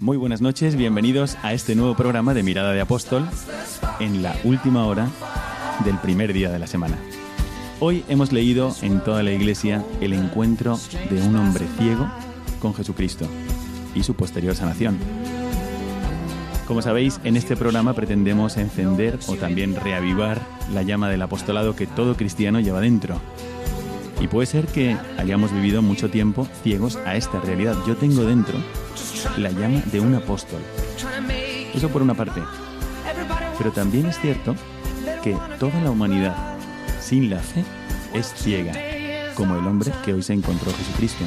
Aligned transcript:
Muy 0.00 0.16
buenas 0.16 0.40
noches, 0.40 0.76
bienvenidos 0.76 1.36
a 1.42 1.52
este 1.52 1.74
nuevo 1.74 1.94
programa 1.94 2.32
de 2.32 2.42
Mirada 2.42 2.72
de 2.72 2.80
Apóstol 2.80 3.28
en 3.98 4.22
la 4.22 4.34
última 4.44 4.86
hora 4.86 5.10
del 5.84 5.98
primer 5.98 6.32
día 6.32 6.48
de 6.50 6.58
la 6.58 6.66
semana. 6.66 6.96
Hoy 7.80 8.02
hemos 8.08 8.32
leído 8.32 8.74
en 8.80 9.04
toda 9.04 9.22
la 9.22 9.32
iglesia 9.32 9.84
el 10.00 10.14
encuentro 10.14 10.78
de 11.10 11.20
un 11.20 11.36
hombre 11.36 11.66
ciego 11.76 12.10
con 12.60 12.72
Jesucristo 12.72 13.26
y 13.94 14.02
su 14.02 14.14
posterior 14.14 14.56
sanación. 14.56 14.96
Como 16.66 16.80
sabéis, 16.80 17.20
en 17.22 17.36
este 17.36 17.54
programa 17.54 17.92
pretendemos 17.92 18.56
encender 18.56 19.18
o 19.26 19.36
también 19.36 19.76
reavivar 19.76 20.40
la 20.72 20.82
llama 20.82 21.10
del 21.10 21.20
apostolado 21.20 21.76
que 21.76 21.86
todo 21.86 22.16
cristiano 22.16 22.58
lleva 22.60 22.80
dentro. 22.80 23.20
Y 24.20 24.28
puede 24.28 24.46
ser 24.46 24.66
que 24.66 24.96
hayamos 25.18 25.52
vivido 25.52 25.80
mucho 25.80 26.10
tiempo 26.10 26.46
ciegos 26.62 26.96
a 27.06 27.16
esta 27.16 27.40
realidad. 27.40 27.74
Yo 27.86 27.96
tengo 27.96 28.24
dentro 28.24 28.58
la 29.38 29.50
llama 29.50 29.82
de 29.86 30.00
un 30.00 30.14
apóstol. 30.14 30.60
Eso 31.74 31.88
por 31.88 32.02
una 32.02 32.14
parte. 32.14 32.42
Pero 33.56 33.72
también 33.72 34.06
es 34.06 34.20
cierto 34.20 34.54
que 35.22 35.36
toda 35.58 35.80
la 35.82 35.90
humanidad 35.90 36.36
sin 37.00 37.30
la 37.30 37.38
fe 37.38 37.64
es 38.12 38.32
ciega, 38.34 38.72
como 39.34 39.56
el 39.56 39.66
hombre 39.66 39.92
que 40.04 40.12
hoy 40.12 40.22
se 40.22 40.34
encontró 40.34 40.72
Jesucristo. 40.72 41.24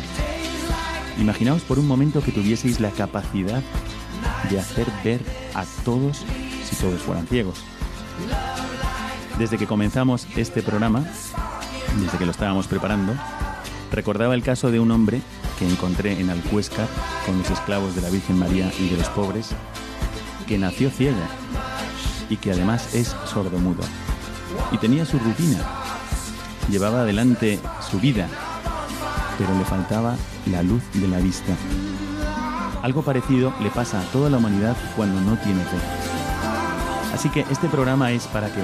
Imaginaos 1.20 1.62
por 1.64 1.80
un 1.80 1.88
momento 1.88 2.22
que 2.22 2.32
tuvieseis 2.32 2.80
la 2.80 2.90
capacidad 2.92 3.62
de 4.50 4.60
hacer 4.60 4.88
ver 5.04 5.22
a 5.54 5.66
todos 5.84 6.24
si 6.64 6.76
todos 6.76 7.02
fueran 7.02 7.28
ciegos. 7.28 7.64
Desde 9.38 9.58
que 9.58 9.68
comenzamos 9.68 10.28
este 10.36 10.62
programa, 10.62 11.06
desde 12.00 12.18
que 12.18 12.26
lo 12.26 12.32
estábamos 12.32 12.68
preparando, 12.68 13.14
recordaba 13.92 14.36
el 14.36 14.44
caso 14.44 14.72
de 14.72 14.80
un 14.80 14.92
hombre 14.92 15.22
que 15.58 15.70
encontré 15.70 16.20
en 16.20 16.30
Alcuéscar 16.30 16.88
con 17.26 17.38
los 17.38 17.50
esclavos 17.50 17.96
de 17.96 18.02
la 18.02 18.10
Virgen 18.10 18.40
María 18.40 18.72
y 18.80 18.90
de 18.90 18.98
los 18.98 19.10
pobres, 19.10 19.50
que 20.48 20.58
nació 20.58 20.90
ciego 20.90 21.22
y 22.30 22.38
que 22.38 22.52
además 22.52 22.94
es 22.96 23.16
sordomudo. 23.26 23.84
Y 24.72 24.78
tenía 24.78 25.06
su 25.06 25.20
rutina, 25.20 25.60
llevaba 26.70 27.02
adelante 27.02 27.60
su 27.90 28.00
vida, 28.00 28.28
pero 29.38 29.58
le 29.58 29.66
faltaba 29.66 30.16
la 30.48 30.64
luz 30.64 30.82
de 30.94 31.08
la 31.08 31.20
vista. 31.20 31.54
Algo 32.82 33.02
parecido 33.02 33.54
le 33.62 33.70
pasa 33.70 34.02
a 34.02 34.06
toda 34.12 34.30
la 34.30 34.38
humanidad 34.38 34.76
cuando 34.96 35.22
no 35.22 35.38
tiene 35.38 35.64
fe. 35.64 35.78
Así 37.14 37.30
que 37.30 37.46
este 37.52 37.70
programa 37.70 38.12
es 38.12 38.28
para 38.28 38.48
que, 38.48 38.62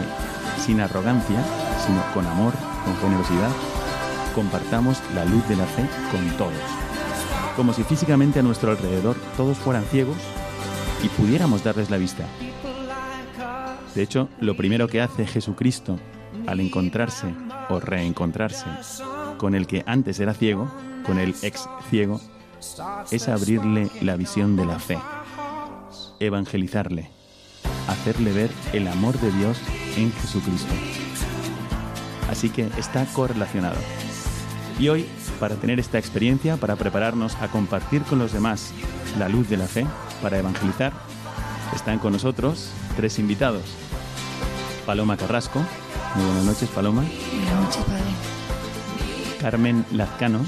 sin 0.65 0.81
arrogancia, 0.81 1.41
sino 1.85 2.01
con 2.13 2.25
amor, 2.25 2.53
con 2.89 2.97
generosidad, 2.97 3.51
compartamos 4.33 4.99
la 5.13 5.25
luz 5.25 5.47
de 5.47 5.55
la 5.55 5.65
fe 5.65 5.85
con 6.11 6.27
todos. 6.37 6.53
Como 7.55 7.73
si 7.73 7.83
físicamente 7.83 8.39
a 8.39 8.43
nuestro 8.43 8.71
alrededor 8.71 9.15
todos 9.37 9.57
fueran 9.57 9.83
ciegos 9.85 10.17
y 11.03 11.07
pudiéramos 11.09 11.63
darles 11.63 11.89
la 11.89 11.97
vista. 11.97 12.25
De 13.93 14.01
hecho, 14.01 14.29
lo 14.39 14.55
primero 14.55 14.87
que 14.87 15.01
hace 15.01 15.27
Jesucristo 15.27 15.99
al 16.47 16.59
encontrarse 16.59 17.27
o 17.69 17.79
reencontrarse 17.79 18.65
con 19.37 19.53
el 19.53 19.67
que 19.67 19.83
antes 19.85 20.19
era 20.19 20.33
ciego, 20.33 20.71
con 21.05 21.19
el 21.19 21.35
ex 21.43 21.69
ciego, 21.89 22.19
es 23.11 23.27
abrirle 23.27 23.89
la 24.01 24.15
visión 24.15 24.55
de 24.55 24.65
la 24.65 24.79
fe, 24.79 24.97
evangelizarle, 26.19 27.09
hacerle 27.87 28.33
ver 28.33 28.49
el 28.73 28.87
amor 28.87 29.19
de 29.19 29.31
Dios 29.31 29.59
en 29.95 30.11
Jesucristo. 30.11 30.73
Así 32.29 32.49
que 32.49 32.69
está 32.77 33.05
correlacionado. 33.05 33.77
Y 34.77 34.89
hoy, 34.89 35.07
para 35.39 35.55
tener 35.55 35.79
esta 35.79 35.97
experiencia, 35.97 36.57
para 36.57 36.75
prepararnos 36.75 37.35
a 37.35 37.47
compartir 37.47 38.03
con 38.03 38.19
los 38.19 38.31
demás 38.31 38.71
la 39.17 39.27
luz 39.27 39.49
de 39.49 39.57
la 39.57 39.65
fe, 39.65 39.85
para 40.21 40.37
evangelizar, 40.37 40.93
están 41.75 41.99
con 41.99 42.13
nosotros 42.13 42.69
tres 42.95 43.19
invitados. 43.19 43.63
Paloma 44.85 45.17
Carrasco. 45.17 45.59
Muy 46.15 46.25
buenas 46.25 46.43
noches, 46.45 46.69
Paloma. 46.69 47.03
Buenas 47.03 47.63
noches, 47.63 47.83
padre. 47.83 49.39
Carmen 49.39 49.85
Lazcano. 49.91 50.39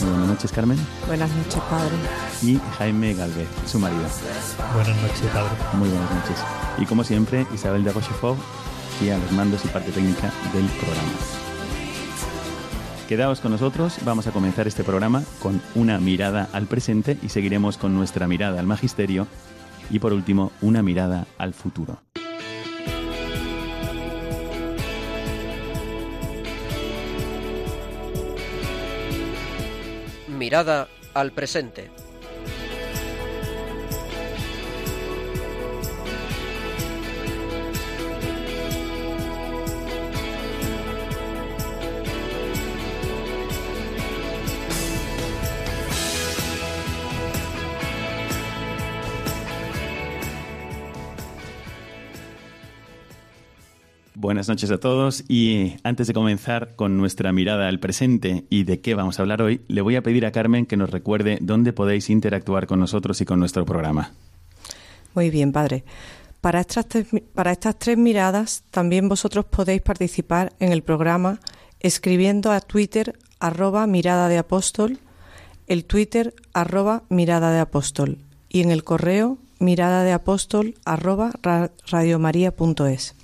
Muy 0.00 0.10
buenas 0.10 0.28
noches, 0.28 0.52
Carmen. 0.52 0.78
Buenas 1.06 1.30
noches, 1.30 1.60
padre. 1.70 1.96
Y 2.42 2.60
Jaime 2.78 3.14
Galvez, 3.14 3.48
su 3.66 3.78
marido. 3.78 4.02
Buenas 4.74 4.96
noches, 5.02 5.26
padre. 5.32 5.50
Muy 5.74 5.88
buenas 5.88 6.10
noches. 6.10 6.36
Y 6.78 6.86
como 6.86 7.02
siempre, 7.02 7.46
Isabel 7.54 7.82
de 7.82 7.92
Rochefort 7.92 8.38
y 9.00 9.10
a 9.10 9.18
los 9.18 9.32
mandos 9.32 9.64
y 9.64 9.68
parte 9.68 9.90
técnica 9.92 10.32
del 10.52 10.64
programa. 10.66 11.12
Quedaos 13.08 13.40
con 13.40 13.52
nosotros, 13.52 13.98
vamos 14.04 14.26
a 14.26 14.32
comenzar 14.32 14.66
este 14.66 14.82
programa 14.82 15.22
con 15.40 15.62
una 15.74 15.98
mirada 15.98 16.48
al 16.52 16.66
presente 16.66 17.16
y 17.22 17.28
seguiremos 17.28 17.78
con 17.78 17.94
nuestra 17.94 18.26
mirada 18.26 18.58
al 18.58 18.66
magisterio 18.66 19.28
y 19.90 20.00
por 20.00 20.12
último 20.12 20.50
una 20.60 20.82
mirada 20.82 21.26
al 21.38 21.54
futuro. 21.54 22.00
Mirada 30.28 30.88
al 31.14 31.32
presente. 31.32 31.90
Buenas 54.36 54.48
noches 54.48 54.70
a 54.70 54.76
todos 54.76 55.24
y 55.28 55.76
antes 55.82 56.08
de 56.08 56.12
comenzar 56.12 56.76
con 56.76 56.98
nuestra 56.98 57.32
mirada 57.32 57.68
al 57.68 57.80
presente 57.80 58.44
y 58.50 58.64
de 58.64 58.82
qué 58.82 58.94
vamos 58.94 59.18
a 59.18 59.22
hablar 59.22 59.40
hoy, 59.40 59.62
le 59.66 59.80
voy 59.80 59.96
a 59.96 60.02
pedir 60.02 60.26
a 60.26 60.30
Carmen 60.30 60.66
que 60.66 60.76
nos 60.76 60.90
recuerde 60.90 61.38
dónde 61.40 61.72
podéis 61.72 62.10
interactuar 62.10 62.66
con 62.66 62.78
nosotros 62.78 63.18
y 63.22 63.24
con 63.24 63.40
nuestro 63.40 63.64
programa. 63.64 64.12
Muy 65.14 65.30
bien, 65.30 65.52
padre. 65.52 65.84
Para 66.42 66.60
estas, 66.60 66.86
tres, 66.86 67.06
para 67.32 67.50
estas 67.50 67.78
tres 67.78 67.96
miradas, 67.96 68.62
también 68.70 69.08
vosotros 69.08 69.46
podéis 69.46 69.80
participar 69.80 70.52
en 70.60 70.70
el 70.70 70.82
programa 70.82 71.40
escribiendo 71.80 72.52
a 72.52 72.60
Twitter 72.60 73.18
arroba 73.40 73.86
mirada 73.86 74.28
de 74.28 74.36
apóstol, 74.36 74.98
el 75.66 75.86
Twitter 75.86 76.34
arroba 76.52 77.04
mirada 77.08 77.52
de 77.52 77.60
apóstol 77.60 78.18
y 78.50 78.60
en 78.60 78.70
el 78.70 78.84
correo 78.84 79.38
mirada 79.60 80.04
de 80.04 80.12
apóstol 80.12 80.74
arroba 80.84 81.32
ra- 81.42 81.70
radiomaria.es. 81.86 83.14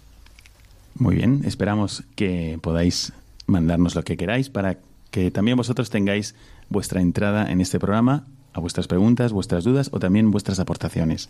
Muy 0.94 1.16
bien, 1.16 1.42
esperamos 1.44 2.04
que 2.14 2.58
podáis 2.62 3.12
mandarnos 3.46 3.94
lo 3.94 4.02
que 4.02 4.16
queráis 4.16 4.50
para 4.50 4.78
que 5.10 5.30
también 5.30 5.56
vosotros 5.56 5.90
tengáis 5.90 6.34
vuestra 6.68 7.00
entrada 7.00 7.50
en 7.50 7.60
este 7.60 7.78
programa, 7.78 8.26
a 8.52 8.60
vuestras 8.60 8.86
preguntas, 8.86 9.32
vuestras 9.32 9.64
dudas 9.64 9.88
o 9.92 9.98
también 9.98 10.30
vuestras 10.30 10.58
aportaciones. 10.58 11.28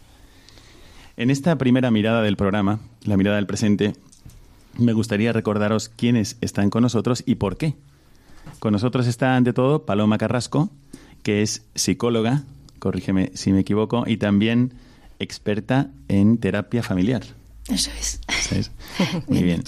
En 1.16 1.30
esta 1.30 1.56
primera 1.58 1.90
mirada 1.90 2.22
del 2.22 2.36
programa, 2.36 2.80
la 3.04 3.16
mirada 3.16 3.36
del 3.36 3.46
presente, 3.46 3.92
me 4.78 4.92
gustaría 4.92 5.32
recordaros 5.32 5.88
quiénes 5.88 6.36
están 6.40 6.70
con 6.70 6.82
nosotros 6.82 7.22
y 7.26 7.36
por 7.36 7.56
qué. 7.56 7.74
Con 8.58 8.72
nosotros 8.72 9.06
está 9.06 9.36
ante 9.36 9.52
todo 9.52 9.84
Paloma 9.84 10.18
Carrasco, 10.18 10.70
que 11.22 11.42
es 11.42 11.64
psicóloga, 11.74 12.42
corrígeme 12.78 13.30
si 13.34 13.52
me 13.52 13.60
equivoco, 13.60 14.04
y 14.06 14.16
también 14.16 14.72
experta 15.18 15.90
en 16.08 16.38
terapia 16.38 16.82
familiar. 16.82 17.22
Eso 17.72 17.90
es. 17.98 18.20
Eso 18.28 18.54
es. 18.54 18.70
Muy 19.28 19.42
bien. 19.42 19.64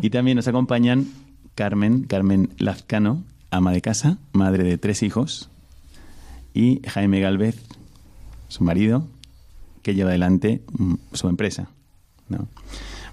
Y 0.00 0.10
también 0.10 0.36
nos 0.36 0.46
acompañan 0.46 1.06
Carmen, 1.54 2.04
Carmen 2.04 2.50
Lazcano, 2.58 3.24
ama 3.50 3.72
de 3.72 3.80
casa, 3.80 4.18
madre 4.32 4.64
de 4.64 4.78
tres 4.78 5.02
hijos, 5.02 5.48
y 6.54 6.80
Jaime 6.86 7.20
Galvez, 7.20 7.56
su 8.48 8.64
marido, 8.64 9.06
que 9.82 9.94
lleva 9.94 10.10
adelante 10.10 10.60
mm, 10.72 10.94
su 11.12 11.28
empresa. 11.28 11.68
¿no? 12.28 12.46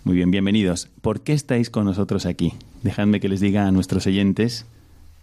Muy 0.03 0.15
bien, 0.15 0.31
bienvenidos. 0.31 0.89
¿Por 1.01 1.21
qué 1.21 1.33
estáis 1.33 1.69
con 1.69 1.85
nosotros 1.85 2.25
aquí? 2.25 2.53
Dejadme 2.83 3.19
que 3.19 3.29
les 3.29 3.39
diga 3.39 3.65
a 3.65 3.71
nuestros 3.71 4.07
oyentes 4.07 4.65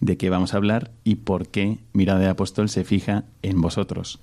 de 0.00 0.16
qué 0.16 0.30
vamos 0.30 0.54
a 0.54 0.56
hablar 0.56 0.90
y 1.04 1.16
por 1.16 1.48
qué 1.48 1.78
Mirada 1.92 2.20
de 2.20 2.28
Apóstol 2.28 2.68
se 2.68 2.84
fija 2.84 3.24
en 3.42 3.60
vosotros. 3.60 4.18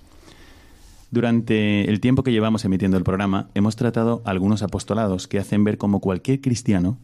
Durante 1.12 1.90
el 1.90 2.00
tiempo 2.00 2.24
que 2.24 2.32
llevamos 2.32 2.64
emitiendo 2.64 2.98
el 2.98 3.04
programa, 3.04 3.50
hemos 3.54 3.76
tratado 3.76 4.22
algunos 4.24 4.64
apostolados 4.64 5.28
que 5.28 5.40
hacen 5.40 5.66
ver 5.66 5.78
cómo 5.78 6.00
cualquier 6.00 6.40
cristiano 6.40 6.98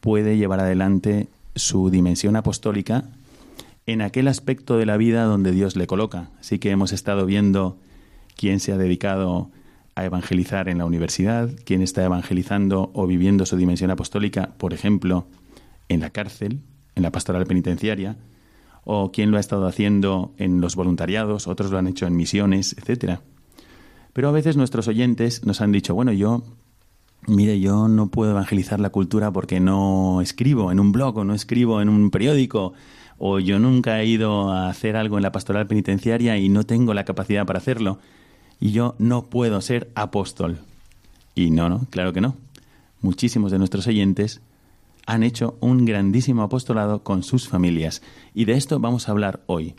puede 0.00 0.36
llevar 0.36 0.60
adelante 0.60 1.26
su 1.56 1.90
dimensión 1.90 2.36
apostólica 2.36 3.04
en 3.86 4.02
aquel 4.02 4.28
aspecto 4.28 4.76
de 4.76 4.86
la 4.86 4.96
vida 4.96 5.24
donde 5.24 5.50
Dios 5.50 5.74
le 5.74 5.88
coloca. 5.88 6.30
Así 6.38 6.60
que 6.60 6.70
hemos 6.70 6.92
estado 6.92 7.26
viendo 7.26 7.76
quién 8.36 8.60
se 8.60 8.72
ha 8.72 8.78
dedicado 8.78 9.50
a 9.96 10.04
evangelizar 10.04 10.68
en 10.68 10.78
la 10.78 10.84
universidad, 10.84 11.50
quién 11.64 11.82
está 11.82 12.04
evangelizando 12.04 12.92
o 12.94 13.08
viviendo 13.08 13.46
su 13.46 13.56
dimensión 13.56 13.90
apostólica, 13.90 14.50
por 14.58 14.72
ejemplo, 14.72 15.26
en 15.88 15.98
la 15.98 16.10
cárcel, 16.10 16.60
en 16.94 17.02
la 17.02 17.10
pastoral 17.10 17.46
penitenciaria, 17.46 18.16
o 18.90 19.12
quién 19.12 19.30
lo 19.30 19.36
ha 19.36 19.40
estado 19.40 19.66
haciendo 19.66 20.32
en 20.38 20.62
los 20.62 20.74
voluntariados, 20.74 21.46
otros 21.46 21.70
lo 21.70 21.76
han 21.76 21.88
hecho 21.88 22.06
en 22.06 22.16
misiones, 22.16 22.74
etcétera. 22.78 23.20
Pero 24.14 24.30
a 24.30 24.32
veces 24.32 24.56
nuestros 24.56 24.88
oyentes 24.88 25.44
nos 25.44 25.60
han 25.60 25.72
dicho, 25.72 25.94
bueno, 25.94 26.10
yo, 26.10 26.42
mire, 27.26 27.60
yo 27.60 27.86
no 27.88 28.08
puedo 28.08 28.30
evangelizar 28.30 28.80
la 28.80 28.88
cultura 28.88 29.30
porque 29.30 29.60
no 29.60 30.22
escribo 30.22 30.72
en 30.72 30.80
un 30.80 30.90
blog 30.90 31.18
o 31.18 31.24
no 31.24 31.34
escribo 31.34 31.82
en 31.82 31.90
un 31.90 32.10
periódico, 32.10 32.72
o 33.18 33.40
yo 33.40 33.58
nunca 33.58 34.00
he 34.00 34.06
ido 34.06 34.50
a 34.50 34.70
hacer 34.70 34.96
algo 34.96 35.18
en 35.18 35.22
la 35.22 35.32
pastoral 35.32 35.66
penitenciaria 35.66 36.38
y 36.38 36.48
no 36.48 36.64
tengo 36.64 36.94
la 36.94 37.04
capacidad 37.04 37.44
para 37.44 37.58
hacerlo, 37.58 37.98
y 38.58 38.72
yo 38.72 38.94
no 38.98 39.26
puedo 39.26 39.60
ser 39.60 39.90
apóstol. 39.96 40.60
Y 41.34 41.50
no, 41.50 41.68
no, 41.68 41.86
claro 41.90 42.14
que 42.14 42.22
no. 42.22 42.36
Muchísimos 43.02 43.52
de 43.52 43.58
nuestros 43.58 43.86
oyentes 43.86 44.40
han 45.08 45.22
hecho 45.22 45.56
un 45.60 45.86
grandísimo 45.86 46.42
apostolado 46.42 47.02
con 47.02 47.22
sus 47.22 47.48
familias. 47.48 48.02
Y 48.34 48.44
de 48.44 48.52
esto 48.58 48.78
vamos 48.78 49.08
a 49.08 49.12
hablar 49.12 49.42
hoy. 49.46 49.74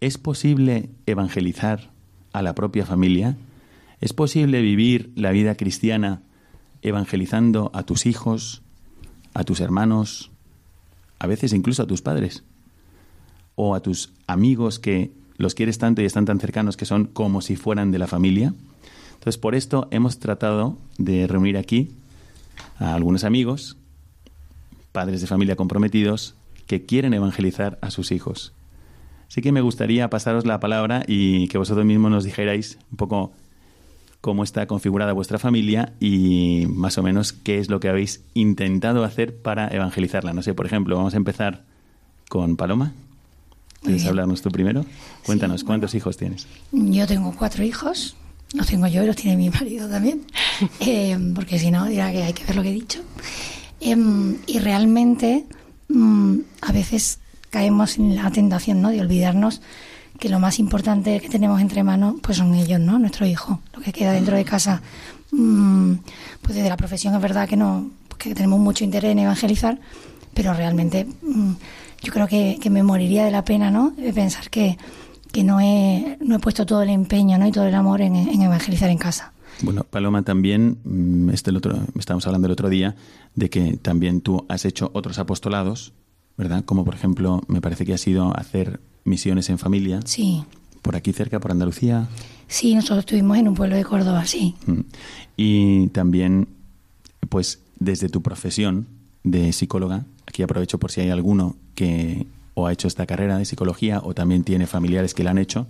¿Es 0.00 0.18
posible 0.18 0.90
evangelizar 1.06 1.90
a 2.34 2.42
la 2.42 2.54
propia 2.54 2.84
familia? 2.84 3.38
¿Es 4.02 4.12
posible 4.12 4.60
vivir 4.60 5.10
la 5.16 5.30
vida 5.30 5.54
cristiana 5.54 6.20
evangelizando 6.82 7.70
a 7.72 7.84
tus 7.84 8.04
hijos, 8.04 8.60
a 9.32 9.42
tus 9.44 9.60
hermanos, 9.60 10.30
a 11.18 11.26
veces 11.26 11.54
incluso 11.54 11.84
a 11.84 11.86
tus 11.86 12.02
padres? 12.02 12.44
¿O 13.54 13.74
a 13.74 13.80
tus 13.80 14.12
amigos 14.26 14.78
que 14.78 15.12
los 15.38 15.54
quieres 15.54 15.78
tanto 15.78 16.02
y 16.02 16.04
están 16.04 16.26
tan 16.26 16.40
cercanos 16.40 16.76
que 16.76 16.84
son 16.84 17.06
como 17.06 17.40
si 17.40 17.56
fueran 17.56 17.90
de 17.90 18.00
la 18.00 18.06
familia? 18.06 18.52
Entonces, 19.14 19.38
por 19.38 19.54
esto 19.54 19.88
hemos 19.90 20.18
tratado 20.18 20.76
de 20.98 21.26
reunir 21.26 21.56
aquí 21.56 21.92
a 22.78 22.92
algunos 22.92 23.24
amigos 23.24 23.78
padres 24.92 25.20
de 25.20 25.26
familia 25.26 25.56
comprometidos 25.56 26.34
que 26.66 26.84
quieren 26.84 27.14
evangelizar 27.14 27.78
a 27.82 27.90
sus 27.90 28.12
hijos. 28.12 28.52
Así 29.28 29.40
que 29.40 29.52
me 29.52 29.62
gustaría 29.62 30.10
pasaros 30.10 30.46
la 30.46 30.60
palabra 30.60 31.04
y 31.06 31.48
que 31.48 31.58
vosotros 31.58 31.86
mismos 31.86 32.10
nos 32.10 32.24
dijerais 32.24 32.78
un 32.90 32.98
poco 32.98 33.32
cómo 34.20 34.44
está 34.44 34.66
configurada 34.66 35.12
vuestra 35.12 35.38
familia 35.38 35.94
y 35.98 36.66
más 36.68 36.96
o 36.98 37.02
menos 37.02 37.32
qué 37.32 37.58
es 37.58 37.68
lo 37.68 37.80
que 37.80 37.88
habéis 37.88 38.22
intentado 38.34 39.04
hacer 39.04 39.36
para 39.36 39.68
evangelizarla. 39.68 40.32
No 40.32 40.42
sé, 40.42 40.54
por 40.54 40.66
ejemplo, 40.66 40.96
vamos 40.96 41.14
a 41.14 41.16
empezar 41.16 41.64
con 42.28 42.56
Paloma. 42.56 42.92
¿Quieres 43.82 44.06
hablarnos 44.06 44.42
tú 44.42 44.50
primero? 44.50 44.86
Cuéntanos, 45.26 45.64
¿cuántos 45.64 45.94
hijos 45.94 46.16
tienes? 46.16 46.46
Yo 46.70 47.06
tengo 47.06 47.34
cuatro 47.36 47.64
hijos. 47.64 48.16
Los 48.54 48.66
tengo 48.66 48.86
yo 48.86 49.02
y 49.02 49.06
los 49.06 49.16
tiene 49.16 49.36
mi 49.36 49.50
marido 49.50 49.88
también. 49.88 50.22
Eh, 50.80 51.18
porque 51.34 51.58
si 51.58 51.72
no, 51.72 51.86
dirá 51.86 52.12
que 52.12 52.22
hay 52.22 52.32
que 52.32 52.44
ver 52.44 52.54
lo 52.54 52.62
que 52.62 52.68
he 52.68 52.74
dicho. 52.74 53.00
Em, 53.84 54.36
y 54.46 54.60
realmente 54.60 55.44
mm, 55.88 56.38
a 56.60 56.70
veces 56.70 57.18
caemos 57.50 57.98
en 57.98 58.14
la 58.14 58.30
tentación 58.30 58.80
¿no? 58.80 58.90
de 58.90 59.00
olvidarnos 59.00 59.60
que 60.20 60.28
lo 60.28 60.38
más 60.38 60.60
importante 60.60 61.18
que 61.20 61.28
tenemos 61.28 61.60
entre 61.60 61.82
manos 61.82 62.14
pues 62.22 62.38
son 62.38 62.54
ellos, 62.54 62.78
¿no? 62.78 63.00
Nuestro 63.00 63.26
hijo, 63.26 63.60
lo 63.74 63.82
que 63.82 63.92
queda 63.92 64.12
dentro 64.12 64.36
de 64.36 64.44
casa. 64.44 64.82
Mm, 65.32 65.94
pues 66.42 66.54
desde 66.54 66.68
la 66.68 66.76
profesión 66.76 67.12
es 67.16 67.20
verdad 67.20 67.48
que 67.48 67.56
no 67.56 67.90
que 68.18 68.36
tenemos 68.36 68.60
mucho 68.60 68.84
interés 68.84 69.10
en 69.10 69.18
evangelizar, 69.18 69.80
pero 70.32 70.54
realmente 70.54 71.04
mm, 71.04 71.52
yo 72.04 72.12
creo 72.12 72.28
que, 72.28 72.60
me 72.70 72.84
moriría 72.84 73.24
de 73.24 73.32
la 73.32 73.44
pena, 73.44 73.72
¿no? 73.72 73.90
De 73.90 74.12
pensar 74.12 74.48
que, 74.48 74.78
que 75.32 75.42
no, 75.42 75.60
he, 75.60 76.18
no 76.20 76.36
he 76.36 76.38
puesto 76.38 76.64
todo 76.64 76.82
el 76.82 76.90
empeño 76.90 77.36
¿no? 77.36 77.48
y 77.48 77.52
todo 77.52 77.66
el 77.66 77.74
amor 77.74 78.00
en 78.00 78.42
evangelizar 78.42 78.90
en 78.90 78.98
casa. 78.98 79.32
Bueno, 79.60 79.84
Paloma, 79.84 80.22
también, 80.22 80.78
mm, 80.84 81.30
este 81.30 81.50
el 81.50 81.56
otro, 81.56 81.78
estábamos 81.98 82.26
hablando 82.26 82.46
el 82.46 82.52
otro 82.52 82.68
día 82.68 82.96
de 83.34 83.50
que 83.50 83.76
también 83.76 84.20
tú 84.20 84.44
has 84.48 84.64
hecho 84.64 84.90
otros 84.94 85.18
apostolados, 85.18 85.92
¿verdad? 86.36 86.64
Como 86.64 86.84
por 86.84 86.94
ejemplo, 86.94 87.42
me 87.46 87.60
parece 87.60 87.84
que 87.84 87.94
has 87.94 88.06
ido 88.06 88.28
a 88.28 88.40
hacer 88.40 88.80
misiones 89.04 89.50
en 89.50 89.58
familia. 89.58 90.00
Sí. 90.04 90.44
Por 90.80 90.96
aquí 90.96 91.12
cerca, 91.12 91.38
por 91.38 91.52
Andalucía. 91.52 92.08
Sí, 92.48 92.74
nosotros 92.74 93.00
estuvimos 93.00 93.38
en 93.38 93.48
un 93.48 93.54
pueblo 93.54 93.76
de 93.76 93.84
Córdoba, 93.84 94.24
sí. 94.26 94.54
Mm. 94.66 94.80
Y 95.36 95.86
también, 95.88 96.48
pues 97.28 97.60
desde 97.78 98.08
tu 98.08 98.22
profesión 98.22 98.86
de 99.24 99.52
psicóloga, 99.52 100.04
aquí 100.26 100.42
aprovecho 100.42 100.78
por 100.78 100.90
si 100.90 101.00
hay 101.02 101.10
alguno 101.10 101.56
que 101.74 102.26
o 102.54 102.66
ha 102.66 102.72
hecho 102.72 102.88
esta 102.88 103.06
carrera 103.06 103.38
de 103.38 103.44
psicología 103.44 104.00
o 104.04 104.14
también 104.14 104.44
tiene 104.44 104.66
familiares 104.66 105.14
que 105.14 105.24
la 105.24 105.30
han 105.30 105.38
hecho, 105.38 105.66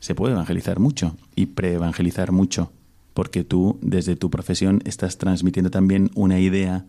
se 0.00 0.14
puede 0.14 0.32
evangelizar 0.32 0.78
mucho 0.78 1.16
y 1.34 1.46
pre-evangelizar 1.46 2.32
mucho 2.32 2.70
porque 3.18 3.42
tú 3.42 3.80
desde 3.82 4.14
tu 4.14 4.30
profesión 4.30 4.80
estás 4.84 5.18
transmitiendo 5.18 5.72
también 5.72 6.12
una 6.14 6.38
idea 6.38 6.84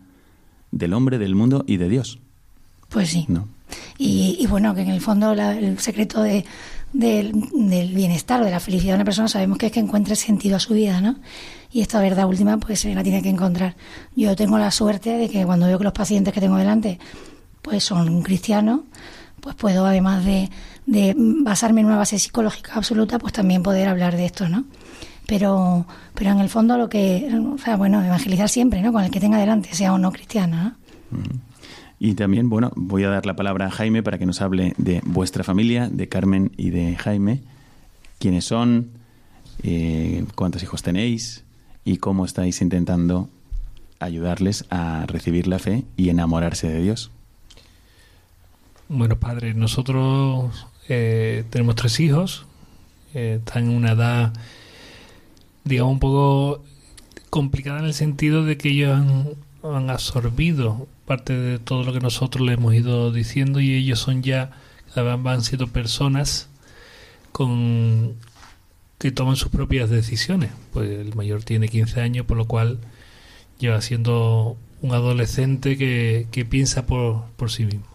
del 0.70 0.92
hombre, 0.92 1.18
del 1.18 1.34
mundo 1.34 1.64
y 1.66 1.76
de 1.76 1.88
Dios. 1.88 2.20
Pues 2.88 3.08
sí. 3.08 3.26
Y, 3.98 4.46
bueno, 4.46 4.72
que 4.72 4.82
en 4.82 4.90
el 4.90 5.00
fondo 5.00 5.32
el 5.32 5.76
secreto 5.80 6.22
de, 6.22 6.44
del, 6.92 7.32
bienestar 7.32 8.42
o 8.42 8.44
de 8.44 8.52
la 8.52 8.60
felicidad 8.60 8.92
de 8.92 8.98
una 8.98 9.04
persona 9.04 9.26
sabemos 9.26 9.58
que 9.58 9.66
es 9.66 9.72
que 9.72 9.80
encuentre 9.80 10.14
sentido 10.14 10.54
a 10.54 10.60
su 10.60 10.72
vida, 10.72 11.00
¿no? 11.00 11.16
Y 11.72 11.80
esta 11.80 12.00
verdad 12.00 12.28
última 12.28 12.58
pues 12.58 12.84
la 12.84 13.02
tiene 13.02 13.22
que 13.22 13.28
encontrar. 13.28 13.74
Yo 14.14 14.36
tengo 14.36 14.56
la 14.56 14.70
suerte 14.70 15.10
de 15.10 15.28
que 15.28 15.44
cuando 15.44 15.66
veo 15.66 15.78
que 15.78 15.84
los 15.84 15.92
pacientes 15.92 16.32
que 16.32 16.40
tengo 16.40 16.58
delante 16.58 17.00
pues 17.60 17.82
son 17.82 18.22
cristianos, 18.22 18.82
pues 19.40 19.56
puedo 19.56 19.84
además 19.84 20.24
de, 20.24 20.48
de 20.86 21.12
basarme 21.16 21.80
en 21.80 21.88
una 21.88 21.96
base 21.96 22.20
psicológica 22.20 22.74
absoluta, 22.74 23.18
pues 23.18 23.32
también 23.32 23.64
poder 23.64 23.88
hablar 23.88 24.16
de 24.16 24.26
esto, 24.26 24.48
¿no? 24.48 24.66
Pero, 25.30 25.86
pero 26.16 26.32
en 26.32 26.40
el 26.40 26.48
fondo 26.48 26.76
lo 26.76 26.88
que, 26.88 27.30
o 27.54 27.56
sea, 27.56 27.76
bueno, 27.76 28.04
evangelizar 28.04 28.48
siempre, 28.48 28.82
¿no? 28.82 28.92
Con 28.92 29.04
el 29.04 29.12
que 29.12 29.20
tenga 29.20 29.38
delante, 29.38 29.72
sea 29.72 29.92
o 29.94 29.98
no 29.98 30.10
cristiano, 30.10 30.74
¿no? 31.12 31.22
Y 32.00 32.14
también, 32.14 32.50
bueno, 32.50 32.72
voy 32.74 33.04
a 33.04 33.10
dar 33.10 33.26
la 33.26 33.36
palabra 33.36 33.66
a 33.66 33.70
Jaime 33.70 34.02
para 34.02 34.18
que 34.18 34.26
nos 34.26 34.42
hable 34.42 34.74
de 34.76 35.00
vuestra 35.04 35.44
familia, 35.44 35.88
de 35.88 36.08
Carmen 36.08 36.50
y 36.56 36.70
de 36.70 36.96
Jaime, 36.96 37.42
quiénes 38.18 38.44
son, 38.44 38.90
eh, 39.62 40.24
cuántos 40.34 40.64
hijos 40.64 40.82
tenéis 40.82 41.44
y 41.84 41.98
cómo 41.98 42.24
estáis 42.24 42.60
intentando 42.60 43.30
ayudarles 44.00 44.64
a 44.68 45.04
recibir 45.06 45.46
la 45.46 45.60
fe 45.60 45.84
y 45.96 46.08
enamorarse 46.08 46.68
de 46.68 46.82
Dios. 46.82 47.12
Bueno, 48.88 49.16
padre, 49.20 49.54
nosotros 49.54 50.66
eh, 50.88 51.44
tenemos 51.50 51.76
tres 51.76 52.00
hijos, 52.00 52.46
eh, 53.14 53.36
están 53.38 53.70
en 53.70 53.76
una 53.76 53.92
edad 53.92 54.32
digamos, 55.64 55.92
un 55.92 56.00
poco 56.00 56.64
complicada 57.30 57.78
en 57.78 57.86
el 57.86 57.94
sentido 57.94 58.44
de 58.44 58.56
que 58.56 58.70
ellos 58.70 58.98
han, 59.62 59.90
absorbido 59.90 60.88
parte 61.04 61.34
de 61.34 61.58
todo 61.58 61.84
lo 61.84 61.92
que 61.92 62.00
nosotros 62.00 62.46
les 62.46 62.56
hemos 62.56 62.74
ido 62.74 63.12
diciendo 63.12 63.60
y 63.60 63.74
ellos 63.74 63.98
son 63.98 64.22
ya, 64.22 64.52
cada 64.94 65.14
vez 65.14 65.22
van 65.22 65.42
siendo 65.42 65.66
personas 65.68 66.48
con 67.32 68.14
que 68.98 69.10
toman 69.10 69.36
sus 69.36 69.48
propias 69.48 69.90
decisiones. 69.90 70.50
Pues 70.72 70.90
el 70.90 71.14
mayor 71.14 71.42
tiene 71.42 71.68
15 71.68 72.00
años, 72.00 72.26
por 72.26 72.36
lo 72.36 72.46
cual 72.46 72.78
lleva 73.58 73.80
siendo 73.80 74.56
un 74.82 74.92
adolescente 74.92 75.76
que, 75.76 76.26
que 76.30 76.44
piensa 76.44 76.86
por, 76.86 77.24
por 77.36 77.50
sí 77.50 77.64
mismo. 77.64 77.86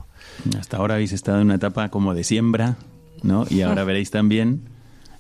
Hasta 0.60 0.77
ahora 0.77 0.95
habéis 0.95 1.13
estado 1.13 1.39
en 1.39 1.45
una 1.45 1.55
etapa 1.55 1.89
como 1.89 2.13
de 2.13 2.24
siembra, 2.24 2.77
¿no? 3.24 3.45
Y 3.50 3.62
ahora 3.62 3.84
veréis 3.84 4.12
también 4.12 4.62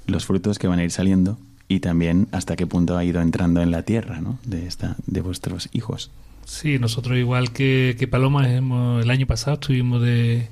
los 0.05 0.25
frutos 0.25 0.59
que 0.59 0.67
van 0.67 0.79
a 0.79 0.83
ir 0.83 0.91
saliendo 0.91 1.39
y 1.67 1.79
también 1.79 2.27
hasta 2.31 2.55
qué 2.55 2.67
punto 2.67 2.97
ha 2.97 3.03
ido 3.03 3.21
entrando 3.21 3.61
en 3.61 3.71
la 3.71 3.83
tierra 3.83 4.21
¿no? 4.21 4.37
de, 4.45 4.67
esta, 4.67 4.95
de 5.07 5.21
vuestros 5.21 5.69
hijos. 5.73 6.11
Sí, 6.45 6.77
nosotros 6.77 7.17
igual 7.17 7.51
que, 7.51 7.95
que 7.97 8.07
Paloma, 8.07 8.47
el 8.47 9.09
año 9.09 9.25
pasado 9.25 9.55
estuvimos 9.55 10.01
de 10.01 10.47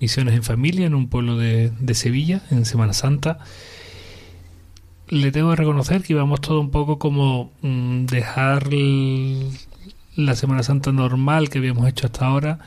misiones 0.00 0.34
en 0.34 0.42
familia 0.42 0.86
en 0.86 0.94
un 0.94 1.08
pueblo 1.08 1.36
de, 1.36 1.70
de 1.78 1.94
Sevilla, 1.94 2.42
en 2.50 2.64
Semana 2.64 2.92
Santa. 2.92 3.38
le 5.08 5.30
tengo 5.30 5.50
que 5.50 5.56
reconocer 5.56 6.02
que 6.02 6.12
íbamos 6.12 6.40
todo 6.40 6.60
un 6.60 6.70
poco 6.70 6.98
como 6.98 7.52
mm, 7.62 8.06
dejar 8.06 8.68
la 10.16 10.34
Semana 10.34 10.64
Santa 10.64 10.90
normal 10.90 11.50
que 11.50 11.58
habíamos 11.58 11.88
hecho 11.88 12.06
hasta 12.06 12.26
ahora 12.26 12.58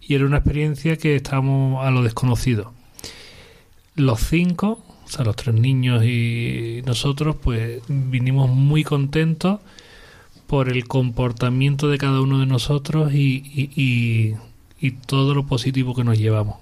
y 0.00 0.14
era 0.14 0.26
una 0.26 0.38
experiencia 0.38 0.96
que 0.96 1.14
estábamos 1.14 1.86
a 1.86 1.90
lo 1.90 2.02
desconocido. 2.02 2.72
Los 3.94 4.20
cinco, 4.20 4.82
o 5.08 5.10
sea, 5.10 5.24
los 5.24 5.36
tres 5.36 5.54
niños 5.54 6.04
y 6.04 6.82
nosotros, 6.86 7.36
pues 7.42 7.82
vinimos 7.88 8.50
muy 8.50 8.84
contentos 8.84 9.60
por 10.46 10.68
el 10.68 10.86
comportamiento 10.86 11.88
de 11.88 11.98
cada 11.98 12.20
uno 12.20 12.40
de 12.40 12.46
nosotros 12.46 13.12
y, 13.14 14.36
y 14.80 14.90
todo 15.06 15.34
lo 15.34 15.46
positivo 15.46 15.94
que 15.94 16.04
nos 16.04 16.18
llevamos. 16.18 16.56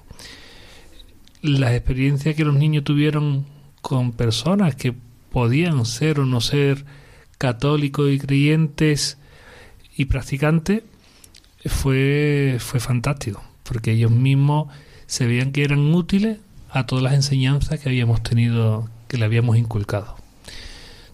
Las 1.42 1.72
experiencias 1.72 2.36
que 2.36 2.44
los 2.44 2.54
niños 2.54 2.84
tuvieron 2.84 3.46
con 3.82 4.12
personas 4.12 4.74
que 4.76 4.94
podían 5.30 5.84
ser 5.84 6.20
o 6.20 6.26
no 6.26 6.40
ser 6.40 6.84
católicos 7.38 8.10
y 8.10 8.18
creyentes 8.18 9.18
y 9.96 10.06
practicantes, 10.06 10.82
fue, 11.64 12.58
fue 12.60 12.80
fantástico, 12.80 13.42
porque 13.64 13.92
ellos 13.92 14.10
mismos 14.10 14.68
se 15.06 15.26
veían 15.26 15.52
que 15.52 15.64
eran 15.64 15.94
útiles 15.94 16.38
a 16.70 16.86
todas 16.86 17.02
las 17.02 17.14
enseñanzas 17.14 17.80
que 17.80 17.88
habíamos 17.88 18.22
tenido, 18.22 18.88
que 19.08 19.16
le 19.18 19.24
habíamos 19.24 19.56
inculcado. 19.56 20.16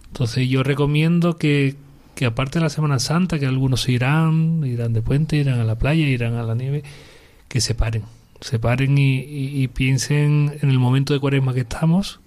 Entonces 0.07 0.47
yo 0.47 0.63
recomiendo 0.63 1.37
que, 1.37 1.75
que 2.15 2.25
aparte 2.25 2.59
de 2.59 2.63
la 2.63 2.69
Semana 2.69 2.99
Santa, 2.99 3.39
que 3.39 3.45
algunos 3.45 3.87
irán, 3.89 4.63
irán 4.65 4.93
de 4.93 5.01
puente, 5.01 5.37
irán 5.37 5.59
a 5.59 5.63
la 5.63 5.75
playa, 5.75 6.07
irán 6.07 6.35
a 6.35 6.43
la 6.43 6.55
nieve, 6.55 6.83
que 7.47 7.61
se 7.61 7.75
paren, 7.75 8.03
se 8.41 8.59
paren 8.59 8.95
y, 8.97 9.67
piensen 9.69 10.57
en 10.61 10.69
el 10.69 10.79
momento 10.79 11.13
de 11.13 11.19
cuaresma 11.19 11.53
que 11.53 11.61
estamos, 11.61 12.19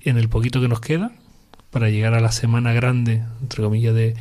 en 0.00 0.16
el 0.16 0.28
poquito 0.28 0.60
que 0.60 0.68
nos 0.68 0.80
queda, 0.80 1.12
para 1.70 1.88
llegar 1.88 2.14
a 2.14 2.20
la 2.20 2.32
semana 2.32 2.72
grande, 2.72 3.22
entre 3.40 3.62
comillas, 3.62 3.94
de, 3.94 4.14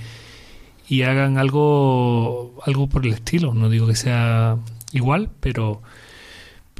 y 0.88 1.04
hagan 1.04 1.38
algo, 1.38 2.54
algo 2.66 2.88
por 2.88 3.06
el 3.06 3.14
estilo. 3.14 3.54
No 3.54 3.70
digo 3.70 3.88
que 3.88 3.96
sea 3.96 4.58
igual, 4.92 5.30
pero, 5.40 5.82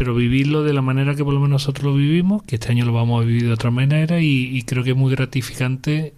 pero 0.02 0.16
vivirlo 0.16 0.64
de 0.64 0.74
la 0.74 0.82
manera 0.82 1.14
que 1.14 1.24
por 1.24 1.32
lo 1.32 1.40
menos 1.40 1.62
nosotros 1.62 1.86
lo 1.86 1.94
vivimos, 1.94 2.42
que 2.42 2.56
este 2.56 2.72
año 2.72 2.86
lo 2.86 2.92
vamos 2.92 3.22
a 3.22 3.24
vivir 3.24 3.44
de 3.44 3.54
otra 3.54 3.70
manera 3.70 4.20
y, 4.20 4.60
creo 4.64 4.84
que 4.84 4.90
es 4.90 4.98
muy 4.98 5.12
gratificante 5.12 6.16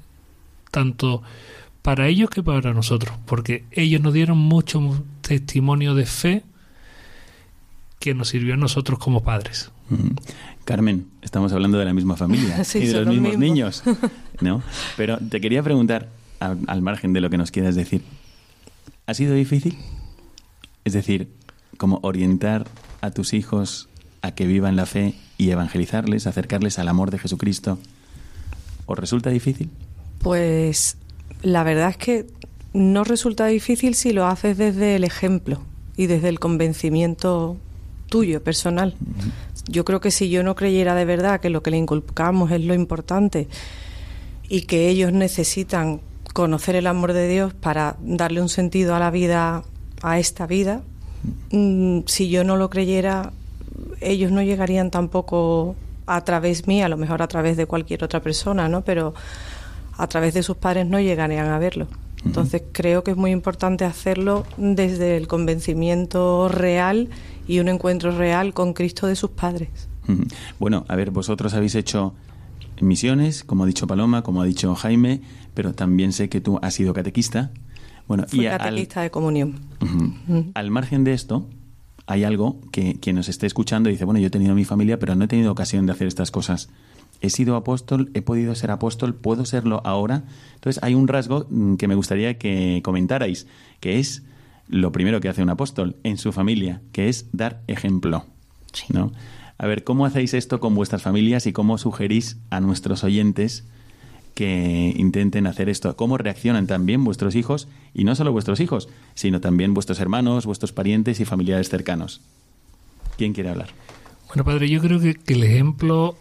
tanto 0.71 1.21
para 1.81 2.07
ellos 2.07 2.29
que 2.29 2.41
para 2.41 2.73
nosotros, 2.73 3.13
porque 3.25 3.65
ellos 3.71 3.99
nos 3.99 4.13
dieron 4.13 4.37
mucho 4.37 5.03
testimonio 5.19 5.95
de 5.95 6.05
fe 6.05 6.43
que 7.99 8.13
nos 8.13 8.29
sirvió 8.29 8.53
a 8.53 8.57
nosotros 8.57 8.99
como 8.99 9.21
padres. 9.21 9.69
Carmen, 10.63 11.07
estamos 11.21 11.51
hablando 11.51 11.77
de 11.77 11.83
la 11.83 11.93
misma 11.93 12.15
familia 12.15 12.63
y 12.75 12.85
de 12.85 13.01
los 13.01 13.07
mismos 13.07 13.37
niños, 13.37 13.83
¿no? 14.39 14.63
Pero 14.95 15.17
te 15.17 15.41
quería 15.41 15.61
preguntar, 15.61 16.09
al, 16.39 16.81
margen 16.81 17.11
de 17.11 17.19
lo 17.19 17.29
que 17.29 17.37
nos 17.37 17.51
quieras 17.51 17.75
decir, 17.75 18.01
¿ha 19.07 19.13
sido 19.13 19.33
difícil? 19.33 19.77
Es 20.85 20.93
decir, 20.93 21.27
como 21.75 21.99
orientar 22.01 22.65
a 23.03 23.11
tus 23.11 23.33
hijos 23.33 23.89
a 24.21 24.31
que 24.31 24.47
vivan 24.47 24.77
la 24.77 24.85
fe 24.85 25.13
y 25.37 25.49
evangelizarles, 25.49 26.25
acercarles 26.25 26.79
al 26.79 26.87
amor 26.87 27.11
de 27.11 27.19
Jesucristo, 27.19 27.77
¿os 28.85 28.97
resulta 28.97 29.29
difícil? 29.29 29.69
Pues 30.19 30.95
la 31.41 31.63
verdad 31.63 31.89
es 31.89 31.97
que 31.97 32.27
no 32.71 33.03
resulta 33.03 33.45
difícil 33.47 33.93
si 33.95 34.13
lo 34.13 34.25
haces 34.25 34.57
desde 34.57 34.95
el 34.95 35.03
ejemplo 35.03 35.61
y 35.97 36.07
desde 36.07 36.29
el 36.29 36.39
convencimiento 36.39 37.57
tuyo, 38.07 38.41
personal. 38.41 38.95
Yo 39.67 39.83
creo 39.83 39.99
que 39.99 40.09
si 40.09 40.29
yo 40.29 40.41
no 40.41 40.55
creyera 40.55 40.95
de 40.95 41.03
verdad 41.03 41.41
que 41.41 41.49
lo 41.49 41.61
que 41.61 41.71
le 41.71 41.77
inculcamos 41.77 42.51
es 42.51 42.63
lo 42.63 42.73
importante 42.73 43.49
y 44.47 44.61
que 44.61 44.87
ellos 44.87 45.11
necesitan 45.11 45.99
conocer 46.33 46.77
el 46.77 46.87
amor 46.87 47.11
de 47.11 47.27
Dios 47.27 47.53
para 47.53 47.97
darle 47.99 48.41
un 48.41 48.49
sentido 48.49 48.95
a 48.95 48.99
la 48.99 49.11
vida, 49.11 49.63
a 50.01 50.19
esta 50.19 50.47
vida, 50.47 50.83
mm, 51.51 51.99
si 52.05 52.29
yo 52.29 52.43
no 52.43 52.57
lo 52.57 52.69
creyera, 52.69 53.33
ellos 54.01 54.31
no 54.31 54.41
llegarían 54.41 54.91
tampoco 54.91 55.75
a 56.05 56.23
través 56.23 56.67
mía, 56.67 56.85
a 56.85 56.89
lo 56.89 56.97
mejor 56.97 57.21
a 57.21 57.27
través 57.27 57.57
de 57.57 57.65
cualquier 57.65 58.03
otra 58.03 58.21
persona, 58.21 58.67
¿no? 58.67 58.81
Pero 58.81 59.13
a 59.97 60.07
través 60.07 60.33
de 60.33 60.43
sus 60.43 60.57
padres 60.57 60.87
no 60.87 60.99
llegarían 60.99 61.47
a 61.47 61.59
verlo. 61.59 61.87
Entonces 62.25 62.63
creo 62.71 63.03
que 63.03 63.11
es 63.11 63.17
muy 63.17 63.31
importante 63.31 63.83
hacerlo 63.83 64.45
desde 64.57 65.17
el 65.17 65.27
convencimiento 65.27 66.47
real 66.47 67.09
y 67.47 67.59
un 67.59 67.67
encuentro 67.67 68.17
real 68.17 68.53
con 68.53 68.73
Cristo 68.73 69.07
de 69.07 69.15
sus 69.15 69.31
padres. 69.31 69.89
Bueno, 70.59 70.85
a 70.87 70.95
ver, 70.95 71.11
vosotros 71.11 71.53
habéis 71.53 71.75
hecho 71.75 72.13
misiones, 72.79 73.43
como 73.43 73.63
ha 73.63 73.67
dicho 73.67 73.87
Paloma, 73.87 74.21
como 74.21 74.41
ha 74.41 74.45
dicho 74.45 74.73
Jaime, 74.75 75.21
pero 75.53 75.73
también 75.73 76.13
sé 76.13 76.29
que 76.29 76.41
tú 76.41 76.59
has 76.61 76.73
sido 76.73 76.93
catequista. 76.93 77.51
Bueno, 78.07 78.25
y 78.31 78.43
catequista 78.43 79.01
de 79.01 79.11
comunión. 79.11 79.59
Al 80.53 80.71
margen 80.71 81.03
de 81.03 81.13
esto, 81.13 81.47
hay 82.05 82.23
algo 82.23 82.59
que 82.71 82.99
quien 82.99 83.15
nos 83.15 83.29
esté 83.29 83.47
escuchando 83.47 83.89
dice, 83.89 84.05
bueno, 84.05 84.19
yo 84.19 84.27
he 84.27 84.31
tenido 84.31 84.55
mi 84.55 84.65
familia, 84.65 84.99
pero 84.99 85.15
no 85.15 85.25
he 85.25 85.27
tenido 85.27 85.51
ocasión 85.51 85.85
de 85.85 85.93
hacer 85.93 86.07
estas 86.07 86.31
cosas. 86.31 86.69
He 87.21 87.29
sido 87.29 87.55
apóstol, 87.55 88.11
he 88.13 88.21
podido 88.21 88.53
ser 88.55 88.71
apóstol, 88.71 89.15
puedo 89.15 89.45
serlo 89.45 89.81
ahora. 89.85 90.23
Entonces 90.55 90.83
hay 90.83 90.95
un 90.95 91.07
rasgo 91.07 91.47
mm, 91.49 91.75
que 91.75 91.87
me 91.87 91.95
gustaría 91.95 92.37
que 92.37 92.81
comentarais, 92.83 93.47
que 93.79 93.99
es 93.99 94.23
lo 94.67 94.91
primero 94.91 95.21
que 95.21 95.29
hace 95.29 95.41
un 95.41 95.49
apóstol 95.49 95.95
en 96.03 96.17
su 96.17 96.31
familia, 96.31 96.81
que 96.91 97.07
es 97.07 97.27
dar 97.31 97.61
ejemplo. 97.67 98.25
¿no? 98.89 99.11
A 99.57 99.67
ver, 99.67 99.83
¿cómo 99.83 100.05
hacéis 100.05 100.33
esto 100.33 100.59
con 100.59 100.75
vuestras 100.75 101.01
familias 101.01 101.47
y 101.47 101.53
cómo 101.53 101.77
sugerís 101.77 102.37
a 102.49 102.59
nuestros 102.59 103.03
oyentes 103.03 103.65
que 104.33 104.93
intenten 104.95 105.47
hacer 105.47 105.69
esto? 105.69 105.95
¿Cómo 105.95 106.17
reaccionan 106.17 106.67
también 106.67 107.03
vuestros 107.03 107.35
hijos? 107.35 107.67
Y 107.93 108.03
no 108.03 108.15
solo 108.15 108.31
vuestros 108.31 108.59
hijos, 108.59 108.89
sino 109.13 109.41
también 109.41 109.73
vuestros 109.73 109.99
hermanos, 109.99 110.45
vuestros 110.45 110.71
parientes 110.71 111.19
y 111.19 111.25
familiares 111.25 111.69
cercanos. 111.69 112.21
¿Quién 113.17 113.33
quiere 113.33 113.49
hablar? 113.49 113.69
Bueno, 114.27 114.43
padre, 114.43 114.69
yo 114.69 114.81
creo 114.81 114.99
que, 114.99 115.17
el 115.27 115.43
ejemplo 115.43 116.17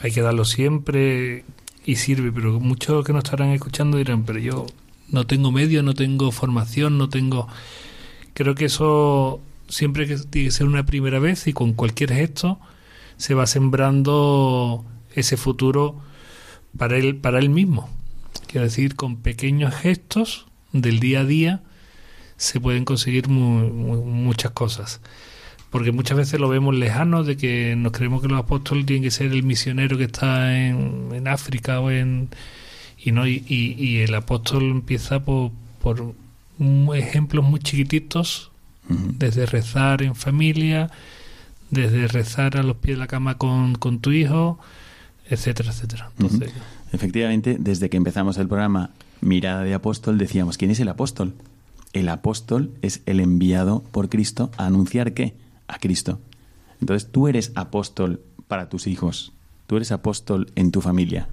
hay 0.00 0.12
que 0.12 0.20
darlo 0.20 0.44
siempre 0.44 1.44
y 1.84 1.96
sirve, 1.96 2.30
pero 2.30 2.60
muchos 2.60 3.04
que 3.04 3.12
nos 3.12 3.24
estarán 3.24 3.50
escuchando 3.50 3.96
dirán, 3.96 4.24
pero 4.24 4.38
yo 4.38 4.66
no 5.08 5.26
tengo 5.26 5.50
medio, 5.50 5.82
no 5.82 5.94
tengo 5.94 6.30
formación, 6.30 6.98
no 6.98 7.08
tengo... 7.08 7.48
Creo 8.34 8.54
que 8.54 8.66
eso 8.66 9.40
siempre 9.68 10.06
que 10.06 10.16
tiene 10.16 10.48
que 10.48 10.52
ser 10.52 10.66
una 10.66 10.86
primera 10.86 11.18
vez 11.18 11.46
y 11.46 11.52
con 11.52 11.72
cualquier 11.72 12.12
gesto 12.12 12.60
se 13.16 13.34
va 13.34 13.46
sembrando 13.46 14.84
ese 15.14 15.36
futuro 15.36 15.96
para 16.76 16.96
él, 16.96 17.16
para 17.16 17.38
él 17.38 17.50
mismo. 17.50 17.88
Quiero 18.46 18.64
decir, 18.64 18.96
con 18.96 19.16
pequeños 19.16 19.74
gestos 19.74 20.46
del 20.72 21.00
día 21.00 21.20
a 21.20 21.24
día 21.24 21.62
se 22.36 22.60
pueden 22.60 22.84
conseguir 22.84 23.28
muchas 23.28 24.52
cosas. 24.52 25.00
Porque 25.70 25.92
muchas 25.92 26.18
veces 26.18 26.38
lo 26.38 26.48
vemos 26.48 26.74
lejano 26.74 27.24
de 27.24 27.36
que 27.36 27.74
nos 27.76 27.92
creemos 27.92 28.20
que 28.20 28.28
los 28.28 28.38
apóstoles 28.38 28.84
tienen 28.84 29.02
que 29.02 29.10
ser 29.10 29.32
el 29.32 29.42
misionero 29.42 29.96
que 29.96 30.04
está 30.04 30.58
en, 30.58 31.10
en 31.12 31.28
África 31.28 31.80
o 31.80 31.90
en... 31.90 32.28
Y, 32.98 33.10
no, 33.10 33.26
y, 33.26 33.42
y, 33.48 33.98
el 33.98 34.14
apóstol 34.14 34.70
empieza 34.70 35.24
por, 35.24 35.50
por 35.80 36.14
ejemplos 36.94 37.44
muy 37.44 37.58
chiquititos 37.58 38.52
desde 38.88 39.46
rezar 39.46 40.02
en 40.02 40.14
familia, 40.14 40.90
desde 41.70 42.06
rezar 42.06 42.56
a 42.56 42.62
los 42.62 42.76
pies 42.76 42.96
de 42.96 43.00
la 43.00 43.06
cama 43.08 43.38
con, 43.38 43.74
con 43.74 43.98
tu 43.98 44.12
hijo, 44.12 44.60
etcétera, 45.28 45.70
etcétera. 45.70 46.10
Efectivamente, 46.92 47.56
desde 47.58 47.88
que 47.88 47.96
empezamos 47.96 48.36
el 48.38 48.48
programa 48.48 48.90
Mirada 49.20 49.62
de 49.62 49.74
Apóstol, 49.74 50.18
decíamos, 50.18 50.58
¿quién 50.58 50.70
es 50.70 50.80
el 50.80 50.88
apóstol? 50.88 51.34
El 51.92 52.08
apóstol 52.08 52.70
es 52.82 53.02
el 53.06 53.20
enviado 53.20 53.82
por 53.92 54.08
Cristo 54.08 54.50
a 54.56 54.66
anunciar 54.66 55.12
qué? 55.12 55.34
A 55.68 55.78
Cristo. 55.78 56.18
Entonces 56.80 57.10
tú 57.10 57.28
eres 57.28 57.52
apóstol 57.54 58.20
para 58.48 58.68
tus 58.68 58.86
hijos, 58.86 59.32
tú 59.66 59.76
eres 59.76 59.92
apóstol 59.92 60.50
en 60.56 60.72
tu 60.72 60.80
familia 60.80 61.28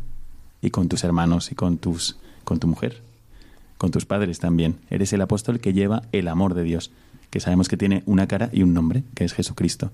y 0.61 0.69
con 0.69 0.87
tus 0.87 1.03
hermanos 1.03 1.51
y 1.51 1.55
con 1.55 1.77
tus 1.77 2.17
con 2.43 2.59
tu 2.59 2.67
mujer, 2.67 3.01
con 3.77 3.91
tus 3.91 4.05
padres 4.05 4.39
también. 4.39 4.77
Eres 4.89 5.13
el 5.13 5.21
apóstol 5.21 5.59
que 5.59 5.73
lleva 5.73 6.03
el 6.11 6.27
amor 6.27 6.53
de 6.53 6.63
Dios 6.63 6.91
que 7.29 7.39
sabemos 7.39 7.67
que 7.67 7.77
tiene 7.77 8.03
una 8.05 8.27
cara 8.27 8.49
y 8.51 8.63
un 8.63 8.73
nombre, 8.73 9.03
que 9.13 9.23
es 9.23 9.33
Jesucristo. 9.33 9.91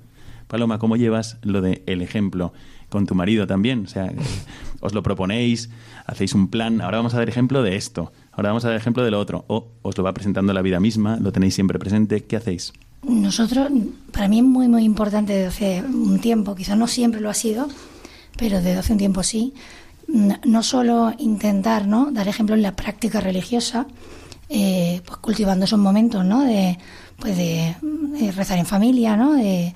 Paloma, 0.47 0.79
¿cómo 0.79 0.95
llevas 0.95 1.37
lo 1.41 1.61
de 1.61 1.83
el 1.85 2.01
ejemplo 2.01 2.53
con 2.89 3.05
tu 3.05 3.15
marido 3.15 3.47
también? 3.47 3.85
O 3.85 3.87
sea, 3.87 4.11
os 4.81 4.93
lo 4.93 5.03
proponéis, 5.03 5.69
hacéis 6.05 6.33
un 6.33 6.49
plan, 6.49 6.81
ahora 6.81 6.97
vamos 6.97 7.13
a 7.13 7.17
dar 7.17 7.29
ejemplo 7.29 7.63
de 7.63 7.75
esto, 7.75 8.11
ahora 8.31 8.49
vamos 8.49 8.65
a 8.65 8.69
dar 8.69 8.77
ejemplo 8.77 9.03
de 9.03 9.11
lo 9.11 9.19
otro, 9.19 9.45
o 9.47 9.67
os 9.81 9.97
lo 9.97 10.03
va 10.03 10.13
presentando 10.13 10.53
la 10.53 10.61
vida 10.61 10.79
misma, 10.79 11.17
lo 11.17 11.31
tenéis 11.31 11.55
siempre 11.55 11.79
presente, 11.79 12.23
¿qué 12.23 12.35
hacéis? 12.35 12.73
Nosotros, 13.03 13.69
para 14.11 14.27
mí 14.27 14.39
es 14.39 14.43
muy, 14.43 14.67
muy 14.67 14.83
importante 14.83 15.33
desde 15.33 15.47
hace 15.47 15.83
un 15.87 16.19
tiempo, 16.19 16.55
quizás 16.55 16.77
no 16.77 16.87
siempre 16.87 17.21
lo 17.21 17.29
ha 17.29 17.33
sido, 17.33 17.67
pero 18.37 18.57
desde 18.57 18.77
hace 18.77 18.93
un 18.93 18.99
tiempo 18.99 19.23
sí, 19.23 19.53
no 20.07 20.63
solo 20.63 21.13
intentar 21.17 21.87
¿no? 21.87 22.11
dar 22.11 22.27
ejemplo 22.27 22.55
en 22.55 22.61
la 22.61 22.75
práctica 22.75 23.21
religiosa, 23.21 23.87
eh, 24.49 25.01
pues 25.05 25.17
cultivando 25.17 25.65
esos 25.65 25.79
momentos 25.79 26.23
¿no? 26.23 26.43
de, 26.43 26.77
pues 27.19 27.37
de, 27.37 27.75
rezar 28.35 28.59
en 28.59 28.65
familia, 28.65 29.17
¿no? 29.17 29.33
De, 29.33 29.73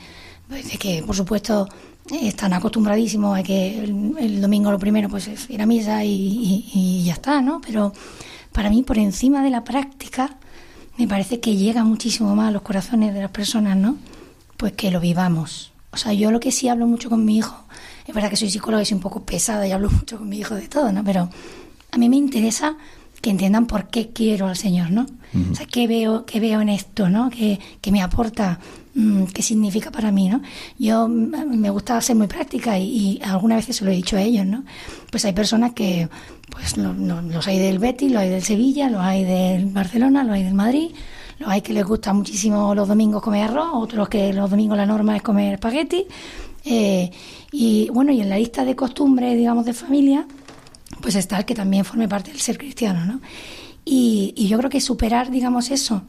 pues 0.50 0.72
de, 0.72 0.78
que, 0.78 1.04
por 1.04 1.16
supuesto, 1.16 1.70
están 2.10 2.54
acostumbradísimos 2.54 3.38
a 3.38 3.44
que 3.44 3.84
el, 3.84 4.42
domingo 4.42 4.72
lo 4.72 4.80
primero 4.80 5.08
pues 5.08 5.28
es 5.28 5.50
ir 5.50 5.62
a 5.62 5.68
misa 5.68 6.04
y, 6.04 7.04
ya 7.06 7.14
está, 7.14 7.42
¿no? 7.42 7.62
Pero 7.62 7.94
para 8.52 8.70
mí, 8.70 8.82
por 8.82 8.98
encima 8.98 9.44
de 9.44 9.52
la 9.52 9.64
práctica, 9.64 10.38
me 10.98 11.08
parece 11.08 11.40
que 11.40 11.56
llega 11.56 11.84
muchísimo 11.84 12.36
más 12.36 12.50
a 12.50 12.52
los 12.52 12.64
corazones 12.64 13.14
de 13.14 13.22
las 13.22 13.32
personas, 13.32 13.78
¿no? 13.78 13.98
Pues 14.58 14.74
que 14.74 14.90
lo 14.90 15.00
vivamos. 15.00 15.72
O 15.92 15.98
sea, 15.98 16.14
yo 16.14 16.32
lo 16.32 16.40
que 16.40 16.52
sí 16.52 16.68
hablo 16.68 16.88
mucho 16.88 17.10
con 17.10 17.24
mi 17.26 17.38
hijo, 17.38 17.56
es 18.08 18.14
verdad 18.14 18.32
que 18.32 18.36
soy 18.36 18.50
psicóloga 18.50 18.82
y 18.82 18.86
soy 18.86 18.96
un 18.96 19.02
poco 19.02 19.24
pesada 19.24 19.68
y 19.68 19.72
hablo 19.72 19.90
mucho 19.92 20.18
con 20.18 20.28
mi 20.30 20.40
hijo 20.40 20.56
de 20.56 20.68
todo, 20.68 20.92
¿no? 20.92 21.04
Pero 21.04 21.30
a 21.92 21.98
mí 21.98 22.10
me 22.10 22.18
interesa 22.18 22.76
que 23.22 23.30
entiendan 23.30 23.68
por 23.68 23.90
qué 23.90 24.10
quiero 24.10 24.48
al 24.48 24.58
Señor, 24.58 24.92
¿no? 24.92 25.06
O 25.52 25.56
sea, 25.56 25.68
qué 25.68 25.88
veo, 25.88 26.26
qué 26.26 26.40
veo 26.40 26.62
en 26.62 26.70
esto, 26.70 27.10
¿no? 27.10 27.30
Que, 27.30 27.60
que 27.82 27.92
me 27.92 28.02
aporta, 28.02 28.60
qué 29.34 29.42
significa 29.42 29.92
para 29.92 30.12
mí, 30.12 30.30
¿no? 30.30 30.42
Yo 30.78 31.08
mm, 31.08 31.58
me 31.58 31.70
gusta 31.70 32.02
ser 32.02 32.16
muy 32.16 32.28
práctica 32.28 32.78
y, 32.78 33.20
algunas 33.24 33.58
veces 33.58 33.78
se 33.78 33.86
lo 33.86 33.92
he 33.92 33.96
dicho 33.96 34.18
a 34.18 34.22
ellos, 34.22 34.46
¿no? 34.46 34.64
Pues 35.12 35.26
hay 35.26 35.34
personas 35.34 35.74
que, 35.74 36.10
pues 36.50 36.78
los 36.78 37.48
hay 37.48 37.60
del 37.60 37.80
Betis, 37.80 38.12
los 38.12 38.22
hay 38.22 38.30
del 38.30 38.44
Sevilla, 38.44 38.90
los 38.90 39.02
hay 39.02 39.24
del 39.24 39.68
Barcelona, 39.68 40.24
los 40.24 40.34
hay 40.34 40.44
del 40.44 40.54
Madrid, 40.54 40.92
los 41.40 41.50
hay 41.50 41.62
que 41.62 41.74
les 41.74 41.86
gusta 41.86 42.14
muchísimo 42.14 42.74
los 42.76 42.88
domingos 42.88 43.22
comer 43.22 43.50
arroz, 43.50 43.70
otros 43.74 44.10
que 44.10 44.34
los 44.34 44.50
domingos 44.50 44.78
la 44.78 44.86
norma 44.86 45.16
es 45.16 45.22
comer 45.22 45.54
espagueti. 45.54 46.06
Eh, 46.66 47.10
y 47.52 47.90
bueno, 47.90 48.12
y 48.12 48.22
en 48.22 48.30
la 48.30 48.38
lista 48.38 48.66
de 48.66 48.76
costumbres, 48.76 49.38
digamos, 49.38 49.66
de 49.66 49.74
familia, 49.74 50.26
pues 51.02 51.16
está 51.16 51.38
el 51.38 51.46
que 51.46 51.56
también 51.56 51.86
forme 51.86 52.08
parte 52.08 52.32
del 52.32 52.40
ser 52.40 52.58
cristiano, 52.58 53.06
¿no? 53.06 53.22
Y, 53.92 54.36
y, 54.36 54.48
yo 54.48 54.60
creo 54.60 54.70
que 54.70 54.82
superar, 54.82 55.32
digamos, 55.32 55.72
eso 55.72 56.04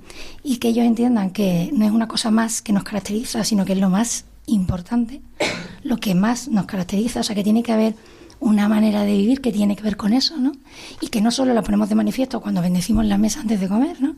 y 0.45 0.59
que 0.59 0.69
ellos 0.69 0.85
entiendan 0.85 1.31
que 1.31 1.71
no 1.73 1.87
es 1.87 1.93
una 1.93 2.09
cosa 2.09 2.31
más 2.31 2.61
que 2.61 2.75
nos 2.75 2.85
caracteriza, 2.85 3.43
sino 3.43 3.65
que 3.65 3.73
es 3.73 3.79
lo 3.79 3.89
más 3.89 4.27
importante, 4.45 5.23
lo 5.83 5.97
que 5.97 6.15
más 6.15 6.49
nos 6.49 6.67
caracteriza, 6.67 7.21
o 7.21 7.23
sea, 7.23 7.35
que 7.35 7.43
tiene 7.43 7.63
que 7.63 7.73
haber 7.73 7.95
una 8.39 8.69
manera 8.69 9.05
de 9.05 9.17
vivir 9.17 9.41
que 9.41 9.51
tiene 9.51 9.77
que 9.77 9.83
ver 9.83 9.97
con 9.97 10.13
eso, 10.13 10.37
¿no? 10.37 10.53
Y 11.01 11.09
que 11.09 11.21
no 11.21 11.31
solo 11.31 11.55
la 11.55 11.63
ponemos 11.63 11.89
de 11.89 11.95
manifiesto 11.95 12.41
cuando 12.41 12.61
bendecimos 12.61 13.05
la 13.07 13.17
mesa 13.17 13.41
antes 13.41 13.61
de 13.61 13.69
comer, 13.69 14.01
¿no? 14.01 14.17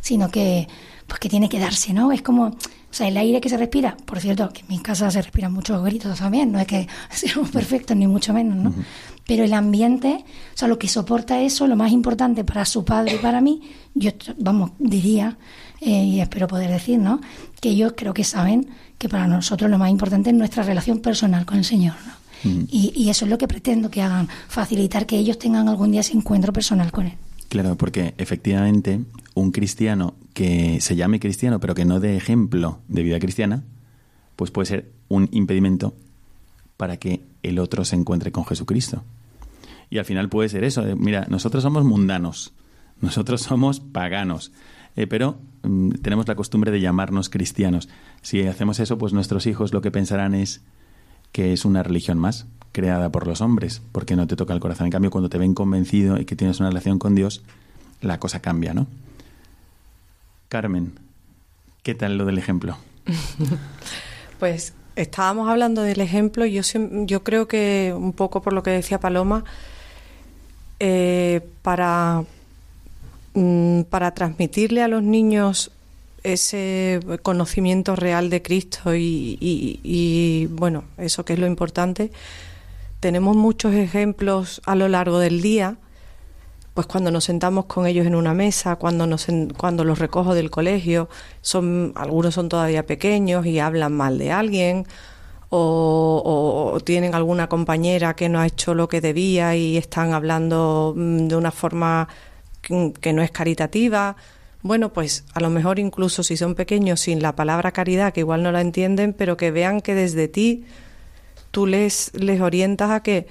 Sino 0.00 0.30
que, 0.30 0.68
pues 1.06 1.18
que 1.18 1.28
tiene 1.28 1.48
que 1.48 1.58
darse, 1.58 1.92
¿no? 1.92 2.12
Es 2.12 2.22
como, 2.22 2.56
o 2.90 2.94
sea, 2.94 3.06
el 3.06 3.16
aire 3.16 3.40
que 3.40 3.48
se 3.48 3.56
respira, 3.56 3.96
por 4.04 4.18
cierto, 4.18 4.48
que 4.52 4.62
en 4.62 4.66
mi 4.68 4.78
casa 4.80 5.10
se 5.12 5.22
respiran 5.22 5.52
muchos 5.52 5.82
gritos 5.84 6.18
también, 6.18 6.50
no 6.50 6.58
es 6.58 6.66
que 6.66 6.88
seamos 7.10 7.50
perfectos 7.50 7.96
ni 7.96 8.08
mucho 8.08 8.32
menos, 8.32 8.56
¿no? 8.56 8.74
Pero 9.26 9.44
el 9.44 9.52
ambiente, 9.54 10.24
o 10.54 10.56
sea, 10.56 10.66
lo 10.66 10.76
que 10.76 10.88
soporta 10.88 11.40
eso, 11.40 11.68
lo 11.68 11.76
más 11.76 11.92
importante 11.92 12.42
para 12.42 12.64
su 12.64 12.84
padre 12.84 13.14
y 13.14 13.18
para 13.18 13.40
mí, 13.40 13.62
yo, 13.94 14.10
vamos, 14.38 14.72
diría, 14.80 15.38
eh, 15.80 16.04
y 16.04 16.20
espero 16.20 16.48
poder 16.48 16.68
decir, 16.68 16.98
¿no? 16.98 17.20
Que 17.60 17.70
ellos 17.70 17.94
creo 17.96 18.12
que 18.12 18.24
saben 18.24 18.68
que 18.98 19.08
para 19.08 19.28
nosotros 19.28 19.70
lo 19.70 19.78
más 19.78 19.90
importante 19.90 20.30
es 20.30 20.36
nuestra 20.36 20.64
relación 20.64 20.98
personal 20.98 21.46
con 21.46 21.58
el 21.58 21.64
Señor, 21.64 21.94
¿no? 22.04 22.20
Y, 22.42 22.92
y 22.96 23.10
eso 23.10 23.26
es 23.26 23.30
lo 23.30 23.36
que 23.36 23.46
pretendo 23.46 23.90
que 23.90 24.00
hagan, 24.00 24.26
facilitar 24.48 25.04
que 25.04 25.18
ellos 25.18 25.38
tengan 25.38 25.68
algún 25.68 25.92
día 25.92 26.00
ese 26.00 26.14
encuentro 26.14 26.54
personal 26.54 26.90
con 26.90 27.06
Él. 27.06 27.12
Claro, 27.50 27.76
porque 27.76 28.14
efectivamente 28.16 29.00
un 29.34 29.50
cristiano 29.50 30.14
que 30.34 30.80
se 30.80 30.94
llame 30.94 31.18
cristiano 31.18 31.58
pero 31.58 31.74
que 31.74 31.84
no 31.84 31.98
dé 31.98 32.16
ejemplo 32.16 32.78
de 32.86 33.02
vida 33.02 33.18
cristiana, 33.18 33.64
pues 34.36 34.52
puede 34.52 34.66
ser 34.66 34.92
un 35.08 35.28
impedimento 35.32 35.92
para 36.76 36.96
que 36.96 37.22
el 37.42 37.58
otro 37.58 37.84
se 37.84 37.96
encuentre 37.96 38.30
con 38.30 38.46
Jesucristo. 38.46 39.02
Y 39.90 39.98
al 39.98 40.04
final 40.04 40.28
puede 40.28 40.48
ser 40.48 40.62
eso, 40.62 40.84
mira, 40.96 41.26
nosotros 41.28 41.64
somos 41.64 41.84
mundanos, 41.84 42.52
nosotros 43.00 43.42
somos 43.42 43.80
paganos, 43.80 44.52
eh, 44.94 45.08
pero 45.08 45.40
mm, 45.64 45.90
tenemos 46.02 46.28
la 46.28 46.36
costumbre 46.36 46.70
de 46.70 46.80
llamarnos 46.80 47.30
cristianos. 47.30 47.88
Si 48.22 48.46
hacemos 48.46 48.78
eso, 48.78 48.96
pues 48.96 49.12
nuestros 49.12 49.48
hijos 49.48 49.72
lo 49.72 49.80
que 49.80 49.90
pensarán 49.90 50.36
es 50.36 50.62
que 51.32 51.52
es 51.52 51.64
una 51.64 51.82
religión 51.82 52.16
más, 52.16 52.46
creada 52.72 53.10
por 53.10 53.26
los 53.26 53.40
hombres, 53.40 53.82
porque 53.92 54.16
no 54.16 54.26
te 54.26 54.36
toca 54.36 54.54
el 54.54 54.60
corazón. 54.60 54.86
En 54.86 54.92
cambio, 54.92 55.10
cuando 55.10 55.28
te 55.28 55.38
ven 55.38 55.54
convencido 55.54 56.18
y 56.18 56.24
que 56.24 56.36
tienes 56.36 56.60
una 56.60 56.68
relación 56.68 56.98
con 56.98 57.14
Dios, 57.14 57.42
la 58.00 58.18
cosa 58.18 58.40
cambia, 58.40 58.74
¿no? 58.74 58.86
Carmen, 60.48 60.92
¿qué 61.82 61.94
tal 61.94 62.18
lo 62.18 62.24
del 62.24 62.38
ejemplo? 62.38 62.76
pues 64.38 64.74
estábamos 64.96 65.48
hablando 65.48 65.82
del 65.82 66.00
ejemplo, 66.00 66.44
yo, 66.46 66.62
yo 67.06 67.22
creo 67.22 67.48
que 67.48 67.92
un 67.96 68.12
poco 68.12 68.42
por 68.42 68.52
lo 68.52 68.62
que 68.62 68.70
decía 68.70 69.00
Paloma, 69.00 69.44
eh, 70.78 71.40
para, 71.62 72.24
mm, 73.34 73.82
para 73.82 74.12
transmitirle 74.12 74.82
a 74.82 74.88
los 74.88 75.02
niños 75.02 75.70
ese 76.22 77.00
conocimiento 77.22 77.96
real 77.96 78.30
de 78.30 78.42
Cristo 78.42 78.94
y, 78.94 79.38
y, 79.40 80.46
bueno, 80.50 80.84
eso 80.98 81.24
que 81.24 81.32
es 81.34 81.38
lo 81.38 81.46
importante, 81.46 82.10
tenemos 83.00 83.34
muchos 83.34 83.74
ejemplos 83.74 84.60
a 84.66 84.76
lo 84.76 84.88
largo 84.88 85.18
del 85.18 85.40
día, 85.40 85.78
pues 86.74 86.86
cuando 86.86 87.10
nos 87.10 87.24
sentamos 87.24 87.64
con 87.64 87.86
ellos 87.86 88.06
en 88.06 88.14
una 88.14 88.34
mesa, 88.34 88.76
cuando 88.76 89.06
nos 89.06 89.26
cuando 89.56 89.84
los 89.84 89.98
recojo 89.98 90.34
del 90.34 90.50
colegio, 90.50 91.08
son 91.40 91.92
algunos 91.96 92.34
son 92.34 92.48
todavía 92.48 92.86
pequeños 92.86 93.44
y 93.46 93.58
hablan 93.58 93.92
mal 93.92 94.18
de 94.18 94.30
alguien 94.30 94.86
o, 95.48 96.72
o, 96.74 96.80
tienen 96.80 97.14
alguna 97.14 97.48
compañera 97.48 98.14
que 98.14 98.28
no 98.28 98.38
ha 98.38 98.46
hecho 98.46 98.74
lo 98.74 98.88
que 98.88 99.00
debía 99.00 99.56
y 99.56 99.76
están 99.76 100.12
hablando 100.12 100.94
mm, 100.96 101.26
de 101.26 101.36
una 101.36 101.50
forma 101.50 102.08
que 103.00 103.12
no 103.12 103.22
es 103.22 103.30
caritativa. 103.32 104.16
Bueno, 104.62 104.92
pues 104.92 105.24
a 105.34 105.40
lo 105.40 105.50
mejor 105.50 105.78
incluso 105.78 106.22
si 106.22 106.36
son 106.36 106.54
pequeños 106.54 107.00
sin 107.00 107.20
la 107.22 107.34
palabra 107.34 107.72
caridad, 107.72 108.12
que 108.12 108.20
igual 108.20 108.42
no 108.42 108.52
la 108.52 108.60
entienden, 108.60 109.12
pero 109.12 109.36
que 109.36 109.50
vean 109.50 109.80
que 109.80 109.94
desde 109.94 110.28
ti 110.28 110.64
tú 111.50 111.66
les, 111.66 112.12
les 112.14 112.40
orientas 112.40 112.90
a 112.90 113.02
que 113.02 113.26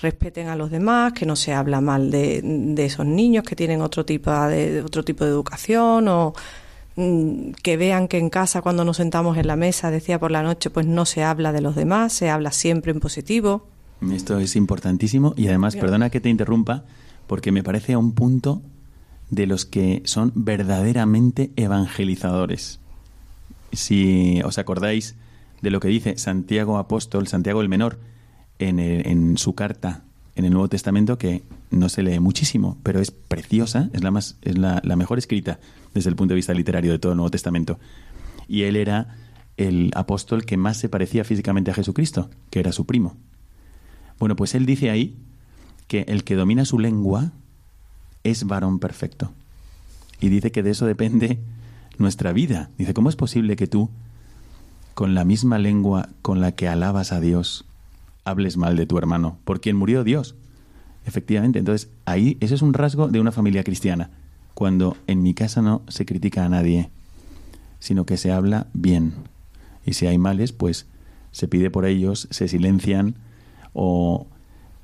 respeten 0.00 0.48
a 0.48 0.56
los 0.56 0.70
demás, 0.70 1.12
que 1.12 1.26
no 1.26 1.36
se 1.36 1.52
habla 1.52 1.80
mal 1.80 2.10
de, 2.10 2.40
de 2.42 2.84
esos 2.84 3.06
niños 3.06 3.44
que 3.44 3.56
tienen 3.56 3.82
otro 3.82 4.04
tipo 4.04 4.30
de, 4.30 4.82
otro 4.82 5.04
tipo 5.04 5.24
de 5.24 5.30
educación 5.30 6.08
o 6.08 6.34
mm, 6.96 7.52
que 7.62 7.76
vean 7.76 8.08
que 8.08 8.18
en 8.18 8.30
casa 8.30 8.62
cuando 8.62 8.84
nos 8.84 8.96
sentamos 8.96 9.36
en 9.36 9.46
la 9.46 9.56
mesa, 9.56 9.90
decía 9.90 10.18
por 10.18 10.30
la 10.30 10.42
noche, 10.42 10.70
pues 10.70 10.86
no 10.86 11.04
se 11.04 11.22
habla 11.22 11.52
de 11.52 11.60
los 11.60 11.76
demás, 11.76 12.12
se 12.12 12.30
habla 12.30 12.52
siempre 12.52 12.92
en 12.92 13.00
positivo. 13.00 13.66
Esto 14.10 14.38
es 14.38 14.56
importantísimo 14.56 15.34
y 15.36 15.46
además, 15.46 15.76
perdona 15.76 16.10
que 16.10 16.20
te 16.20 16.28
interrumpa, 16.28 16.84
porque 17.28 17.52
me 17.52 17.62
parece 17.62 17.96
un 17.96 18.12
punto 18.12 18.60
de 19.30 19.46
los 19.46 19.64
que 19.64 20.02
son 20.04 20.32
verdaderamente 20.34 21.52
evangelizadores. 21.56 22.80
Si 23.72 24.42
os 24.44 24.58
acordáis 24.58 25.14
de 25.62 25.70
lo 25.70 25.80
que 25.80 25.88
dice 25.88 26.18
Santiago 26.18 26.76
Apóstol, 26.76 27.28
Santiago 27.28 27.62
el 27.62 27.68
Menor, 27.68 27.98
en, 28.58 28.78
en, 28.78 29.38
su 29.38 29.54
carta 29.54 30.02
en 30.36 30.44
el 30.44 30.52
Nuevo 30.52 30.68
Testamento, 30.68 31.18
que 31.18 31.42
no 31.70 31.88
se 31.88 32.02
lee 32.02 32.20
muchísimo, 32.20 32.78
pero 32.82 33.00
es 33.00 33.10
preciosa, 33.10 33.88
es 33.92 34.02
la, 34.02 34.10
más, 34.10 34.36
es 34.42 34.58
la, 34.58 34.80
la 34.84 34.96
mejor 34.96 35.18
escrita 35.18 35.58
desde 35.94 36.10
el 36.10 36.16
punto 36.16 36.32
de 36.32 36.36
vista 36.36 36.54
literario 36.54 36.92
de 36.92 36.98
todo 36.98 37.12
el 37.12 37.16
Nuevo 37.16 37.30
Testamento. 37.30 37.78
Y 38.46 38.62
él 38.62 38.76
era 38.76 39.16
el 39.56 39.90
apóstol 39.94 40.44
que 40.44 40.56
más 40.56 40.76
se 40.76 40.88
parecía 40.88 41.24
físicamente 41.24 41.70
a 41.70 41.74
Jesucristo, 41.74 42.30
que 42.50 42.60
era 42.60 42.72
su 42.72 42.86
primo. 42.86 43.16
Bueno, 44.18 44.36
pues 44.36 44.54
él 44.54 44.66
dice 44.66 44.90
ahí 44.90 45.16
que 45.86 46.04
el 46.08 46.24
que 46.24 46.36
domina 46.36 46.64
su 46.64 46.78
lengua 46.78 47.32
es 48.24 48.44
varón 48.44 48.78
perfecto. 48.78 49.32
Y 50.20 50.28
dice 50.28 50.52
que 50.52 50.62
de 50.62 50.70
eso 50.70 50.86
depende 50.86 51.38
nuestra 51.98 52.32
vida. 52.32 52.70
Dice, 52.78 52.94
¿cómo 52.94 53.08
es 53.08 53.16
posible 53.16 53.56
que 53.56 53.66
tú 53.66 53.90
con 54.94 55.14
la 55.14 55.24
misma 55.24 55.58
lengua 55.58 56.08
con 56.22 56.40
la 56.40 56.52
que 56.52 56.68
alabas 56.68 57.12
a 57.12 57.20
Dios, 57.20 57.64
hables 58.24 58.56
mal 58.56 58.76
de 58.76 58.86
tu 58.86 58.98
hermano, 58.98 59.38
por 59.44 59.60
quien 59.60 59.76
murió 59.76 60.04
Dios. 60.04 60.34
Efectivamente, 61.04 61.58
entonces 61.58 61.90
ahí 62.04 62.36
ese 62.40 62.54
es 62.54 62.62
un 62.62 62.74
rasgo 62.74 63.08
de 63.08 63.20
una 63.20 63.32
familia 63.32 63.64
cristiana, 63.64 64.10
cuando 64.54 64.96
en 65.06 65.22
mi 65.22 65.34
casa 65.34 65.62
no 65.62 65.82
se 65.88 66.06
critica 66.06 66.44
a 66.44 66.48
nadie, 66.48 66.90
sino 67.80 68.06
que 68.06 68.16
se 68.16 68.30
habla 68.30 68.68
bien. 68.72 69.14
Y 69.84 69.94
si 69.94 70.06
hay 70.06 70.18
males, 70.18 70.52
pues 70.52 70.86
se 71.32 71.48
pide 71.48 71.70
por 71.70 71.86
ellos, 71.86 72.28
se 72.30 72.46
silencian 72.46 73.16
o 73.72 74.26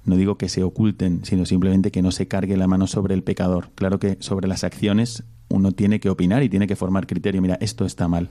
no 0.05 0.17
digo 0.17 0.39
que 0.39 0.49
se 0.49 0.65
oculten, 0.65 1.25
sino 1.25 1.45
simplemente 1.45 1.91
que 1.91 2.03
no 2.03 2.11
se 2.11 2.27
cargue 2.27 2.57
la 2.57 2.67
mano 2.67 2.87
sobre 2.87 3.15
el 3.15 3.23
pecador. 3.23 3.69
Claro 3.75 4.01
que 4.01 4.17
sobre 4.21 4.49
las 4.49 4.65
acciones 4.65 5.23
uno 5.49 5.73
tiene 5.73 6.01
que 6.01 6.09
opinar 6.09 6.43
y 6.43 6.49
tiene 6.49 6.67
que 6.67 6.77
formar 6.77 7.07
criterio. 7.07 7.43
Mira, 7.43 7.59
esto 7.61 7.85
está 7.85 8.09
mal 8.09 8.31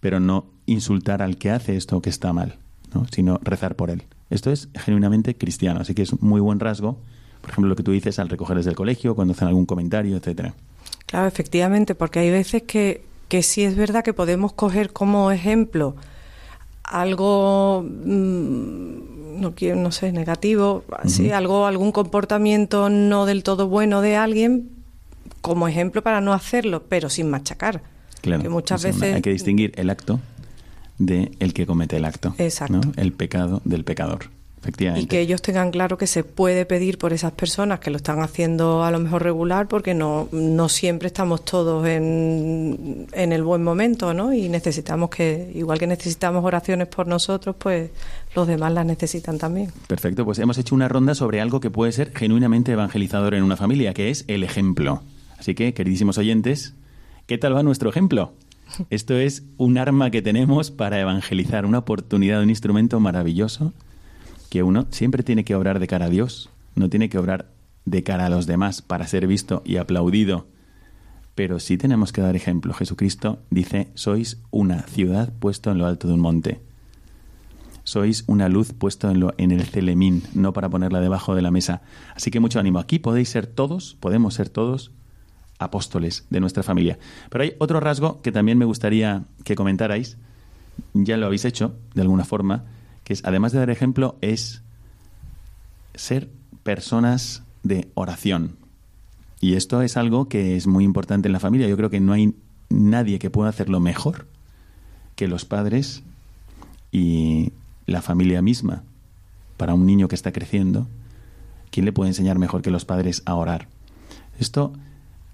pero 0.00 0.20
no 0.20 0.46
insultar 0.66 1.22
al 1.22 1.38
que 1.38 1.50
hace 1.50 1.76
esto 1.76 2.00
que 2.00 2.10
está 2.10 2.32
mal, 2.32 2.56
¿no? 2.94 3.06
sino 3.10 3.38
rezar 3.42 3.74
por 3.74 3.90
él. 3.90 4.04
Esto 4.30 4.50
es 4.50 4.68
genuinamente 4.74 5.34
cristiano, 5.34 5.80
así 5.80 5.94
que 5.94 6.02
es 6.02 6.20
muy 6.22 6.40
buen 6.40 6.60
rasgo. 6.60 6.98
Por 7.40 7.50
ejemplo, 7.50 7.68
lo 7.68 7.76
que 7.76 7.82
tú 7.82 7.92
dices 7.92 8.18
al 8.18 8.28
recogerles 8.28 8.66
del 8.66 8.74
colegio, 8.74 9.14
cuando 9.14 9.32
hacen 9.32 9.48
algún 9.48 9.64
comentario, 9.64 10.16
etcétera. 10.16 10.54
Claro, 11.06 11.26
efectivamente, 11.26 11.94
porque 11.94 12.18
hay 12.18 12.30
veces 12.30 12.62
que, 12.64 13.02
que 13.28 13.42
sí 13.42 13.62
es 13.62 13.76
verdad 13.76 14.04
que 14.04 14.12
podemos 14.12 14.52
coger 14.52 14.92
como 14.92 15.30
ejemplo 15.30 15.96
algo 16.84 17.84
mm, 17.84 19.40
no 19.40 19.54
quiero 19.54 19.76
no 19.76 19.92
sé 19.92 20.10
negativo 20.12 20.84
así 20.98 21.30
algo 21.30 21.66
algún 21.66 21.92
comportamiento 21.92 22.88
no 22.88 23.26
del 23.26 23.42
todo 23.42 23.68
bueno 23.68 24.00
de 24.00 24.16
alguien 24.16 24.70
como 25.40 25.68
ejemplo 25.68 26.02
para 26.02 26.20
no 26.20 26.32
hacerlo 26.32 26.84
pero 26.88 27.10
sin 27.10 27.30
machacar 27.30 27.82
Claro. 28.20 28.50
muchas 28.50 28.82
veces... 28.82 29.14
Hay 29.14 29.22
que 29.22 29.30
distinguir 29.30 29.72
el 29.76 29.90
acto 29.90 30.20
de 30.98 31.32
el 31.38 31.54
que 31.54 31.66
comete 31.66 31.96
el 31.96 32.04
acto. 32.04 32.34
Exacto. 32.38 32.74
¿no? 32.74 32.92
El 32.96 33.12
pecado 33.12 33.62
del 33.64 33.84
pecador. 33.84 34.30
Efectivamente. 34.60 35.04
Y 35.04 35.06
que 35.06 35.20
ellos 35.20 35.40
tengan 35.40 35.70
claro 35.70 35.96
que 35.96 36.08
se 36.08 36.24
puede 36.24 36.66
pedir 36.66 36.98
por 36.98 37.12
esas 37.12 37.30
personas 37.30 37.78
que 37.78 37.90
lo 37.90 37.96
están 37.96 38.20
haciendo 38.20 38.82
a 38.82 38.90
lo 38.90 38.98
mejor 38.98 39.22
regular 39.22 39.68
porque 39.68 39.94
no, 39.94 40.28
no 40.32 40.68
siempre 40.68 41.06
estamos 41.06 41.44
todos 41.44 41.86
en, 41.86 43.06
en 43.12 43.32
el 43.32 43.44
buen 43.44 43.62
momento, 43.62 44.12
¿no? 44.14 44.32
Y 44.32 44.48
necesitamos 44.48 45.10
que, 45.10 45.52
igual 45.54 45.78
que 45.78 45.86
necesitamos 45.86 46.44
oraciones 46.44 46.88
por 46.88 47.06
nosotros, 47.06 47.54
pues 47.56 47.90
los 48.34 48.48
demás 48.48 48.72
las 48.72 48.84
necesitan 48.84 49.38
también. 49.38 49.70
Perfecto, 49.86 50.24
pues 50.24 50.40
hemos 50.40 50.58
hecho 50.58 50.74
una 50.74 50.88
ronda 50.88 51.14
sobre 51.14 51.40
algo 51.40 51.60
que 51.60 51.70
puede 51.70 51.92
ser 51.92 52.12
genuinamente 52.12 52.72
evangelizador 52.72 53.34
en 53.34 53.44
una 53.44 53.56
familia, 53.56 53.94
que 53.94 54.10
es 54.10 54.24
el 54.26 54.42
ejemplo. 54.42 55.02
Así 55.38 55.54
que, 55.54 55.72
queridísimos 55.72 56.18
oyentes, 56.18 56.74
¿qué 57.28 57.36
tal 57.36 57.54
va 57.54 57.62
nuestro 57.62 57.90
ejemplo? 57.90 58.32
Esto 58.88 59.14
es 59.14 59.44
un 59.58 59.76
arma 59.76 60.10
que 60.10 60.22
tenemos 60.22 60.70
para 60.70 60.98
evangelizar, 60.98 61.66
una 61.66 61.78
oportunidad, 61.78 62.42
un 62.42 62.48
instrumento 62.48 62.98
maravilloso 63.00 63.74
que 64.48 64.62
uno 64.62 64.86
siempre 64.90 65.22
tiene 65.22 65.44
que 65.44 65.54
obrar 65.54 65.78
de 65.78 65.86
cara 65.86 66.06
a 66.06 66.10
Dios, 66.10 66.48
no 66.74 66.88
tiene 66.88 67.10
que 67.10 67.18
obrar 67.18 67.50
de 67.84 68.02
cara 68.02 68.26
a 68.26 68.30
los 68.30 68.46
demás 68.46 68.80
para 68.80 69.06
ser 69.06 69.26
visto 69.26 69.62
y 69.66 69.76
aplaudido. 69.76 70.46
Pero 71.34 71.60
sí 71.60 71.76
tenemos 71.76 72.12
que 72.12 72.22
dar 72.22 72.34
ejemplo. 72.34 72.72
Jesucristo 72.72 73.40
dice, 73.50 73.88
sois 73.94 74.38
una 74.50 74.82
ciudad 74.84 75.30
puesto 75.38 75.70
en 75.70 75.78
lo 75.78 75.86
alto 75.86 76.08
de 76.08 76.14
un 76.14 76.20
monte. 76.20 76.62
Sois 77.84 78.24
una 78.26 78.48
luz 78.48 78.72
puesto 78.72 79.10
en, 79.10 79.20
lo, 79.20 79.34
en 79.36 79.50
el 79.50 79.64
celemín, 79.64 80.22
no 80.32 80.54
para 80.54 80.70
ponerla 80.70 81.00
debajo 81.00 81.34
de 81.34 81.42
la 81.42 81.50
mesa. 81.50 81.82
Así 82.14 82.30
que 82.30 82.40
mucho 82.40 82.58
ánimo. 82.58 82.78
Aquí 82.78 82.98
podéis 82.98 83.28
ser 83.28 83.46
todos, 83.46 83.96
podemos 84.00 84.32
ser 84.34 84.48
todos 84.48 84.92
apóstoles 85.58 86.24
de 86.30 86.40
nuestra 86.40 86.62
familia. 86.62 86.98
Pero 87.30 87.44
hay 87.44 87.54
otro 87.58 87.80
rasgo 87.80 88.20
que 88.22 88.32
también 88.32 88.58
me 88.58 88.64
gustaría 88.64 89.24
que 89.44 89.54
comentarais. 89.54 90.16
Ya 90.94 91.16
lo 91.16 91.26
habéis 91.26 91.44
hecho, 91.44 91.74
de 91.94 92.02
alguna 92.02 92.24
forma, 92.24 92.64
que 93.04 93.12
es, 93.12 93.24
además 93.24 93.52
de 93.52 93.58
dar 93.58 93.70
ejemplo, 93.70 94.16
es 94.20 94.62
ser 95.94 96.28
personas 96.62 97.42
de 97.62 97.88
oración. 97.94 98.56
Y 99.40 99.54
esto 99.54 99.82
es 99.82 99.96
algo 99.96 100.28
que 100.28 100.56
es 100.56 100.66
muy 100.66 100.84
importante 100.84 101.28
en 101.28 101.32
la 101.32 101.40
familia. 101.40 101.68
Yo 101.68 101.76
creo 101.76 101.90
que 101.90 102.00
no 102.00 102.12
hay 102.12 102.34
nadie 102.70 103.18
que 103.18 103.30
pueda 103.30 103.50
hacerlo 103.50 103.80
mejor 103.80 104.26
que 105.16 105.28
los 105.28 105.44
padres 105.44 106.02
y 106.92 107.52
la 107.86 108.02
familia 108.02 108.42
misma. 108.42 108.84
Para 109.56 109.74
un 109.74 109.86
niño 109.86 110.06
que 110.06 110.14
está 110.14 110.32
creciendo, 110.32 110.86
¿quién 111.70 111.84
le 111.84 111.92
puede 111.92 112.10
enseñar 112.10 112.38
mejor 112.38 112.62
que 112.62 112.70
los 112.70 112.84
padres 112.84 113.22
a 113.26 113.34
orar? 113.34 113.68
Esto, 114.38 114.72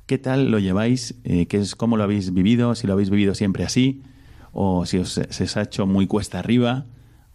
¿qué 0.07 0.19
tal 0.19 0.51
lo 0.51 0.59
lleváis? 0.59 1.15
Eh, 1.25 1.47
¿qué 1.47 1.59
es, 1.59 1.75
¿Cómo 1.75 1.97
lo 1.97 2.05
habéis 2.05 2.33
vivido? 2.33 2.75
Si 2.75 2.87
lo 2.87 2.93
habéis 2.93 3.11
vivido 3.11 3.35
siempre 3.35 3.65
así, 3.65 4.03
o 4.53 4.87
si 4.87 4.99
os, 4.99 5.21
se 5.29 5.45
os 5.45 5.57
ha 5.57 5.63
hecho 5.63 5.87
muy 5.87 6.07
cuesta 6.07 6.39
arriba, 6.39 6.87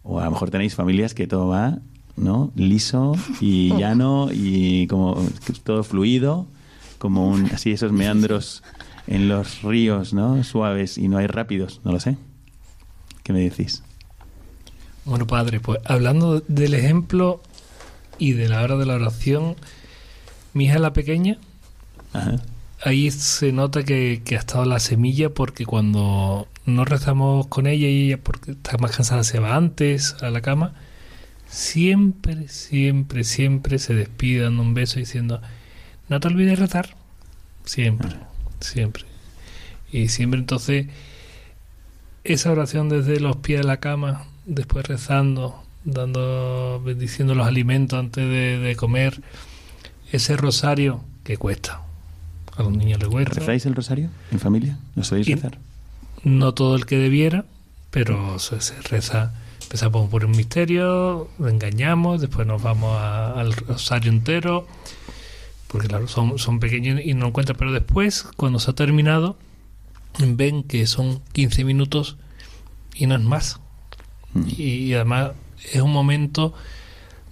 o 0.02 0.20
a 0.20 0.24
lo 0.24 0.30
mejor 0.30 0.50
tenéis 0.50 0.74
familias 0.74 1.14
que 1.14 1.26
todo 1.26 1.48
va, 1.48 1.78
¿no? 2.16 2.52
Liso 2.54 3.14
y 3.40 3.68
llano 3.78 4.28
y 4.32 4.86
como 4.86 5.22
todo 5.64 5.84
fluido, 5.84 6.46
como 6.98 7.28
un, 7.28 7.46
así 7.46 7.72
esos 7.72 7.92
meandros 7.92 8.62
en 9.06 9.28
los 9.28 9.62
ríos, 9.62 10.14
¿no? 10.14 10.42
Suaves 10.44 10.98
y 10.98 11.08
no 11.08 11.18
hay 11.18 11.26
rápidos, 11.26 11.80
no 11.84 11.92
lo 11.92 12.00
sé. 12.00 12.16
¿Qué 13.22 13.32
me 13.32 13.40
decís? 13.40 13.82
Bueno, 15.04 15.26
padre, 15.26 15.60
pues 15.60 15.80
hablando 15.84 16.40
del 16.46 16.74
ejemplo 16.74 17.40
y 18.18 18.32
de 18.32 18.48
la 18.48 18.62
hora 18.62 18.76
de 18.76 18.86
la 18.86 18.94
oración, 18.94 19.56
mi 20.52 20.66
hija 20.66 20.78
la 20.78 20.92
pequeña, 20.92 21.38
Ajá. 22.12 22.36
Ahí 22.82 23.10
se 23.10 23.52
nota 23.52 23.84
que, 23.84 24.22
que 24.24 24.36
ha 24.36 24.38
estado 24.38 24.64
la 24.64 24.80
semilla 24.80 25.30
porque 25.30 25.66
cuando 25.66 26.48
no 26.66 26.84
rezamos 26.84 27.46
con 27.48 27.66
ella 27.66 27.88
y 27.88 28.06
ella 28.06 28.18
porque 28.22 28.52
está 28.52 28.78
más 28.78 28.96
cansada 28.96 29.24
se 29.24 29.40
va 29.40 29.56
antes 29.56 30.16
a 30.22 30.30
la 30.30 30.40
cama, 30.40 30.74
siempre, 31.46 32.48
siempre, 32.48 33.24
siempre 33.24 33.78
se 33.78 33.94
despide 33.94 34.42
dando 34.42 34.62
un 34.62 34.74
beso 34.74 34.98
diciendo, 34.98 35.40
no 36.08 36.20
te 36.20 36.28
olvides 36.28 36.58
rezar. 36.58 36.96
Siempre, 37.64 38.10
siempre. 38.60 39.04
Y 39.92 40.08
siempre 40.08 40.40
entonces 40.40 40.86
esa 42.24 42.52
oración 42.52 42.88
desde 42.88 43.20
los 43.20 43.36
pies 43.36 43.60
de 43.60 43.66
la 43.66 43.78
cama, 43.78 44.26
después 44.46 44.86
rezando, 44.86 45.62
dando, 45.84 46.82
bendiciendo 46.84 47.34
los 47.34 47.46
alimentos 47.46 47.98
antes 47.98 48.28
de, 48.28 48.58
de 48.58 48.76
comer, 48.76 49.20
ese 50.12 50.36
rosario 50.36 51.04
que 51.24 51.36
cuesta. 51.36 51.82
A 52.60 52.64
los 52.64 52.72
niños 52.76 53.00
les 53.00 53.08
cuesta. 53.08 53.34
¿Rezáis 53.40 53.66
el 53.66 53.74
rosario 53.74 54.10
en 54.30 54.38
familia? 54.38 54.78
¿Lo 54.94 55.04
sabéis 55.04 55.28
Y- 55.28 55.34
rezar? 55.34 55.58
No 56.24 56.52
todo 56.54 56.76
el 56.76 56.84
que 56.86 56.96
debiera, 56.96 57.44
pero 57.90 58.38
se, 58.38 58.60
se 58.60 58.80
reza. 58.82 59.32
Empezamos 59.62 60.10
por 60.10 60.24
un 60.24 60.32
misterio, 60.32 61.28
lo 61.38 61.48
engañamos, 61.48 62.20
después 62.20 62.46
nos 62.46 62.62
vamos 62.62 62.96
a- 62.98 63.32
al 63.32 63.52
rosario 63.54 64.10
entero, 64.10 64.66
porque 65.68 65.88
claro, 65.88 66.08
son, 66.08 66.38
son 66.38 66.58
pequeños 66.60 67.00
y 67.04 67.14
no 67.14 67.28
encuentran, 67.28 67.56
pero 67.56 67.72
después, 67.72 68.24
cuando 68.36 68.58
se 68.58 68.70
ha 68.70 68.74
terminado, 68.74 69.36
ven 70.18 70.64
que 70.64 70.86
son 70.86 71.22
15 71.32 71.64
minutos 71.64 72.16
y 72.94 73.06
no 73.06 73.14
es 73.14 73.22
más. 73.22 73.60
Mm. 74.34 74.42
Y, 74.58 74.62
y 74.62 74.94
además 74.94 75.30
es 75.72 75.80
un 75.80 75.92
momento 75.92 76.52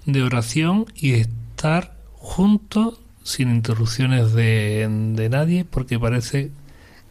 de 0.06 0.22
oración 0.22 0.86
y 0.94 1.10
de 1.10 1.20
estar 1.22 1.96
juntos 2.14 3.00
sin 3.28 3.50
interrupciones 3.50 4.32
de, 4.32 4.88
de 5.14 5.28
nadie, 5.28 5.64
porque 5.64 5.98
parece 5.98 6.50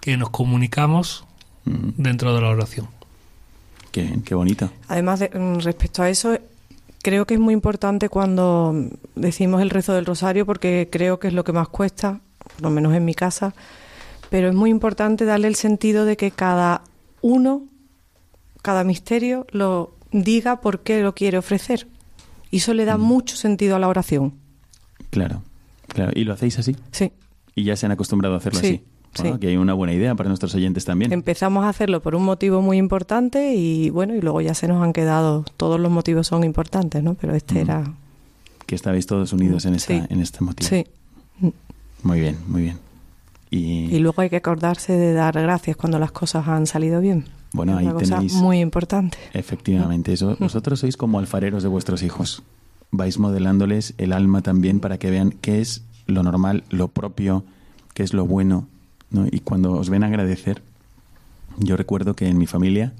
que 0.02 0.18
nos 0.18 0.30
comunicamos 0.30 1.24
Mm, 1.66 2.02
dentro 2.02 2.34
de 2.34 2.40
la 2.40 2.48
oración. 2.50 2.88
Qué, 3.92 4.20
qué 4.24 4.36
bonito. 4.36 4.70
Además, 4.88 5.20
de- 5.20 5.30
mm, 5.30 5.60
respecto 5.60 6.02
a 6.02 6.10
eso, 6.10 6.38
creo 7.04 7.26
que 7.28 7.34
es 7.34 7.40
muy 7.42 7.54
importante 7.54 8.08
cuando 8.08 8.74
decimos 9.16 9.62
el 9.62 9.70
rezo 9.70 9.92
del 9.94 10.06
rosario 10.06 10.46
porque 10.46 10.88
creo 10.90 11.20
que 11.20 11.28
es 11.28 11.34
lo 11.34 11.44
que 11.44 11.52
más 11.52 11.68
cuesta, 11.68 12.22
por 12.40 12.62
lo 12.62 12.70
menos 12.70 12.94
en 12.96 13.04
mi 13.04 13.14
casa, 13.14 13.54
pero 14.30 14.48
es 14.48 14.56
muy 14.56 14.70
importante 14.70 15.26
darle 15.26 15.50
el 15.50 15.56
sentido 15.56 16.06
de 16.06 16.16
que 16.16 16.32
cada 16.32 16.84
uno, 17.22 17.64
cada 18.62 18.86
misterio, 18.86 19.46
lo 19.52 19.94
diga 20.14 20.62
por 20.62 20.84
qué 20.84 21.02
lo 21.02 21.14
quiere 21.16 21.38
ofrecer. 21.38 21.86
Y 22.50 22.58
eso 22.58 22.74
le 22.74 22.86
da 22.86 22.98
mucho 22.98 23.36
sentido 23.36 23.76
a 23.76 23.80
la 23.80 23.90
oración. 23.90 24.36
Claro, 25.10 25.42
claro. 25.98 26.12
¿Y 26.16 26.24
lo 26.24 26.34
hacéis 26.34 26.58
así? 26.60 26.76
Sí. 26.92 27.12
Y 27.56 27.64
ya 27.64 27.76
se 27.76 27.86
han 27.88 27.92
acostumbrado 27.92 28.36
a 28.36 28.38
hacerlo 28.38 28.60
Sí, 28.60 28.68
así. 28.68 28.84
Bueno, 29.18 29.34
sí. 29.36 29.40
que 29.40 29.48
hay 29.48 29.58
una 29.58 29.74
buena 29.74 29.94
idea 29.94 30.14
para 30.16 30.30
nuestros 30.30 30.54
oyentes 30.54 30.86
también. 30.86 31.12
Empezamos 31.12 31.66
a 31.66 31.70
hacerlo 31.70 32.02
por 32.02 32.14
un 32.14 32.24
motivo 32.24 32.62
muy 32.62 32.78
importante 32.78 33.56
y 33.56 33.90
bueno, 33.90 34.14
y 34.16 34.22
luego 34.22 34.42
ya 34.42 34.54
se 34.54 34.68
nos 34.68 34.84
han 34.84 34.94
quedado, 34.94 35.44
todos 35.58 35.80
los 35.80 35.92
motivos 35.92 36.28
son 36.28 36.44
importantes, 36.44 37.02
¿no? 37.04 37.16
Pero 37.16 37.34
este 37.34 37.56
Mm. 37.56 37.58
era... 37.58 37.84
Que 38.68 38.76
estabais 38.76 39.08
todos 39.08 39.34
unidos 39.34 39.66
en, 39.66 39.74
esta, 39.76 39.94
Sí. 39.94 40.04
en 40.10 40.20
este 40.22 40.44
motivo. 40.44 40.70
Sí. 40.70 40.86
Muy 42.04 42.20
bien, 42.20 42.38
muy 42.48 42.62
bien. 42.64 42.78
Y, 43.50 43.86
Y 43.96 44.00
luego 44.00 44.22
hay 44.22 44.30
que 44.30 44.36
acordarse 44.36 44.94
de 44.94 45.14
dar 45.14 45.34
gracias 45.42 45.78
cuando 45.78 46.00
las 46.00 46.12
cosas 46.12 46.48
han 46.48 46.68
salido 46.68 47.00
bien. 47.02 47.26
bueno, 47.54 47.72
es 47.74 47.78
ahí 47.80 47.86
una 47.86 47.94
cosa 47.94 48.16
tenéis 48.16 48.34
muy 48.34 48.60
importante. 48.60 49.18
efectivamente 49.34 50.12
eso. 50.14 50.36
Vosotros 50.40 50.82
sois 50.82 50.98
como 50.98 51.18
alfareros 51.18 51.64
de 51.64 51.70
vuestros 51.70 52.04
hijos. 52.04 52.44
Vais 52.92 53.18
modelándoles 53.20 53.94
el 53.98 54.12
alma 54.14 54.42
también 54.42 54.80
para 54.80 54.98
que 54.98 55.10
vean 55.12 55.32
qué 55.42 55.62
es 55.62 55.84
lo 56.08 56.24
normal, 56.24 56.64
lo 56.70 56.88
propio, 56.88 57.44
qué 57.94 58.04
es 58.04 58.14
lo 58.14 58.26
bueno. 58.26 58.68
¿no? 59.12 59.28
Y 59.30 59.40
cuando 59.40 59.74
os 59.74 59.90
ven 59.90 60.04
agradecer, 60.04 60.62
yo 61.58 61.78
recuerdo 61.78 62.16
que 62.16 62.28
en 62.28 62.38
mi 62.38 62.48
familia 62.48 62.94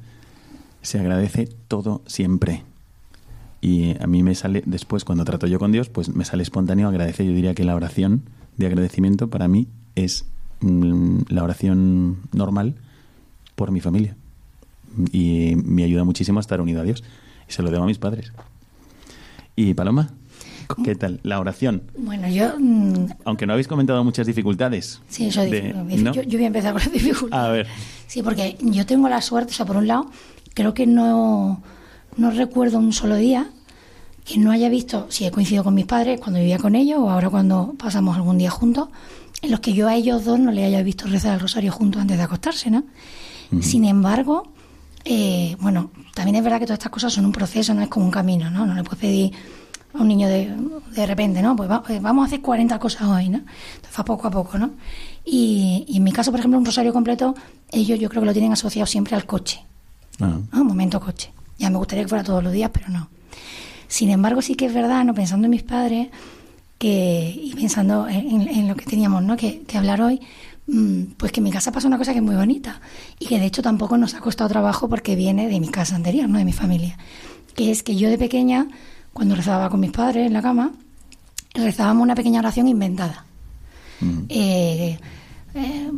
se 0.82 1.00
agradece 1.00 1.50
todo 1.68 2.02
siempre. 2.06 2.64
Y 3.62 4.02
a 4.02 4.08
mí 4.08 4.24
me 4.24 4.36
sale, 4.36 4.64
después 4.66 5.04
cuando 5.04 5.26
trato 5.26 5.48
yo 5.48 5.60
con 5.60 5.72
Dios, 5.72 5.90
pues 5.90 6.10
me 6.10 6.26
sale 6.26 6.44
espontáneo 6.44 6.88
agradecer. 6.88 7.26
Yo 7.26 7.34
diría 7.34 7.56
que 7.56 7.64
la 7.64 7.76
oración 7.76 8.24
de 8.58 8.68
agradecimiento 8.68 9.30
para 9.30 9.48
mí 9.48 9.68
es 9.96 10.26
mm, 10.62 11.22
la 11.30 11.44
oración 11.44 12.18
normal 12.34 12.76
por 13.56 13.72
mi 13.72 13.82
familia. 13.82 14.16
Y 15.12 15.56
me 15.64 15.84
ayuda 15.84 16.04
muchísimo 16.04 16.40
a 16.40 16.42
estar 16.42 16.62
unido 16.62 16.82
a 16.82 16.84
Dios. 16.84 17.04
Y 17.50 17.52
se 17.52 17.62
lo 17.64 17.72
debo 17.72 17.84
a 17.84 17.88
mis 17.88 17.98
padres. 17.98 18.32
Y 19.56 19.74
Paloma, 19.74 20.12
¿qué 20.84 20.96
tal? 20.96 21.20
La 21.24 21.40
oración. 21.40 21.84
Bueno, 21.98 22.28
yo. 22.30 22.54
mm, 22.60 23.08
Aunque 23.26 23.46
no 23.46 23.54
habéis 23.54 23.68
comentado 23.68 24.04
muchas 24.04 24.28
dificultades. 24.28 25.02
sí, 25.08 25.30
yo, 25.30 25.42
de- 25.44 25.74
¿no? 25.74 26.14
yo, 26.14 26.22
yo 26.24 26.38
voy 26.38 26.44
a 26.44 26.48
empezar 26.48 26.74
con 26.74 26.82
las 26.82 26.92
dificultades. 26.92 27.46
A 27.46 27.50
ver, 27.52 27.68
Sí, 28.08 28.24
porque 28.24 28.58
yo 28.62 28.86
tengo 28.86 29.10
la 29.10 29.22
suerte, 29.22 29.52
o 29.52 29.56
sea, 29.56 29.66
por 29.66 29.76
un 29.78 29.88
lado, 29.88 30.10
creo 30.54 30.74
que 30.74 30.88
no, 30.88 31.62
no 32.16 32.32
recuerdo 32.32 32.80
un 32.80 32.94
solo 32.94 33.16
día 33.18 33.50
que 34.26 34.38
no 34.38 34.52
haya 34.52 34.70
visto, 34.70 35.08
si 35.10 35.26
he 35.26 35.32
coincidido 35.32 35.64
con 35.64 35.74
mis 35.74 35.86
padres 35.86 36.20
cuando 36.20 36.40
vivía 36.40 36.58
con 36.58 36.76
ellos 36.76 37.00
o 37.00 37.10
ahora 37.10 37.30
cuando 37.30 37.76
pasamos 37.78 38.16
algún 38.16 38.38
día 38.38 38.50
juntos, 38.50 38.90
en 39.42 39.52
los 39.52 39.60
que 39.62 39.74
yo 39.74 39.88
a 39.88 39.96
ellos 39.96 40.26
dos 40.26 40.40
no 40.40 40.52
les 40.52 40.66
haya 40.66 40.82
visto 40.84 41.06
rezar 41.08 41.34
el 41.36 41.40
rosario 41.40 41.72
juntos 41.72 42.02
antes 42.02 42.18
de 42.18 42.24
acostarse, 42.24 42.70
¿no? 42.72 42.84
Sin 43.62 43.86
embargo, 43.86 44.52
eh, 45.06 45.56
bueno, 45.62 45.92
también 46.14 46.36
es 46.36 46.44
verdad 46.44 46.60
que 46.60 46.66
todas 46.66 46.80
estas 46.80 46.92
cosas 46.92 47.14
son 47.14 47.26
un 47.26 47.32
proceso, 47.32 47.74
no 47.74 47.82
es 47.82 47.88
como 47.88 48.06
un 48.06 48.12
camino, 48.12 48.50
¿no? 48.50 48.66
No 48.66 48.74
le 48.74 48.84
puedes 48.84 49.00
pedir 49.00 49.32
a 49.98 50.02
un 50.02 50.08
niño 50.08 50.28
de, 50.28 50.54
de 50.94 51.06
repente, 51.06 51.42
¿no? 51.42 51.56
Pues 51.56 51.70
va- 51.70 51.84
eh, 51.90 52.00
vamos 52.02 52.24
a 52.24 52.28
hacer 52.28 52.42
40 52.42 52.78
cosas 52.80 53.04
hoy, 53.08 53.30
¿no? 53.30 53.40
Entonces 53.40 54.00
va 54.00 54.06
poco 54.06 54.28
a 54.28 54.32
poco, 54.32 54.58
¿no? 54.58 54.72
Y, 55.26 55.86
y 55.88 55.98
en 55.98 56.04
mi 56.04 56.12
caso, 56.12 56.32
por 56.32 56.40
ejemplo, 56.40 56.58
un 56.60 56.66
rosario 56.66 56.94
completo, 56.94 57.36
ellos 57.72 58.00
yo 58.00 58.10
creo 58.10 58.22
que 58.22 58.28
lo 58.28 58.34
tienen 58.34 58.54
asociado 58.54 58.86
siempre 58.86 59.16
al 59.16 59.26
coche. 59.26 59.66
Ah. 60.20 60.38
¿no? 60.52 60.62
Un 60.62 60.68
momento 60.68 61.00
coche. 61.00 61.32
Ya 61.60 61.70
me 61.70 61.78
gustaría 61.78 62.04
que 62.04 62.10
fuera 62.10 62.24
todos 62.24 62.44
los 62.44 62.54
días, 62.54 62.70
pero 62.74 62.90
no. 62.90 63.10
Sin 63.88 64.10
embargo, 64.10 64.42
sí 64.42 64.56
que 64.56 64.66
es 64.68 64.74
verdad, 64.74 65.04
¿no? 65.04 65.14
pensando 65.14 65.46
en 65.46 65.52
mis 65.52 65.64
padres 65.64 66.10
que, 66.78 67.34
y 67.36 67.54
pensando 67.56 68.08
en, 68.08 68.48
en 68.48 68.68
lo 68.68 68.76
que 68.76 68.86
teníamos 68.86 69.24
¿no? 69.24 69.36
que, 69.38 69.62
que 69.62 69.78
hablar 69.78 70.02
hoy, 70.02 70.20
mm, 70.68 71.04
pues 71.18 71.32
que 71.32 71.40
en 71.40 71.46
mi 71.46 71.52
casa 71.52 71.72
pasa 71.72 71.88
una 71.88 71.98
cosa 71.98 72.12
que 72.12 72.20
es 72.20 72.24
muy 72.24 72.36
bonita 72.36 72.82
y 73.20 73.26
que 73.26 73.40
de 73.40 73.46
hecho 73.46 73.62
tampoco 73.62 73.98
nos 73.98 74.14
ha 74.14 74.20
costado 74.20 74.50
trabajo 74.50 74.88
porque 74.88 75.16
viene 75.16 75.48
de 75.48 75.60
mi 75.60 75.70
casa 75.70 75.96
anterior, 75.96 76.30
no 76.30 76.38
de 76.38 76.46
mi 76.46 76.54
familia. 76.54 76.98
Que 77.56 77.72
es 77.72 77.82
que 77.82 77.96
yo 77.96 78.10
de 78.10 78.18
pequeña, 78.18 78.68
cuando 79.18 79.34
rezaba 79.34 79.68
con 79.68 79.80
mis 79.80 79.90
padres 79.90 80.28
en 80.28 80.34
la 80.34 80.44
cama, 80.44 80.72
rezábamos 81.56 82.04
una 82.04 82.14
pequeña 82.14 82.40
oración 82.40 82.68
inventada. 82.68 83.26
Mm. 84.00 84.20
Eh, 84.30 85.00
eh, 85.56 85.92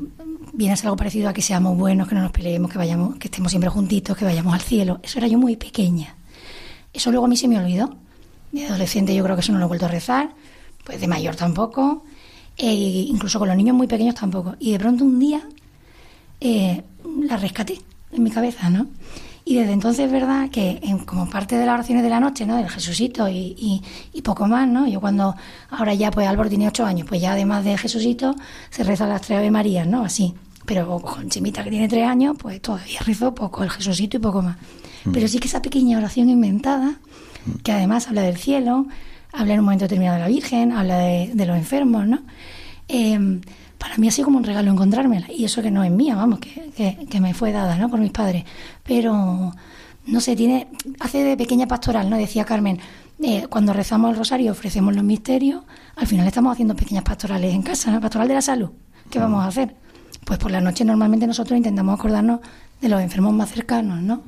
viene 0.54 0.74
a 0.74 0.78
ser 0.78 0.86
algo 0.86 0.96
parecido 0.96 1.28
a 1.28 1.34
que 1.34 1.42
seamos 1.42 1.78
buenos, 1.78 2.08
que 2.08 2.16
no 2.16 2.22
nos 2.22 2.32
peleemos, 2.32 2.72
que 2.72 2.78
vayamos, 2.78 3.18
que 3.18 3.28
estemos 3.28 3.52
siempre 3.52 3.70
juntitos, 3.70 4.16
que 4.16 4.24
vayamos 4.24 4.54
al 4.54 4.62
cielo. 4.62 5.02
Eso 5.04 5.20
era 5.20 5.28
yo 5.28 5.38
muy 5.38 5.58
pequeña. 5.58 6.16
Eso 6.94 7.12
luego 7.12 7.26
a 7.26 7.28
mí 7.28 7.36
se 7.36 7.50
me 7.50 7.60
olvidó. 7.60 7.94
De 8.54 8.68
adolescente 8.68 9.14
yo 9.14 9.22
creo 9.22 9.36
que 9.36 9.42
eso 9.42 9.52
no 9.52 9.60
lo 9.60 9.66
he 9.66 9.68
vuelto 9.68 9.88
a 9.88 9.90
rezar, 9.90 10.30
pues 10.86 11.02
de 11.02 11.08
mayor 11.10 11.36
tampoco, 11.36 12.06
e 12.56 12.72
incluso 12.72 13.38
con 13.38 13.50
los 13.50 13.58
niños 13.58 13.76
muy 13.76 13.88
pequeños 13.88 14.16
tampoco. 14.16 14.56
Y 14.60 14.72
de 14.72 14.80
pronto 14.80 15.04
un 15.04 15.20
día 15.20 15.42
eh, 16.40 16.84
la 17.24 17.36
rescaté 17.36 17.82
en 18.14 18.24
mi 18.24 18.32
cabeza, 18.32 18.70
¿no? 18.70 18.88
Y 19.50 19.56
desde 19.56 19.74
entonces 19.74 20.06
es 20.06 20.12
verdad 20.12 20.48
que 20.52 20.78
en- 20.84 21.00
como 21.00 21.28
parte 21.28 21.58
de 21.58 21.66
las 21.66 21.74
oraciones 21.74 22.04
de 22.04 22.10
la 22.12 22.20
noche, 22.20 22.46
¿no? 22.46 22.56
Del 22.58 22.70
Jesucito 22.70 23.28
y, 23.28 23.56
y- 23.58 23.82
y 24.14 24.22
poco 24.22 24.46
más, 24.48 24.68
¿no? 24.68 24.88
Yo 24.88 25.02
cuando, 25.02 25.36
ahora 25.72 25.96
ya 25.96 26.12
pues 26.12 26.28
Álvaro 26.28 26.50
tiene 26.50 26.68
ocho 26.68 26.86
años, 26.86 27.08
pues 27.10 27.20
ya 27.20 27.32
además 27.32 27.64
de 27.66 27.76
Jesucito 27.76 28.36
se 28.70 28.84
reza 28.84 29.08
las 29.08 29.22
tres 29.22 29.40
Ave 29.40 29.50
Marías, 29.50 29.88
¿no? 29.88 30.04
Así. 30.04 30.36
Pero 30.68 31.00
con 31.00 31.30
Chimita 31.30 31.64
que 31.64 31.72
tiene 31.72 31.88
tres 31.88 32.06
años, 32.08 32.36
pues 32.40 32.62
todavía 32.62 33.00
rezo 33.04 33.34
poco, 33.34 33.64
el 33.64 33.72
Jesucito 33.72 34.18
y 34.18 34.20
poco 34.20 34.44
más. 34.44 34.58
Pero 35.12 35.28
sí 35.28 35.40
que 35.40 35.48
esa 35.48 35.64
pequeña 35.64 35.98
oración 35.98 36.30
inventada, 36.30 37.00
que 37.64 37.72
además 37.72 38.08
habla 38.08 38.22
del 38.22 38.38
cielo, 38.38 38.86
habla 39.34 39.54
en 39.56 39.60
un 39.62 39.66
momento 39.66 39.86
determinado 39.86 40.18
de 40.18 40.22
la 40.26 40.28
Virgen, 40.28 40.74
habla 40.74 41.00
de, 41.00 41.32
de 41.34 41.46
los 41.48 41.58
enfermos, 41.58 42.06
¿no? 42.06 42.20
Eh, 42.88 43.40
para 43.80 43.98
mí 43.98 44.08
ha 44.08 44.12
sido 44.12 44.26
como 44.26 44.38
un 44.38 44.44
regalo 44.44 44.70
encontrármela. 44.72 45.26
Y 45.32 45.46
eso 45.46 45.62
que 45.64 45.72
no 45.72 45.84
es 45.84 45.90
mía, 45.92 46.16
vamos, 46.16 46.40
que, 46.40 46.70
que, 46.78 47.08
que 47.10 47.20
me 47.20 47.34
fue 47.34 47.52
dada, 47.52 47.76
¿no? 47.78 47.90
Por 47.90 48.00
mis 48.00 48.12
padres. 48.12 48.44
Pero, 48.84 49.52
no 50.06 50.20
sé, 50.22 50.36
tiene, 50.36 50.68
hace 51.00 51.24
de 51.24 51.36
pequeña 51.38 51.68
pastoral, 51.68 52.10
¿no? 52.10 52.18
Decía 52.18 52.46
Carmen, 52.46 52.80
eh, 53.24 53.48
cuando 53.50 53.74
rezamos 53.74 54.12
el 54.12 54.18
rosario 54.18 54.52
ofrecemos 54.52 54.94
los 54.96 55.04
misterios, 55.04 55.64
al 55.96 56.08
final 56.08 56.28
estamos 56.28 56.52
haciendo 56.54 56.76
pequeñas 56.76 57.04
pastorales 57.04 57.54
en 57.54 57.62
casa, 57.64 57.92
¿no? 57.92 58.00
Pastoral 58.00 58.28
de 58.28 58.34
la 58.36 58.42
salud. 58.42 58.70
¿Qué 59.10 59.18
vamos 59.20 59.44
a 59.44 59.48
hacer? 59.48 59.76
Pues 60.26 60.38
por 60.40 60.52
la 60.52 60.62
noche 60.62 60.86
normalmente 60.86 61.26
nosotros 61.26 61.58
intentamos 61.58 61.98
acordarnos 61.98 62.40
de 62.82 62.88
los 62.90 63.02
enfermos 63.02 63.34
más 63.34 63.50
cercanos, 63.52 64.02
¿no? 64.02 64.22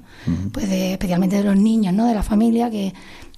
Pues 0.51 0.69
de- 0.69 0.93
especialmente 0.93 1.35
de 1.37 1.43
los 1.43 1.55
niños, 1.57 1.93
¿no? 1.93 2.05
De 2.05 2.13
la 2.13 2.23
familia 2.23 2.69
que, 2.69 2.93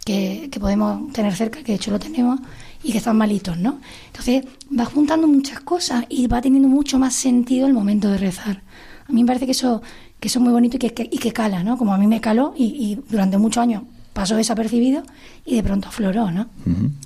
que, 0.06 0.50
que 0.52 0.60
podemos 0.60 1.12
tener 1.14 1.34
cerca, 1.34 1.60
que 1.60 1.74
de 1.74 1.76
hecho 1.76 1.92
lo 1.92 2.00
tenemos, 2.00 2.40
y 2.84 2.92
que 2.92 2.98
están 2.98 3.18
malitos, 3.18 3.58
¿no? 3.58 3.80
Entonces 4.08 4.46
va 4.78 4.86
juntando 4.86 5.28
muchas 5.28 5.62
cosas 5.62 6.06
y 6.10 6.28
va 6.28 6.42
teniendo 6.42 6.68
mucho 6.68 7.00
más 7.00 7.16
sentido 7.16 7.66
el 7.66 7.74
momento 7.74 8.10
de 8.10 8.18
rezar. 8.18 8.62
A 9.08 9.12
mí 9.12 9.24
me 9.24 9.28
parece 9.28 9.46
que 9.46 9.54
eso, 9.54 9.82
que 10.20 10.28
eso 10.28 10.40
es 10.40 10.44
muy 10.44 10.52
bonito 10.52 10.78
y 10.78 10.80
que, 10.80 11.10
y 11.10 11.18
que 11.18 11.32
cala, 11.32 11.64
¿no? 11.64 11.78
Como 11.78 11.94
a 11.94 11.98
mí 11.98 12.08
me 12.08 12.22
caló 12.22 12.54
y, 12.58 13.00
durante 13.10 13.38
muchos 13.38 13.62
años 13.62 13.84
pasó 14.12 14.36
desapercibido 14.36 15.02
y 15.44 15.56
de 15.56 15.64
pronto 15.64 15.88
afloró, 15.88 16.30
¿no? 16.30 16.48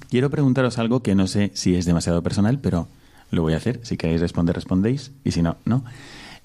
Quiero 0.09 0.29
preguntaros 0.29 0.77
algo 0.77 1.01
que 1.01 1.15
no 1.15 1.27
sé 1.27 1.51
si 1.53 1.75
es 1.75 1.85
demasiado 1.85 2.21
personal, 2.21 2.59
pero 2.59 2.89
lo 3.31 3.43
voy 3.43 3.53
a 3.53 3.57
hacer. 3.57 3.79
Si 3.83 3.97
queréis 3.97 4.19
responder, 4.19 4.55
respondéis. 4.55 5.11
Y 5.23 5.31
si 5.31 5.41
no, 5.41 5.57
no. 5.63 5.85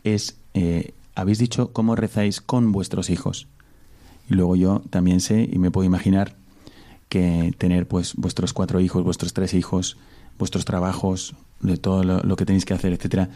Es, 0.05 0.37
eh, 0.55 0.95
habéis 1.15 1.39
dicho 1.39 1.73
cómo 1.73 1.97
rezáis 1.97 2.41
con 2.41 2.71
vuestros 2.71 3.11
hijos. 3.11 3.49
Y 4.31 4.35
luego 4.35 4.55
yo 4.55 4.83
también 4.91 5.21
sé 5.21 5.49
y 5.51 5.59
me 5.59 5.71
puedo 5.71 5.85
imaginar 5.85 6.37
que 7.13 7.53
tener 7.59 7.87
pues 7.87 8.15
vuestros 8.17 8.55
cuatro 8.55 8.81
hijos, 8.81 9.05
vuestros 9.05 9.35
tres 9.35 9.53
hijos, 9.53 9.99
vuestros 10.39 10.65
trabajos, 10.65 11.35
de 11.61 11.77
todo 11.77 12.03
lo, 12.05 12.37
que 12.37 12.47
tenéis 12.47 12.65
que 12.65 12.73
hacer, 12.73 12.95
etcétera, 12.95 13.29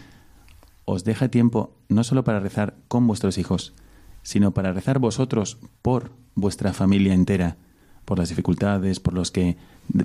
os 0.86 1.04
deja 1.04 1.28
tiempo 1.28 1.74
no 1.90 2.02
solo 2.02 2.24
para 2.24 2.40
rezar 2.40 2.74
con 2.88 3.06
vuestros 3.06 3.36
hijos, 3.36 3.74
sino 4.22 4.52
para 4.52 4.72
rezar 4.72 4.98
vosotros 4.98 5.58
por 5.82 6.10
vuestra 6.34 6.72
familia 6.72 7.12
entera, 7.12 7.58
por 8.06 8.18
las 8.18 8.30
dificultades, 8.30 8.98
por 8.98 9.12
los 9.12 9.30
que 9.30 9.58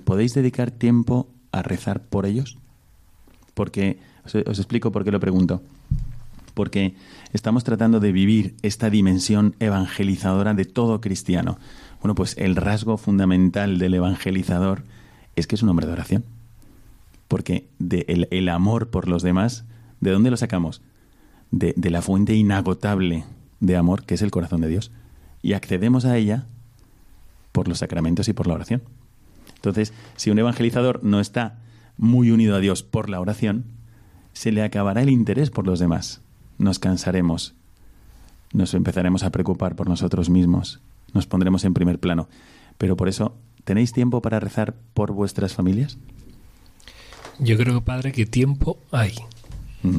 podéis 0.03 0.34
dedicar 0.34 0.69
tiempo 0.69 1.29
a 1.53 1.62
rezar 1.62 2.03
por 2.03 2.25
ellos. 2.25 2.57
Porque 3.53 3.99
os, 4.25 4.36
os 4.36 4.60
explico 4.60 4.91
por 4.91 5.05
qué 5.05 5.12
lo 5.12 5.21
pregunto. 5.21 5.62
Porque 6.53 6.95
estamos 7.31 7.63
tratando 7.63 8.01
de 8.01 8.12
vivir 8.12 8.55
esta 8.63 8.89
dimensión 8.89 9.55
evangelizadora 9.62 10.53
de 10.55 10.65
todo 10.65 10.99
cristiano. 10.99 11.57
Bueno, 12.02 12.16
pues 12.16 12.36
el 12.38 12.56
rasgo 12.56 12.98
fundamental 12.98 13.78
del 13.78 13.94
evangelizador 13.94 14.84
es 15.36 15.48
que 15.48 15.56
es 15.56 15.64
un 15.64 15.70
hombre 15.70 15.86
de 15.86 15.94
oración. 15.94 16.26
Porque 17.28 17.68
el, 17.80 18.28
el 18.32 18.50
amor 18.50 18.90
por 18.90 19.08
los 19.08 19.24
demás, 19.24 19.64
¿de 20.00 20.12
dónde 20.12 20.32
lo 20.32 20.38
sacamos? 20.38 20.82
De, 21.52 21.74
de 21.78 21.90
la 21.90 22.02
fuente 22.02 22.36
inagotable 22.36 23.24
de 23.60 23.78
amor 23.78 24.04
que 24.04 24.16
es 24.16 24.22
el 24.22 24.32
corazón 24.32 24.62
de 24.62 24.68
Dios. 24.68 24.92
Y 25.42 25.54
accedemos 25.54 26.06
a 26.06 26.18
ella 26.18 26.46
por 27.52 27.68
los 27.68 27.80
sacramentos 27.80 28.28
y 28.28 28.34
por 28.34 28.48
la 28.48 28.56
oración. 28.56 28.82
Entonces, 29.56 29.94
si 30.16 30.32
un 30.32 30.40
evangelizador 30.40 31.04
no 31.04 31.20
está 31.20 31.60
muy 31.98 32.32
unido 32.32 32.56
a 32.56 32.60
Dios 32.60 32.84
por 32.84 33.10
la 33.10 33.20
oración, 33.22 33.66
se 34.34 34.52
le 34.52 34.64
acabará 34.64 35.02
el 35.02 35.10
interés 35.10 35.52
por 35.52 35.68
los 35.68 35.80
demás. 35.80 36.22
Nos 36.58 36.80
cansaremos, 36.80 37.54
nos 38.54 38.74
empezaremos 38.74 39.24
a 39.24 39.30
preocupar 39.30 39.76
por 39.76 39.88
nosotros 39.88 40.30
mismos, 40.30 40.82
nos 41.13 41.28
pondremos 41.28 41.63
en 41.65 41.74
primer 41.74 42.00
plano. 42.00 42.28
Pero 42.78 42.95
por 42.97 43.08
eso, 43.10 43.36
¿tenéis 43.63 43.93
tiempo 43.93 44.21
para 44.21 44.39
rezar 44.39 44.74
por 44.93 45.12
vuestras 45.12 45.54
familias? 45.54 45.97
Yo 47.39 47.58
creo, 47.58 47.82
padre, 47.82 48.12
que 48.12 48.26
tiempo 48.26 48.78
hay. 48.91 49.13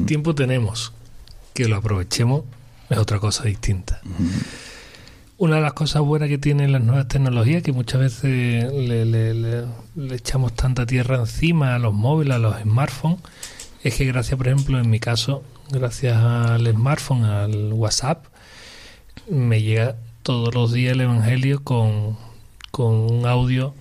Tiempo 0.05 0.33
tenemos. 0.33 0.93
Que 1.53 1.67
lo 1.67 1.75
aprovechemos 1.75 2.43
es 2.89 2.97
otra 2.97 3.19
cosa 3.19 3.43
distinta. 3.43 4.01
Una 5.37 5.55
de 5.57 5.61
las 5.61 5.73
cosas 5.73 6.01
buenas 6.03 6.29
que 6.29 6.37
tienen 6.37 6.71
las 6.71 6.81
nuevas 6.83 7.07
tecnologías, 7.07 7.63
que 7.63 7.73
muchas 7.73 7.99
veces 7.99 8.71
le, 8.71 9.03
le- 9.05 9.33
le- 9.33 9.65
le 9.95 10.15
echamos 10.15 10.53
tanta 10.53 10.85
tierra 10.85 11.17
encima 11.17 11.75
a 11.75 11.79
los 11.79 11.93
móviles, 11.93 12.35
a 12.35 12.39
los 12.39 12.55
smartphones, 12.61 13.19
es 13.83 13.95
que 13.95 14.05
gracias, 14.05 14.37
por 14.37 14.47
ejemplo, 14.47 14.79
en 14.79 14.89
mi 14.89 14.99
caso, 14.99 15.43
gracias 15.69 16.15
al 16.17 16.65
smartphone, 16.71 17.25
al 17.25 17.73
WhatsApp, 17.73 18.25
me 19.29 19.61
llega 19.61 19.97
todos 20.23 20.55
los 20.55 20.71
días 20.71 20.93
el 20.93 21.01
Evangelio 21.01 21.63
con, 21.63 22.17
con 22.71 22.95
un 22.95 23.25
audio 23.25 23.75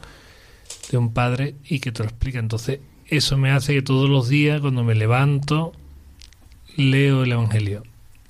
de 0.91 0.99
un 0.99 1.13
padre 1.13 1.55
y 1.65 1.79
que 1.79 1.93
te 1.93 2.03
lo 2.03 2.09
explica. 2.09 2.39
Entonces, 2.39 2.81
eso 3.07 3.39
me 3.39 3.51
hace 3.51 3.75
que 3.75 3.83
todos 3.83 4.11
los 4.11 4.29
días, 4.29 4.61
cuando 4.61 4.85
me 4.85 4.95
levanto, 4.95 5.73
leo 6.77 7.23
el 7.23 7.33
Evangelio. 7.33 7.85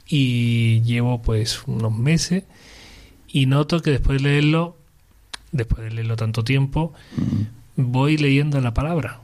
Y 0.07 0.83
llevo 0.83 1.23
pues 1.23 1.63
unos 1.67 1.97
meses 1.97 2.45
y 3.29 3.47
noto 3.47 3.81
que 3.81 3.91
después 3.91 4.23
de 4.23 4.29
leerlo, 4.29 4.77
después 5.53 5.83
de 5.83 5.91
leerlo 5.91 6.17
tanto 6.17 6.45
tiempo, 6.45 6.93
voy 7.77 8.19
leyendo 8.19 8.61
la 8.61 8.75
palabra. 8.75 9.21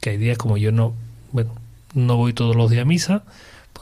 Que 0.00 0.10
hay 0.10 0.16
días 0.16 0.38
como 0.38 0.56
yo 0.56 0.72
no, 0.72 0.94
bueno, 1.30 1.54
no 1.94 2.16
voy 2.16 2.32
todos 2.32 2.56
los 2.56 2.70
días 2.70 2.82
a 2.82 2.86
misa, 2.86 3.24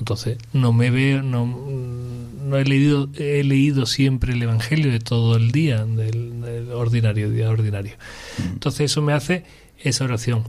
entonces 0.00 0.38
no 0.52 0.72
me 0.72 0.90
veo, 0.90 1.22
no, 1.22 1.46
no 1.46 2.56
he 2.56 2.64
leído, 2.64 3.08
he 3.16 3.44
leído 3.44 3.86
siempre 3.86 4.32
el 4.32 4.42
Evangelio 4.42 4.90
de 4.90 4.98
todo 4.98 5.36
el 5.36 5.52
día, 5.52 5.84
del, 5.84 6.40
del 6.40 6.72
ordinario, 6.72 7.30
día 7.30 7.50
ordinario. 7.50 7.94
Entonces 8.38 8.90
eso 8.90 9.02
me 9.02 9.12
hace 9.12 9.44
esa 9.78 10.04
oración, 10.04 10.44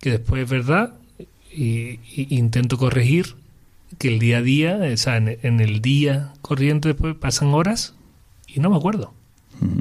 que 0.00 0.10
después 0.12 0.44
es 0.44 0.48
verdad, 0.48 0.94
y, 1.52 2.00
y 2.14 2.36
intento 2.36 2.78
corregir 2.78 3.34
que 3.98 4.08
el 4.08 4.18
día 4.18 4.38
a 4.38 4.42
día, 4.42 4.80
o 4.92 4.96
sea, 4.96 5.16
en, 5.16 5.38
en 5.42 5.60
el 5.60 5.80
día 5.82 6.32
corriente 6.40 6.88
después 6.88 7.14
pasan 7.14 7.48
horas 7.48 7.94
y 8.46 8.60
no 8.60 8.70
me 8.70 8.76
acuerdo. 8.76 9.12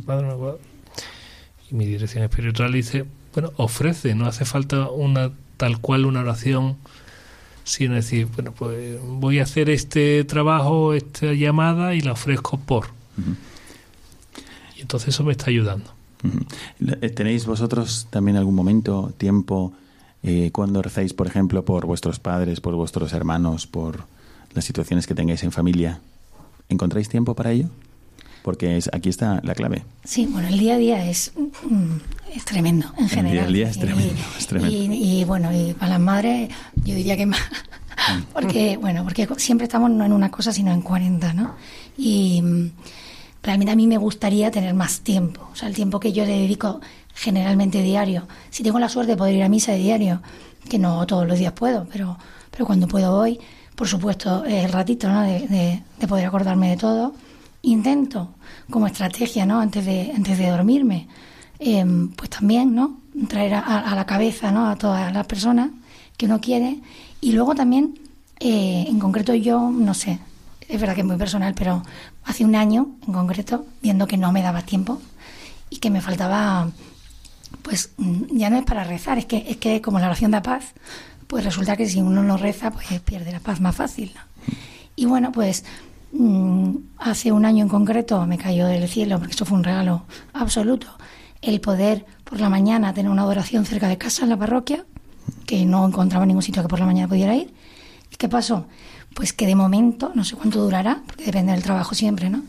Madre, 0.05 0.23
no 0.23 0.29
me 0.29 0.33
acuerdo. 0.33 0.59
Y 1.69 1.75
mi 1.75 1.85
dirección 1.85 2.23
espiritual 2.23 2.73
dice, 2.73 3.05
bueno, 3.33 3.53
ofrece, 3.57 4.13
no 4.15 4.25
hace 4.25 4.45
falta 4.45 4.89
una 4.89 5.31
tal 5.57 5.79
cual 5.79 6.05
una 6.05 6.21
oración, 6.21 6.77
sino 7.63 7.95
decir, 7.95 8.27
bueno, 8.35 8.51
pues 8.51 8.99
voy 9.01 9.39
a 9.39 9.43
hacer 9.43 9.69
este 9.69 10.23
trabajo, 10.23 10.93
esta 10.93 11.33
llamada 11.33 11.95
y 11.95 12.01
la 12.01 12.13
ofrezco 12.13 12.57
por. 12.59 12.87
Y 14.77 14.81
entonces 14.81 15.09
eso 15.09 15.23
me 15.23 15.31
está 15.31 15.49
ayudando. 15.49 15.91
¿Tenéis 17.15 17.45
vosotros 17.45 18.07
también 18.09 18.37
algún 18.37 18.55
momento, 18.55 19.13
tiempo, 19.17 19.73
eh, 20.23 20.51
cuando 20.53 20.81
rezáis, 20.81 21.13
por 21.13 21.27
ejemplo, 21.27 21.65
por 21.65 21.85
vuestros 21.85 22.19
padres, 22.19 22.61
por 22.61 22.75
vuestros 22.75 23.11
hermanos, 23.13 23.67
por 23.67 24.05
las 24.53 24.63
situaciones 24.65 25.05
que 25.05 25.15
tengáis 25.15 25.43
en 25.43 25.51
familia? 25.51 25.99
¿Encontráis 26.69 27.09
tiempo 27.09 27.35
para 27.35 27.51
ello? 27.51 27.69
Porque 28.41 28.77
es, 28.77 28.89
aquí 28.93 29.09
está 29.09 29.41
la 29.43 29.53
clave. 29.53 29.83
Sí, 30.03 30.25
bueno, 30.25 30.47
el 30.47 30.59
día 30.59 30.75
a 30.75 30.77
día 30.77 31.09
es, 31.09 31.33
mm, 31.35 31.93
es 32.35 32.45
tremendo 32.45 32.87
en 32.97 33.03
El 33.05 33.09
general. 33.09 33.53
día 33.53 33.65
a 33.65 33.69
día 33.69 33.69
es 33.69 33.77
Y- 33.77 33.79
tremendo, 33.79 34.21
es 34.37 34.47
tremendo. 34.47 34.75
Y, 34.75 35.19
y, 35.19 35.23
bueno, 35.25 35.49
y 35.55 35.73
para 35.73 35.91
las 35.91 35.99
madres, 35.99 36.49
yo 36.75 36.95
diría 36.95 37.15
que 37.17 37.25
más, 37.25 37.39
porque, 38.33 38.77
bueno, 38.77 39.03
porque 39.03 39.27
siempre 39.37 39.65
estamos 39.65 39.89
no 39.91 40.05
en 40.05 40.11
una 40.13 40.29
cosa, 40.31 40.51
sino 40.51 40.71
en 40.71 40.81
40, 40.81 41.33
¿no? 41.33 41.55
Y 41.97 42.41
mm, 42.41 42.71
realmente 43.43 43.71
a 43.71 43.75
mí 43.75 43.87
me 43.87 43.97
gustaría 43.97 44.49
tener 44.51 44.73
más 44.73 45.01
tiempo, 45.01 45.47
o 45.51 45.55
sea, 45.55 45.67
el 45.67 45.75
tiempo 45.75 45.99
que 45.99 46.11
yo 46.13 46.25
le 46.25 46.31
dedico 46.39 46.81
generalmente 47.15 47.81
diario. 47.83 48.27
Si 48.49 48.63
tengo 48.63 48.79
la 48.79 48.89
suerte 48.89 49.11
de 49.11 49.17
poder 49.17 49.35
ir 49.35 49.43
a 49.43 49.49
misa 49.49 49.71
de 49.73 49.77
diario, 49.79 50.21
que 50.67 50.79
no 50.79 51.05
todos 51.05 51.27
los 51.27 51.37
días 51.37 51.53
puedo, 51.53 51.85
pero, 51.91 52.17
pero 52.51 52.65
cuando 52.65 52.87
puedo 52.87 53.11
voy, 53.15 53.39
por 53.75 53.87
supuesto, 53.87 54.43
el 54.45 54.71
ratito, 54.71 55.09
¿no? 55.09 55.21
De, 55.21 55.83
de, 55.99 56.07
poder 56.07 56.25
acordarme 56.25 56.69
de 56.69 56.77
todo. 56.77 57.13
Intento, 57.63 58.33
como 58.69 58.87
estrategia, 58.87 59.45
¿no? 59.45 59.59
Antes 59.59 59.85
de, 59.85 60.11
antes 60.15 60.37
de 60.37 60.47
dormirme, 60.49 61.07
em, 61.63 62.09
pues 62.09 62.29
también, 62.29 62.75
¿no? 62.75 62.99
Traer 63.27 63.55
a, 63.55 63.93
la 63.95 64.05
cabeza, 64.05 64.51
¿no? 64.51 64.67
A 64.67 64.75
todas 64.75 65.13
las 65.13 65.25
personas 65.27 65.69
que 66.17 66.25
uno 66.25 66.41
quiere. 66.41 66.79
Y 67.21 67.31
luego 67.31 67.55
también, 67.55 67.99
eh, 68.39 68.85
en 68.87 68.99
concreto 68.99 69.33
yo, 69.33 69.71
no 69.71 69.93
sé, 69.93 70.19
es 70.67 70.79
verdad 70.79 70.95
que 70.95 71.01
es 71.01 71.07
muy 71.07 71.17
personal, 71.17 71.53
pero 71.55 71.83
hace 72.25 72.45
un 72.45 72.55
año, 72.55 72.89
en 73.07 73.13
concreto, 73.13 73.65
viendo 73.81 74.07
que 74.07 74.17
no 74.17 74.31
me 74.31 74.41
daba 74.41 74.61
tiempo 74.61 75.01
y 75.69 75.77
que 75.77 75.89
me 75.89 76.01
faltaba 76.01 76.71
pues 77.61 77.91
mm, 77.97 78.37
ya 78.37 78.49
no 78.49 78.57
es 78.57 78.65
para 78.65 78.83
rezar, 78.83 79.17
es 79.17 79.25
que, 79.25 79.45
es 79.47 79.57
que 79.57 79.81
como 79.81 79.99
la 79.99 80.07
oración 80.07 80.31
da 80.31 80.41
paz, 80.41 80.73
pues 81.27 81.43
resulta 81.43 81.77
que 81.77 81.87
si 81.87 82.01
uno 82.01 82.23
no 82.23 82.37
reza, 82.37 82.71
pues 82.71 82.87
pierde 83.01 83.31
la 83.31 83.39
paz 83.39 83.61
más 83.61 83.75
fácil. 83.75 84.13
Y 84.95 85.05
bueno, 85.05 85.31
pues 85.31 85.65
mm, 86.11 86.75
hace 86.97 87.31
un 87.31 87.45
año 87.45 87.63
en 87.63 87.69
concreto 87.69 88.25
me 88.25 88.37
cayó 88.37 88.67
del 88.67 88.87
cielo, 88.87 89.19
porque 89.19 89.33
eso 89.33 89.45
fue 89.45 89.57
un 89.57 89.63
regalo 89.63 90.03
absoluto, 90.33 90.87
el 91.43 91.61
poder 91.61 92.05
por 92.23 92.39
la 92.39 92.49
mañana 92.49 92.93
tener 92.93 93.11
una 93.11 93.23
adoración 93.23 93.65
cerca 93.65 93.87
de 93.87 93.97
casa 93.97 94.23
en 94.23 94.29
la 94.29 94.37
parroquia, 94.37 94.85
que 95.45 95.65
no 95.65 95.85
encontraba 95.85 96.25
ningún 96.25 96.41
sitio 96.41 96.61
que 96.61 96.67
por 96.67 96.79
la 96.79 96.85
mañana 96.85 97.07
pudiera 97.07 97.35
ir. 97.35 97.53
¿Y 98.11 98.15
qué 98.15 98.29
pasó? 98.29 98.65
Pues 99.13 99.33
que 99.33 99.45
de 99.45 99.55
momento, 99.55 100.11
no 100.15 100.23
sé 100.23 100.35
cuánto 100.35 100.63
durará, 100.63 101.03
porque 101.05 101.25
depende 101.25 101.51
del 101.51 101.63
trabajo 101.63 101.95
siempre, 101.95 102.29
¿no? 102.29 102.43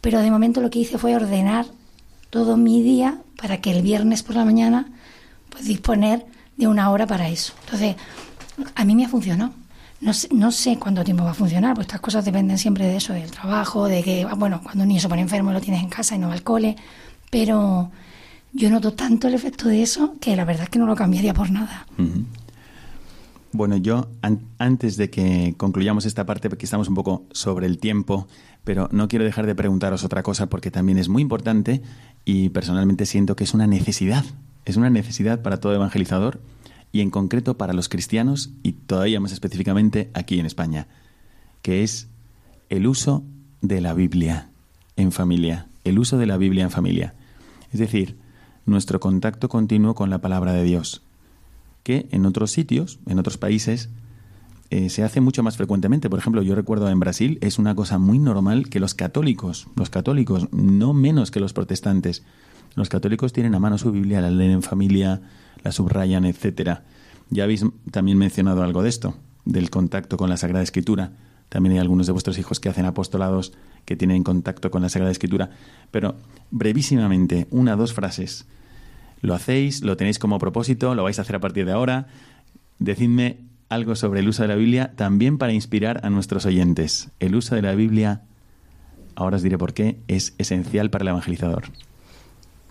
Pero 0.00 0.20
de 0.20 0.30
momento 0.30 0.60
lo 0.60 0.70
que 0.70 0.80
hice 0.80 0.98
fue 0.98 1.14
ordenar 1.14 1.66
todo 2.30 2.56
mi 2.56 2.82
día 2.82 3.18
para 3.40 3.60
que 3.60 3.70
el 3.70 3.82
viernes 3.82 4.22
por 4.22 4.36
la 4.36 4.44
mañana 4.44 4.86
pues 5.50 5.64
disponer 5.64 6.26
de 6.56 6.66
una 6.66 6.90
hora 6.90 7.06
para 7.06 7.28
eso. 7.28 7.52
Entonces, 7.64 7.96
a 8.74 8.84
mí 8.84 8.94
me 8.94 9.04
ha 9.04 9.08
funcionado. 9.08 9.52
No 10.00 10.12
sé, 10.12 10.28
no 10.32 10.52
sé 10.52 10.78
cuánto 10.78 11.02
tiempo 11.02 11.24
va 11.24 11.32
a 11.32 11.34
funcionar, 11.34 11.74
pues 11.74 11.88
estas 11.88 12.00
cosas 12.00 12.24
dependen 12.24 12.56
siempre 12.56 12.86
de 12.86 12.96
eso, 12.96 13.12
del 13.12 13.30
trabajo, 13.32 13.86
de 13.86 14.02
que, 14.04 14.24
ah, 14.28 14.34
bueno, 14.34 14.60
cuando 14.62 14.82
un 14.82 14.88
niño 14.88 15.00
se 15.00 15.08
pone 15.08 15.22
enfermo 15.22 15.52
lo 15.52 15.60
tienes 15.60 15.82
en 15.82 15.88
casa 15.88 16.14
y 16.14 16.18
no 16.18 16.28
va 16.28 16.34
al 16.34 16.44
cole, 16.44 16.76
pero 17.30 17.90
yo 18.52 18.70
noto 18.70 18.92
tanto 18.92 19.28
el 19.28 19.34
efecto 19.34 19.68
de 19.68 19.82
eso 19.82 20.16
que 20.20 20.36
la 20.36 20.44
verdad 20.44 20.64
es 20.64 20.70
que 20.70 20.78
no 20.78 20.86
lo 20.86 20.96
cambiaría 20.96 21.34
por 21.34 21.50
nada. 21.50 21.86
Bueno, 23.52 23.76
yo 23.76 24.08
antes 24.58 24.96
de 24.96 25.10
que 25.10 25.54
concluyamos 25.56 26.04
esta 26.04 26.26
parte, 26.26 26.48
porque 26.48 26.66
estamos 26.66 26.88
un 26.88 26.94
poco 26.94 27.24
sobre 27.32 27.66
el 27.66 27.78
tiempo, 27.78 28.28
pero 28.64 28.88
no 28.92 29.08
quiero 29.08 29.24
dejar 29.24 29.46
de 29.46 29.54
preguntaros 29.54 30.04
otra 30.04 30.22
cosa 30.22 30.48
porque 30.48 30.70
también 30.70 30.98
es 30.98 31.08
muy 31.08 31.22
importante 31.22 31.82
y 32.24 32.50
personalmente 32.50 33.06
siento 33.06 33.36
que 33.36 33.44
es 33.44 33.54
una 33.54 33.66
necesidad, 33.66 34.24
es 34.64 34.76
una 34.76 34.90
necesidad 34.90 35.40
para 35.40 35.60
todo 35.60 35.74
evangelizador 35.74 36.40
y 36.92 37.00
en 37.00 37.10
concreto 37.10 37.56
para 37.56 37.72
los 37.72 37.88
cristianos 37.88 38.50
y 38.62 38.72
todavía 38.72 39.20
más 39.20 39.32
específicamente 39.32 40.10
aquí 40.14 40.38
en 40.38 40.46
España, 40.46 40.86
que 41.62 41.82
es 41.82 42.08
el 42.68 42.86
uso 42.86 43.24
de 43.62 43.80
la 43.80 43.94
Biblia 43.94 44.50
en 44.96 45.12
familia, 45.12 45.68
el 45.84 45.98
uso 45.98 46.18
de 46.18 46.26
la 46.26 46.36
Biblia 46.36 46.64
en 46.64 46.70
familia. 46.70 47.14
Es 47.72 47.80
decir, 47.80 48.16
nuestro 48.68 49.00
contacto 49.00 49.48
continuo 49.48 49.94
con 49.94 50.10
la 50.10 50.20
palabra 50.20 50.52
de 50.52 50.62
Dios, 50.62 51.02
que 51.82 52.08
en 52.10 52.26
otros 52.26 52.50
sitios, 52.50 52.98
en 53.06 53.18
otros 53.18 53.38
países, 53.38 53.88
eh, 54.70 54.90
se 54.90 55.02
hace 55.02 55.20
mucho 55.20 55.42
más 55.42 55.56
frecuentemente. 55.56 56.10
Por 56.10 56.18
ejemplo, 56.18 56.42
yo 56.42 56.54
recuerdo 56.54 56.88
en 56.90 57.00
Brasil 57.00 57.38
es 57.40 57.58
una 57.58 57.74
cosa 57.74 57.98
muy 57.98 58.18
normal 58.18 58.68
que 58.68 58.80
los 58.80 58.94
católicos, 58.94 59.66
los 59.76 59.88
católicos, 59.88 60.48
no 60.52 60.92
menos 60.92 61.30
que 61.30 61.40
los 61.40 61.54
protestantes, 61.54 62.22
los 62.74 62.90
católicos 62.90 63.32
tienen 63.32 63.54
a 63.54 63.58
mano 63.58 63.78
su 63.78 63.90
Biblia, 63.90 64.20
la 64.20 64.30
leen 64.30 64.50
en 64.50 64.62
familia, 64.62 65.22
la 65.64 65.72
subrayan, 65.72 66.26
etcétera. 66.26 66.84
Ya 67.30 67.44
habéis 67.44 67.64
también 67.90 68.18
mencionado 68.18 68.62
algo 68.62 68.82
de 68.82 68.90
esto, 68.90 69.16
del 69.46 69.70
contacto 69.70 70.18
con 70.18 70.28
la 70.28 70.36
Sagrada 70.36 70.62
Escritura. 70.62 71.12
También 71.48 71.72
hay 71.72 71.78
algunos 71.78 72.06
de 72.06 72.12
vuestros 72.12 72.38
hijos 72.38 72.60
que 72.60 72.68
hacen 72.68 72.84
apostolados 72.84 73.54
que 73.86 73.96
tienen 73.96 74.22
contacto 74.22 74.70
con 74.70 74.82
la 74.82 74.90
Sagrada 74.90 75.12
Escritura. 75.12 75.50
Pero 75.90 76.16
brevísimamente, 76.50 77.46
una 77.50 77.74
dos 77.74 77.94
frases. 77.94 78.46
¿Lo 79.20 79.34
hacéis? 79.34 79.82
¿Lo 79.82 79.96
tenéis 79.96 80.18
como 80.18 80.38
propósito? 80.38 80.94
¿Lo 80.94 81.02
vais 81.04 81.18
a 81.18 81.22
hacer 81.22 81.36
a 81.36 81.40
partir 81.40 81.66
de 81.66 81.72
ahora? 81.72 82.06
Decidme 82.78 83.38
algo 83.68 83.96
sobre 83.96 84.20
el 84.20 84.28
uso 84.28 84.42
de 84.42 84.48
la 84.48 84.54
Biblia 84.54 84.92
también 84.96 85.38
para 85.38 85.52
inspirar 85.52 86.00
a 86.04 86.10
nuestros 86.10 86.46
oyentes. 86.46 87.10
El 87.20 87.34
uso 87.34 87.54
de 87.54 87.62
la 87.62 87.74
Biblia, 87.74 88.22
ahora 89.14 89.36
os 89.36 89.42
diré 89.42 89.58
por 89.58 89.74
qué, 89.74 89.98
es 90.08 90.34
esencial 90.38 90.90
para 90.90 91.02
el 91.02 91.08
evangelizador. 91.08 91.64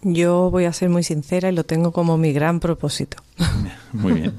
Yo 0.02 0.50
voy 0.52 0.66
a 0.66 0.74
ser 0.74 0.90
muy 0.90 1.04
sincera 1.04 1.50
y 1.50 1.56
lo 1.56 1.64
tengo 1.64 1.92
como 1.92 2.18
mi 2.18 2.32
gran 2.32 2.60
propósito. 2.60 3.18
Muy 3.94 4.14
bien. 4.14 4.34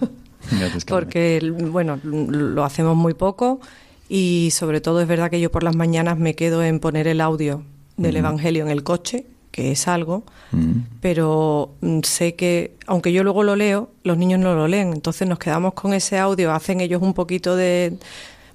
Porque, 0.86 1.52
bueno, 1.70 1.98
lo 2.02 2.64
hacemos 2.64 2.96
muy 2.96 3.12
poco 3.12 3.60
y 4.08 4.48
sobre 4.52 4.80
todo 4.80 5.02
es 5.02 5.08
verdad 5.08 5.30
que 5.30 5.40
yo 5.40 5.50
por 5.50 5.62
las 5.62 5.76
mañanas 5.76 6.18
me 6.18 6.34
quedo 6.34 6.62
en 6.62 6.80
poner 6.80 7.06
el 7.06 7.20
audio 7.20 7.64
del 7.98 8.16
Evangelio 8.16 8.64
en 8.64 8.70
el 8.70 8.82
coche 8.82 9.26
que 9.58 9.72
es 9.72 9.88
algo, 9.88 10.22
mm. 10.52 11.00
pero 11.00 11.74
mm, 11.80 12.02
sé 12.04 12.36
que, 12.36 12.76
aunque 12.86 13.12
yo 13.12 13.24
luego 13.24 13.42
lo 13.42 13.56
leo, 13.56 13.90
los 14.04 14.16
niños 14.16 14.38
no 14.38 14.54
lo 14.54 14.68
leen. 14.68 14.92
Entonces 14.92 15.26
nos 15.26 15.40
quedamos 15.40 15.74
con 15.74 15.94
ese 15.94 16.16
audio, 16.16 16.52
hacen 16.52 16.80
ellos 16.80 17.02
un 17.02 17.12
poquito 17.12 17.56
de, 17.56 17.98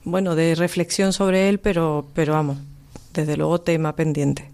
bueno, 0.06 0.34
de 0.34 0.56
reflexión 0.56 1.12
sobre 1.12 1.50
él, 1.50 1.60
pero, 1.60 2.06
pero 2.14 2.32
vamos, 2.32 2.58
desde 3.14 3.36
luego 3.36 3.60
tema 3.60 3.98
pendiente. 3.98 4.50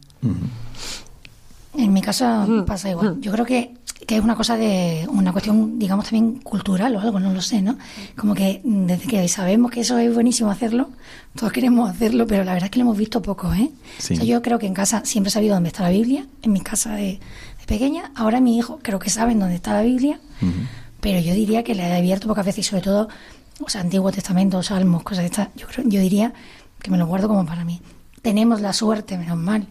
En 1.84 1.94
mi 1.94 2.02
caso 2.02 2.63
pasa 2.65 2.89
igual. 2.89 3.20
Yo 3.22 3.32
creo 3.32 3.46
que 3.46 3.74
que 4.08 4.15
es 4.15 4.24
una 4.24 4.36
cosa 4.36 4.58
de 4.58 5.06
una 5.10 5.32
cuestión, 5.32 5.78
digamos, 5.78 6.06
también 6.06 6.39
cultural 6.39 6.96
o 6.96 7.00
algo, 7.00 7.20
no 7.20 7.34
lo 7.34 7.42
sé, 7.42 7.62
¿no? 7.62 7.78
Como 8.15 8.34
que 8.34 8.62
desde 8.63 9.08
que 9.08 9.28
sabemos 9.28 9.72
que 9.72 9.82
eso 9.82 9.98
es 9.98 10.12
buenísimo 10.12 10.50
hacerlo, 10.50 10.89
todos 11.36 11.52
queremos 11.52 11.89
hacerlo, 11.89 12.26
pero 12.26 12.44
la 12.44 12.54
verdad 12.54 12.68
es 12.68 12.72
que 12.72 12.80
lo 12.80 12.86
hemos 12.86 12.98
visto 12.98 13.22
poco, 13.22 13.54
¿eh? 13.54 13.70
O 14.00 14.02
sea, 14.02 14.24
yo 14.24 14.42
creo 14.42 14.58
que 14.58 14.68
en 14.68 14.74
casa 14.74 15.04
siempre 15.06 15.30
he 15.30 15.32
sabido 15.32 15.54
dónde 15.54 15.68
está 15.68 15.84
la 15.84 15.89
Biblia, 15.89 16.26
en 16.42 16.54
mi 16.54 16.62
casa 16.62 16.96
de, 16.96 17.20
pequeña, 17.68 18.12
ahora 18.15 18.39
mi 18.39 18.58
hijo 18.58 18.80
creo 18.82 18.98
que 18.98 19.12
saben 19.12 19.38
dónde 19.38 19.54
está 19.54 19.74
la 19.74 19.84
Biblia, 19.84 20.20
pero 21.02 21.20
yo 21.20 21.36
diría 21.36 21.63
que 21.63 21.76
la 21.76 21.88
he 21.89 21.98
abierto 21.98 22.28
pocas 22.28 22.44
veces 22.44 22.65
y 22.65 22.70
sobre 22.70 22.82
todo, 22.82 23.10
o 23.63 23.70
sea, 23.70 23.82
Antiguo 23.82 24.12
Testamento, 24.12 24.63
Salmos, 24.63 25.04
cosas 25.04 25.20
de 25.20 25.28
estas, 25.28 25.50
yo, 25.56 25.68
creo, 25.68 25.88
yo 25.88 26.02
diría 26.02 26.34
que 26.82 26.89
me 26.89 26.98
lo 26.98 27.06
guardo 27.06 27.28
como 27.28 27.46
para 27.46 27.63
mí. 27.63 27.80
Tenemos 28.24 28.60
la 28.62 28.74
suerte, 28.74 29.20
menos 29.20 29.38
mal, 29.38 29.68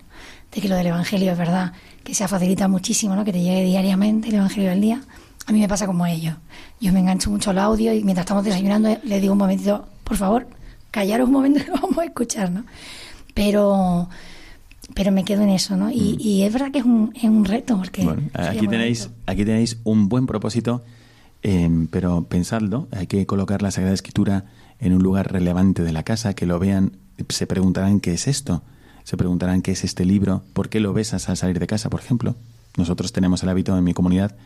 de 0.53 0.61
que 0.61 0.69
lo 0.69 0.77
del 0.77 0.87
Evangelio 0.87 1.33
es 1.33 1.39
verdad, 1.39 1.73
que 2.09 2.15
se 2.15 2.27
facilita 2.27 2.69
muchísimo, 2.69 3.15
¿no? 3.15 3.23
que 3.23 3.35
te 3.35 3.43
llegue 3.43 3.65
diariamente 3.65 4.31
el 4.31 4.37
Evangelio 4.37 4.71
del 4.71 4.81
día. 4.81 5.03
A 5.45 5.53
mí 5.53 5.61
me 5.61 5.69
pasa 5.69 5.87
como 5.87 6.07
ellos. 6.07 6.35
Yo 6.81 6.91
me 6.91 7.01
engancho 7.01 7.29
mucho 7.29 7.51
al 7.51 7.59
audio 7.59 7.93
y 7.93 8.03
mientras 8.03 8.25
estamos 8.25 8.47
desayunando 8.47 8.97
le 9.05 9.21
digo 9.21 9.35
un 9.35 9.39
momentito, 9.39 9.87
por 10.05 10.17
favor, 10.17 10.49
callaros 10.91 11.27
un 11.27 11.35
momento 11.35 11.61
que 11.65 11.71
vamos 11.71 11.99
a 11.99 12.05
escuchar, 12.05 12.51
¿no? 12.51 12.65
Pero, 13.35 14.09
pero 14.95 15.13
me 15.13 15.23
quedo 15.23 15.43
en 15.43 15.51
eso, 15.51 15.77
¿no? 15.77 15.91
Y, 15.91 16.41
mm. 16.41 16.47
es 16.47 16.53
verdad 16.55 16.71
que 16.71 16.79
es 16.79 16.87
un, 16.87 17.13
es 17.15 17.25
un 17.25 17.45
reto, 17.45 17.77
porque... 17.77 18.09
aquí, 18.33 18.67
tenéis, 18.67 19.11
aquí 19.27 19.45
tenéis 19.45 19.77
un 19.85 20.09
buen 20.09 20.25
propósito, 20.25 20.83
em, 21.43 21.89
pero 21.89 22.25
pensadlo, 22.25 22.89
hay 22.91 23.07
que 23.07 23.27
colocar 23.27 23.61
la 23.61 23.71
Sagrada 23.71 23.93
Escritura 23.93 24.47
en 24.81 24.95
un 24.95 25.03
lugar 25.03 25.31
relevante 25.31 25.83
de 25.83 25.93
la 25.93 26.05
casa, 26.05 26.33
que 26.33 26.47
lo 26.47 26.59
vean, 26.59 26.93
se 27.29 27.47
preguntarán 27.47 28.01
qué 28.01 28.15
es 28.15 28.29
esto 28.29 28.63
se 29.09 29.17
preguntarán 29.17 29.63
qué 29.63 29.71
es 29.71 29.85
este 29.85 30.05
libro, 30.05 30.43
por 30.53 30.69
qué 30.69 30.81
lo 30.81 30.93
besas 30.93 31.31
al 31.31 31.39
salir 31.39 31.59
de 31.59 31.67
casa, 31.67 31.89
por 31.89 31.99
ejemplo. 31.99 32.37
Nosotros 32.77 33.11
tenemos 33.11 33.43
el 33.43 33.49
hábito 33.49 33.75
en 33.75 33.83
mi 33.83 33.95
comunidad, 33.95 34.37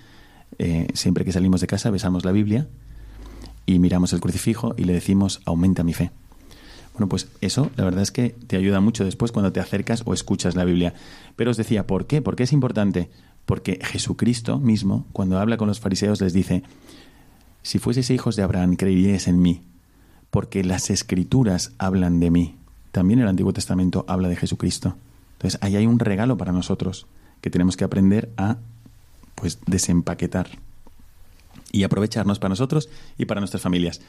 eh, 0.57 0.87
siempre 0.95 1.25
que 1.25 1.33
salimos 1.33 1.61
de 1.61 1.67
casa 1.67 1.91
besamos 1.91 2.25
la 2.25 2.31
Biblia 2.31 2.69
y 3.67 3.81
miramos 3.81 4.13
el 4.13 4.21
crucifijo 4.21 4.77
y 4.79 4.85
le 4.85 4.93
decimos 4.93 5.41
aumenta 5.47 5.83
mi 5.83 5.95
fe. 5.95 6.13
Bueno, 6.93 7.09
pues 7.09 7.27
eso 7.41 7.73
la 7.75 7.83
verdad 7.83 8.03
es 8.03 8.13
que 8.13 8.37
te 8.47 8.57
ayuda 8.57 8.79
mucho 8.79 9.05
después 9.05 9.33
cuando 9.33 9.51
te 9.51 9.59
acercas 9.59 10.05
o 10.07 10.15
escuchas 10.15 10.55
la 10.55 10.65
Biblia. 10.65 10.95
Pero 11.35 11.51
os 11.51 11.57
decía, 11.57 11.85
¿por 11.85 12.07
qué? 12.07 12.23
¿Por 12.23 12.37
qué 12.37 12.45
es 12.45 12.53
importante? 12.53 13.11
Porque 13.47 13.81
Jesucristo 13.83 14.61
mismo, 14.61 15.07
cuando 15.13 15.41
habla 15.41 15.57
con 15.57 15.67
los 15.67 15.81
fariseos, 15.81 16.21
les 16.21 16.35
dice, 16.35 16.63
si 17.63 17.81
fueseis 17.81 18.11
hijos 18.11 18.37
de 18.37 18.45
Abraham, 18.45 18.77
creeríais 18.77 19.27
en 19.27 19.43
mí, 19.43 19.63
porque 20.31 20.63
las 20.63 20.89
escrituras 20.89 21.73
hablan 21.79 22.21
de 22.21 22.31
mí. 22.31 22.62
También 22.93 23.21
el 23.21 23.29
Antiguo 23.29 23.53
Testamento 23.53 24.05
habla 24.07 24.29
de 24.29 24.37
Jesucristo. 24.37 24.97
Entonces, 25.33 25.59
ahí 25.63 25.77
hay 25.77 25.87
un 25.87 25.99
regalo 25.99 26.37
para 26.37 26.53
nosotros 26.53 27.07
que 27.41 27.51
tenemos 27.51 27.77
que 27.77 27.85
aprender 27.85 28.31
a 28.37 28.59
pues 29.35 29.59
desempaquetar 29.67 30.51
y 31.73 31.85
aprovecharnos 31.85 32.39
para 32.39 32.51
nosotros 32.51 32.89
y 33.19 33.25
para 33.25 33.41
nuestras 33.41 33.63
familias. 33.63 34.01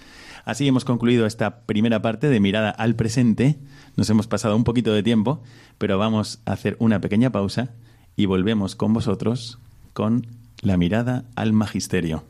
Así 0.46 0.68
hemos 0.68 0.86
concluido 0.86 1.26
esta 1.26 1.62
primera 1.62 2.02
parte 2.02 2.28
de 2.30 2.40
mirada 2.40 2.70
al 2.70 2.96
presente. 2.96 3.58
Nos 3.96 4.10
hemos 4.10 4.28
pasado 4.28 4.56
un 4.56 4.66
poquito 4.66 4.94
de 4.94 5.02
tiempo, 5.02 5.42
pero 5.78 5.98
vamos 5.98 6.40
a 6.46 6.52
hacer 6.52 6.76
una 6.80 7.00
pequeña 7.00 7.32
pausa 7.32 7.70
y 8.16 8.26
volvemos 8.26 8.76
con 8.76 8.94
vosotros 8.94 9.60
con 9.94 10.28
la 10.62 10.78
mirada 10.78 11.26
al 11.36 11.54
magisterio. 11.54 12.26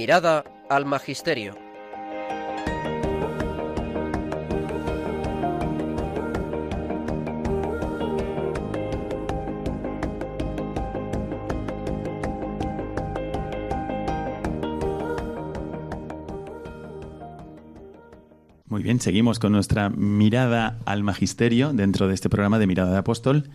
Mirada 0.00 0.44
al 0.70 0.86
Magisterio. 0.86 1.54
Muy 18.68 18.82
bien, 18.82 19.00
seguimos 19.00 19.38
con 19.38 19.52
nuestra 19.52 19.90
mirada 19.90 20.78
al 20.86 21.02
magisterio 21.02 21.74
dentro 21.74 22.08
de 22.08 22.14
este 22.14 22.30
programa 22.30 22.58
de 22.58 22.66
Mirada 22.66 22.92
de 22.92 22.96
Apóstol, 22.96 23.50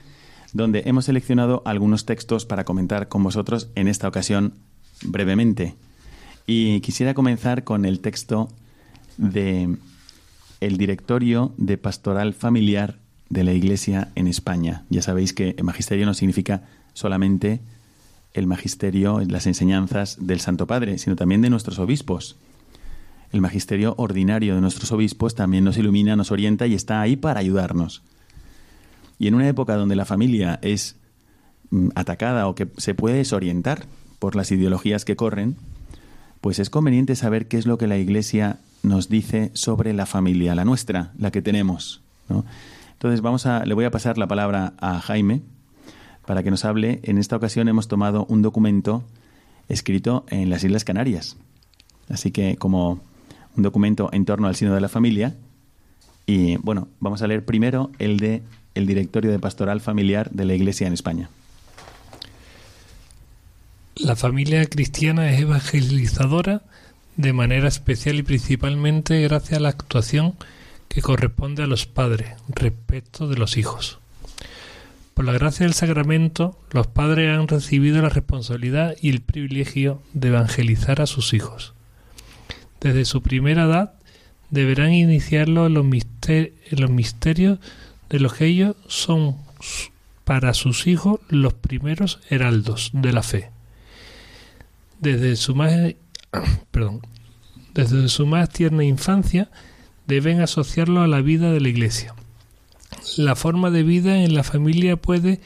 donde 0.53 0.83
hemos 0.85 1.05
seleccionado 1.05 1.63
algunos 1.65 2.05
textos 2.05 2.45
para 2.45 2.65
comentar 2.65 3.07
con 3.07 3.23
vosotros 3.23 3.71
en 3.73 3.87
esta 3.87 4.07
ocasión 4.07 4.53
brevemente. 5.01 5.75
Y 6.47 6.79
quisiera 6.81 7.13
comenzar 7.13 7.63
con 7.63 7.85
el 7.85 7.99
texto 7.99 8.49
de 9.17 9.77
el 10.61 10.77
directorio 10.77 11.53
de 11.57 11.77
pastoral 11.77 12.33
familiar 12.33 12.97
de 13.29 13.43
la 13.43 13.53
Iglesia 13.53 14.11
en 14.15 14.27
España. 14.27 14.85
Ya 14.89 15.01
sabéis 15.01 15.33
que 15.33 15.55
el 15.57 15.63
magisterio 15.63 16.05
no 16.05 16.13
significa 16.13 16.63
solamente 16.93 17.61
el 18.33 18.47
magisterio, 18.47 19.21
las 19.27 19.47
enseñanzas 19.47 20.17
del 20.19 20.39
Santo 20.39 20.67
Padre, 20.67 20.97
sino 20.97 21.15
también 21.15 21.41
de 21.41 21.49
nuestros 21.49 21.79
obispos 21.79 22.37
el 23.35 23.41
magisterio 23.41 23.95
ordinario 23.97 24.55
de 24.55 24.61
nuestros 24.61 24.93
obispos 24.93 25.35
también 25.35 25.65
nos 25.65 25.77
ilumina, 25.77 26.15
nos 26.15 26.31
orienta 26.31 26.67
y 26.67 26.73
está 26.73 27.01
ahí 27.01 27.17
para 27.17 27.41
ayudarnos. 27.41 28.01
Y 29.19 29.27
en 29.27 29.35
una 29.35 29.49
época 29.49 29.75
donde 29.75 29.97
la 29.97 30.05
familia 30.05 30.57
es 30.61 30.95
mm, 31.69 31.89
atacada 31.95 32.47
o 32.47 32.55
que 32.55 32.69
se 32.77 32.95
puede 32.95 33.17
desorientar 33.17 33.87
por 34.19 34.37
las 34.37 34.51
ideologías 34.51 35.03
que 35.03 35.17
corren, 35.17 35.57
pues 36.45 36.59
es 36.59 36.69
conveniente 36.69 37.15
saber 37.15 37.47
qué 37.47 37.57
es 37.57 37.65
lo 37.65 37.79
que 37.79 37.87
la 37.87 37.97
Iglesia 37.97 38.59
nos 38.83 39.09
dice 39.09 39.49
sobre 39.55 39.93
la 39.93 40.05
familia, 40.05 40.53
la 40.53 40.63
nuestra, 40.63 41.11
la 41.17 41.31
que 41.31 41.41
tenemos. 41.41 42.03
Entonces 42.93 43.21
vamos 43.21 43.47
a, 43.47 43.65
le 43.65 43.73
voy 43.73 43.85
a 43.85 43.89
pasar 43.89 44.19
la 44.19 44.27
palabra 44.27 44.73
a 44.77 44.99
Jaime 44.99 45.41
para 46.27 46.43
que 46.43 46.51
nos 46.51 46.63
hable. 46.63 46.99
En 47.01 47.17
esta 47.17 47.35
ocasión 47.35 47.67
hemos 47.67 47.87
tomado 47.87 48.27
un 48.29 48.43
documento 48.43 49.03
escrito 49.69 50.23
en 50.29 50.51
las 50.51 50.63
Islas 50.63 50.83
Canarias. 50.83 51.35
Así 52.09 52.29
que 52.29 52.57
como 52.57 52.99
un 53.57 53.63
documento 53.63 54.09
en 54.11 54.25
torno 54.25 54.47
al 54.47 54.55
sino 54.55 54.75
de 54.75 54.81
la 54.81 54.87
familia. 54.87 55.35
Y 56.27 56.57
bueno, 56.57 56.89
vamos 56.99 57.23
a 57.23 57.27
leer 57.27 57.43
primero 57.43 57.89
el 57.97 58.17
de 58.17 58.43
el 58.75 58.85
Directorio 58.85 59.31
de 59.31 59.39
Pastoral 59.39 59.81
Familiar 59.81 60.29
de 60.29 60.45
la 60.45 60.53
Iglesia 60.53 60.85
en 60.85 60.93
España. 60.93 61.27
La 63.95 64.15
familia 64.15 64.65
cristiana 64.65 65.31
es 65.31 65.41
evangelizadora 65.41 66.61
de 67.15 67.33
manera 67.33 67.67
especial 67.67 68.15
y 68.17 68.23
principalmente 68.23 69.21
gracias 69.21 69.57
a 69.57 69.61
la 69.61 69.69
actuación 69.69 70.35
que 70.87 71.01
corresponde 71.01 71.63
a 71.63 71.67
los 71.67 71.85
padres 71.85 72.33
respecto 72.47 73.27
de 73.27 73.37
los 73.37 73.57
hijos. 73.57 73.99
Por 75.13 75.25
la 75.25 75.33
gracia 75.33 75.65
del 75.65 75.73
sacramento, 75.73 76.59
los 76.71 76.87
padres 76.87 77.37
han 77.37 77.47
recibido 77.47 78.01
la 78.01 78.09
responsabilidad 78.09 78.95
y 79.01 79.09
el 79.09 79.21
privilegio 79.21 80.01
de 80.13 80.27
evangelizar 80.27 81.01
a 81.01 81.07
sus 81.07 81.33
hijos 81.33 81.75
desde 82.85 83.05
su 83.05 83.23
primera 83.23 83.63
edad, 83.63 83.93
deberán 84.51 84.93
iniciarlo 84.93 85.65
en 85.65 85.73
los, 85.73 85.85
misterios 85.85 87.59
de 88.09 88.19
los 88.19 88.33
que 88.35 88.45
ellos 88.45 88.75
son 88.87 89.37
para 90.23 90.53
sus 90.53 90.85
hijos 90.85 91.19
los 91.29 91.53
primeros 91.53 92.19
heraldos 92.29 92.91
de 92.93 93.11
la 93.11 93.23
fe. 93.23 93.54
Desde 95.05 95.35
su 95.35 95.53
más, 95.53 95.71
perdón, 96.71 97.01
desde 97.75 98.09
su 98.09 98.25
más 98.25 98.49
tierna 98.49 98.83
infancia 98.83 99.51
deben 100.07 100.41
asociarlo 100.41 101.01
a 101.03 101.07
la 101.07 101.21
vida 101.21 101.51
de 101.51 101.61
la 101.61 101.69
Iglesia. 101.69 102.15
La 103.15 103.35
forma 103.35 103.69
de 103.69 103.83
vida 103.83 104.23
en 104.23 104.33
la 104.33 104.41
familia 104.41 104.95
puede 104.95 105.41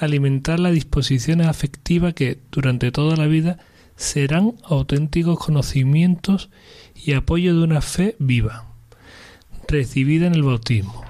alimentar 0.00 0.58
las 0.58 0.72
disposiciones 0.72 1.48
afectivas 1.48 2.14
que 2.14 2.38
durante 2.50 2.90
toda 2.90 3.14
la 3.16 3.26
vida 3.26 3.58
serán 3.96 4.54
auténticos 4.64 5.38
conocimientos 5.38 6.48
y 6.94 7.12
apoyo 7.12 7.54
de 7.54 7.64
una 7.64 7.82
fe 7.82 8.16
viva, 8.18 8.68
recibida 9.68 10.28
en 10.28 10.34
el 10.34 10.44
bautismo. 10.44 11.04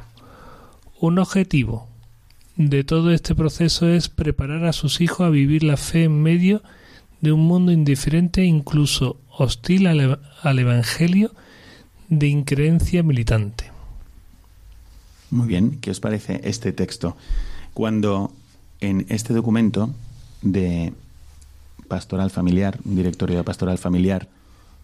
Un 0.98 1.20
objetivo 1.20 1.86
de 2.56 2.82
todo 2.82 3.12
este 3.12 3.36
proceso 3.36 3.88
es 3.88 4.08
preparar 4.08 4.64
a 4.64 4.72
sus 4.72 5.00
hijos 5.00 5.20
a 5.20 5.30
vivir 5.30 5.62
la 5.62 5.76
fe 5.76 6.02
en 6.02 6.24
medio 6.24 6.58
de 6.58 6.77
un 7.22 7.40
mundo 7.40 7.72
indiferente 7.72 8.44
incluso 8.44 9.18
hostil 9.30 9.86
al, 9.86 10.20
al 10.42 10.58
Evangelio 10.58 11.32
de 12.08 12.28
increencia 12.28 13.02
militante. 13.02 13.64
Muy 15.30 15.46
bien, 15.46 15.78
¿qué 15.80 15.90
os 15.90 16.00
parece 16.00 16.40
este 16.44 16.72
texto? 16.72 17.16
Cuando 17.74 18.32
en 18.80 19.04
este 19.08 19.34
documento 19.34 19.90
de 20.42 20.92
pastoral 21.88 22.30
familiar, 22.30 22.78
un 22.84 22.96
directorio 22.96 23.36
de 23.36 23.44
pastoral 23.44 23.78
familiar, 23.78 24.28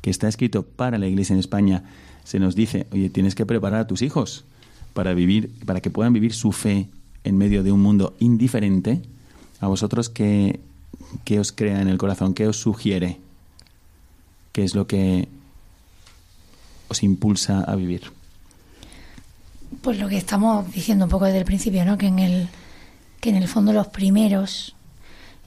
que 0.00 0.10
está 0.10 0.28
escrito 0.28 0.64
para 0.64 0.98
la 0.98 1.06
Iglesia 1.06 1.32
en 1.32 1.40
España, 1.40 1.84
se 2.24 2.38
nos 2.38 2.54
dice, 2.54 2.86
oye, 2.92 3.08
tienes 3.10 3.34
que 3.34 3.46
preparar 3.46 3.80
a 3.80 3.86
tus 3.86 4.02
hijos 4.02 4.44
para 4.92 5.14
vivir, 5.14 5.50
para 5.64 5.80
que 5.80 5.90
puedan 5.90 6.12
vivir 6.12 6.34
su 6.34 6.52
fe 6.52 6.88
en 7.24 7.38
medio 7.38 7.62
de 7.62 7.72
un 7.72 7.80
mundo 7.80 8.14
indiferente. 8.18 9.02
A 9.60 9.66
vosotros, 9.66 10.08
¿qué, 10.08 10.60
qué 11.24 11.40
os 11.40 11.52
crea 11.52 11.80
en 11.80 11.88
el 11.88 11.98
corazón? 11.98 12.34
¿Qué 12.34 12.46
os 12.46 12.56
sugiere? 12.56 13.20
¿Qué 14.52 14.64
es 14.64 14.74
lo 14.74 14.86
que 14.86 15.28
os 16.88 17.02
impulsa 17.02 17.60
a 17.60 17.74
vivir? 17.74 18.12
Pues 19.82 19.98
lo 19.98 20.08
que 20.08 20.16
estamos 20.16 20.70
diciendo 20.72 21.06
un 21.06 21.10
poco 21.10 21.24
desde 21.24 21.38
el 21.38 21.44
principio, 21.44 21.84
¿no? 21.84 21.98
Que 21.98 22.06
en 22.06 22.18
el, 22.18 22.48
que 23.20 23.30
en 23.30 23.36
el 23.36 23.48
fondo 23.48 23.72
los 23.72 23.88
primeros 23.88 24.74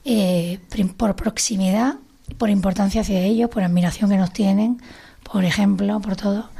eh, 0.04 0.58
por 0.96 1.16
proximidad, 1.16 1.96
por 2.36 2.50
importancia 2.50 3.00
hacia 3.00 3.20
ellos, 3.20 3.50
por 3.50 3.62
admiración 3.62 4.10
que 4.10 4.16
nos 4.16 4.32
tienen, 4.32 4.80
por 5.22 5.44
ejemplo, 5.44 6.00
por 6.00 6.16
todo, 6.16 6.50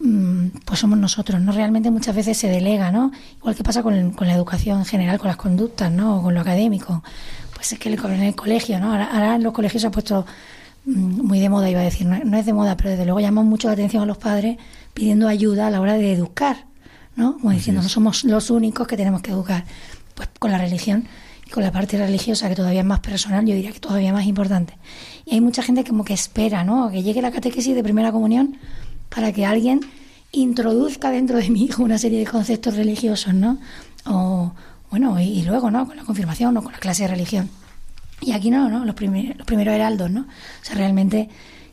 mm, 0.00 0.48
pues 0.64 0.80
somos 0.80 0.98
nosotros, 0.98 1.40
¿no? 1.40 1.52
Realmente 1.52 1.90
muchas 1.90 2.14
veces 2.14 2.36
se 2.36 2.48
delega, 2.48 2.90
¿no? 2.90 3.10
Igual 3.38 3.54
que 3.54 3.64
pasa 3.64 3.82
con, 3.82 4.14
la 4.18 4.34
educación 4.34 4.80
en 4.80 4.84
general, 4.84 5.18
con 5.18 5.28
las 5.28 5.36
conductas, 5.36 5.90
¿no? 5.90 6.18
O 6.18 6.22
con 6.22 6.34
lo 6.34 6.40
académico. 6.40 7.02
Pues 7.60 7.72
es 7.72 7.78
que 7.78 7.90
en 7.90 8.22
el 8.22 8.34
colegio, 8.34 8.80
¿no? 8.80 8.90
Ahora, 8.90 9.34
en 9.34 9.42
los 9.42 9.52
colegios 9.52 9.82
se 9.82 9.88
ha 9.88 9.90
puesto 9.90 10.24
mm, 10.86 11.26
muy 11.26 11.40
de 11.40 11.50
moda, 11.50 11.68
iba 11.68 11.80
a 11.80 11.84
decir, 11.84 12.06
no, 12.06 12.38
es 12.38 12.46
de 12.46 12.54
moda, 12.54 12.74
pero 12.74 12.88
desde 12.88 13.04
luego 13.04 13.20
llaman 13.20 13.44
mucho 13.44 13.68
la 13.68 13.74
atención 13.74 14.02
a 14.02 14.06
los 14.06 14.16
padres 14.16 14.56
pidiendo 14.94 15.28
ayuda 15.28 15.66
a 15.66 15.70
la 15.70 15.82
hora 15.82 15.92
de 15.92 16.10
educar, 16.10 16.64
¿no? 17.16 17.34
Como 17.34 17.50
diciendo, 17.50 17.82
no 17.82 17.90
somos 17.90 18.24
los 18.24 18.48
únicos 18.48 18.86
que 18.86 18.96
tenemos 18.96 19.20
que 19.20 19.32
educar. 19.32 19.66
Pues 20.14 20.30
con 20.38 20.50
la 20.50 20.56
religión 20.56 21.06
con 21.50 21.62
la 21.62 21.70
parte 21.70 21.98
religiosa, 21.98 22.48
que 22.48 22.54
todavía 22.54 22.80
es 22.80 22.86
más 22.86 23.00
personal, 23.00 23.44
yo 23.44 23.54
diría 23.54 23.72
que 23.72 23.80
todavía 23.80 24.10
más 24.12 24.24
importante. 24.24 24.78
Y 25.26 25.34
hay 25.34 25.42
mucha 25.42 25.62
gente 25.62 25.84
como 25.84 26.02
que 26.02 26.14
espera, 26.14 26.64
¿no? 26.64 26.90
Que 26.90 27.02
llegue 27.02 27.20
la 27.20 27.30
catequesis 27.30 27.74
de 27.74 27.82
primera 27.82 28.10
comunión 28.10 28.56
para 29.10 29.32
que 29.32 29.44
alguien 29.44 29.80
introduzca 30.32 31.10
dentro 31.10 31.36
de 31.36 31.50
mi 31.50 31.64
hijo 31.64 31.82
una 31.82 31.98
serie 31.98 32.20
de 32.20 32.26
conceptos 32.26 32.76
religiosos, 32.76 33.34
¿no? 33.34 33.58
O, 34.06 34.54
bueno, 34.90 35.20
y, 35.20 35.42
luego, 35.42 35.70
¿no? 35.70 35.86
Con 35.86 35.96
la 35.96 36.04
confirmación 36.04 36.56
o 36.56 36.62
con 36.62 36.72
la 36.72 36.78
clase 36.78 37.04
de 37.04 37.08
religión. 37.08 37.48
Y 38.20 38.32
aquí 38.32 38.50
no, 38.50 38.68
¿no? 38.68 38.84
Los, 38.84 38.94
los 39.00 39.46
primeros 39.46 39.74
heraldos, 39.74 40.10
¿no? 40.10 40.22
O 40.22 40.64
sea, 40.64 40.76
realmente 40.76 41.28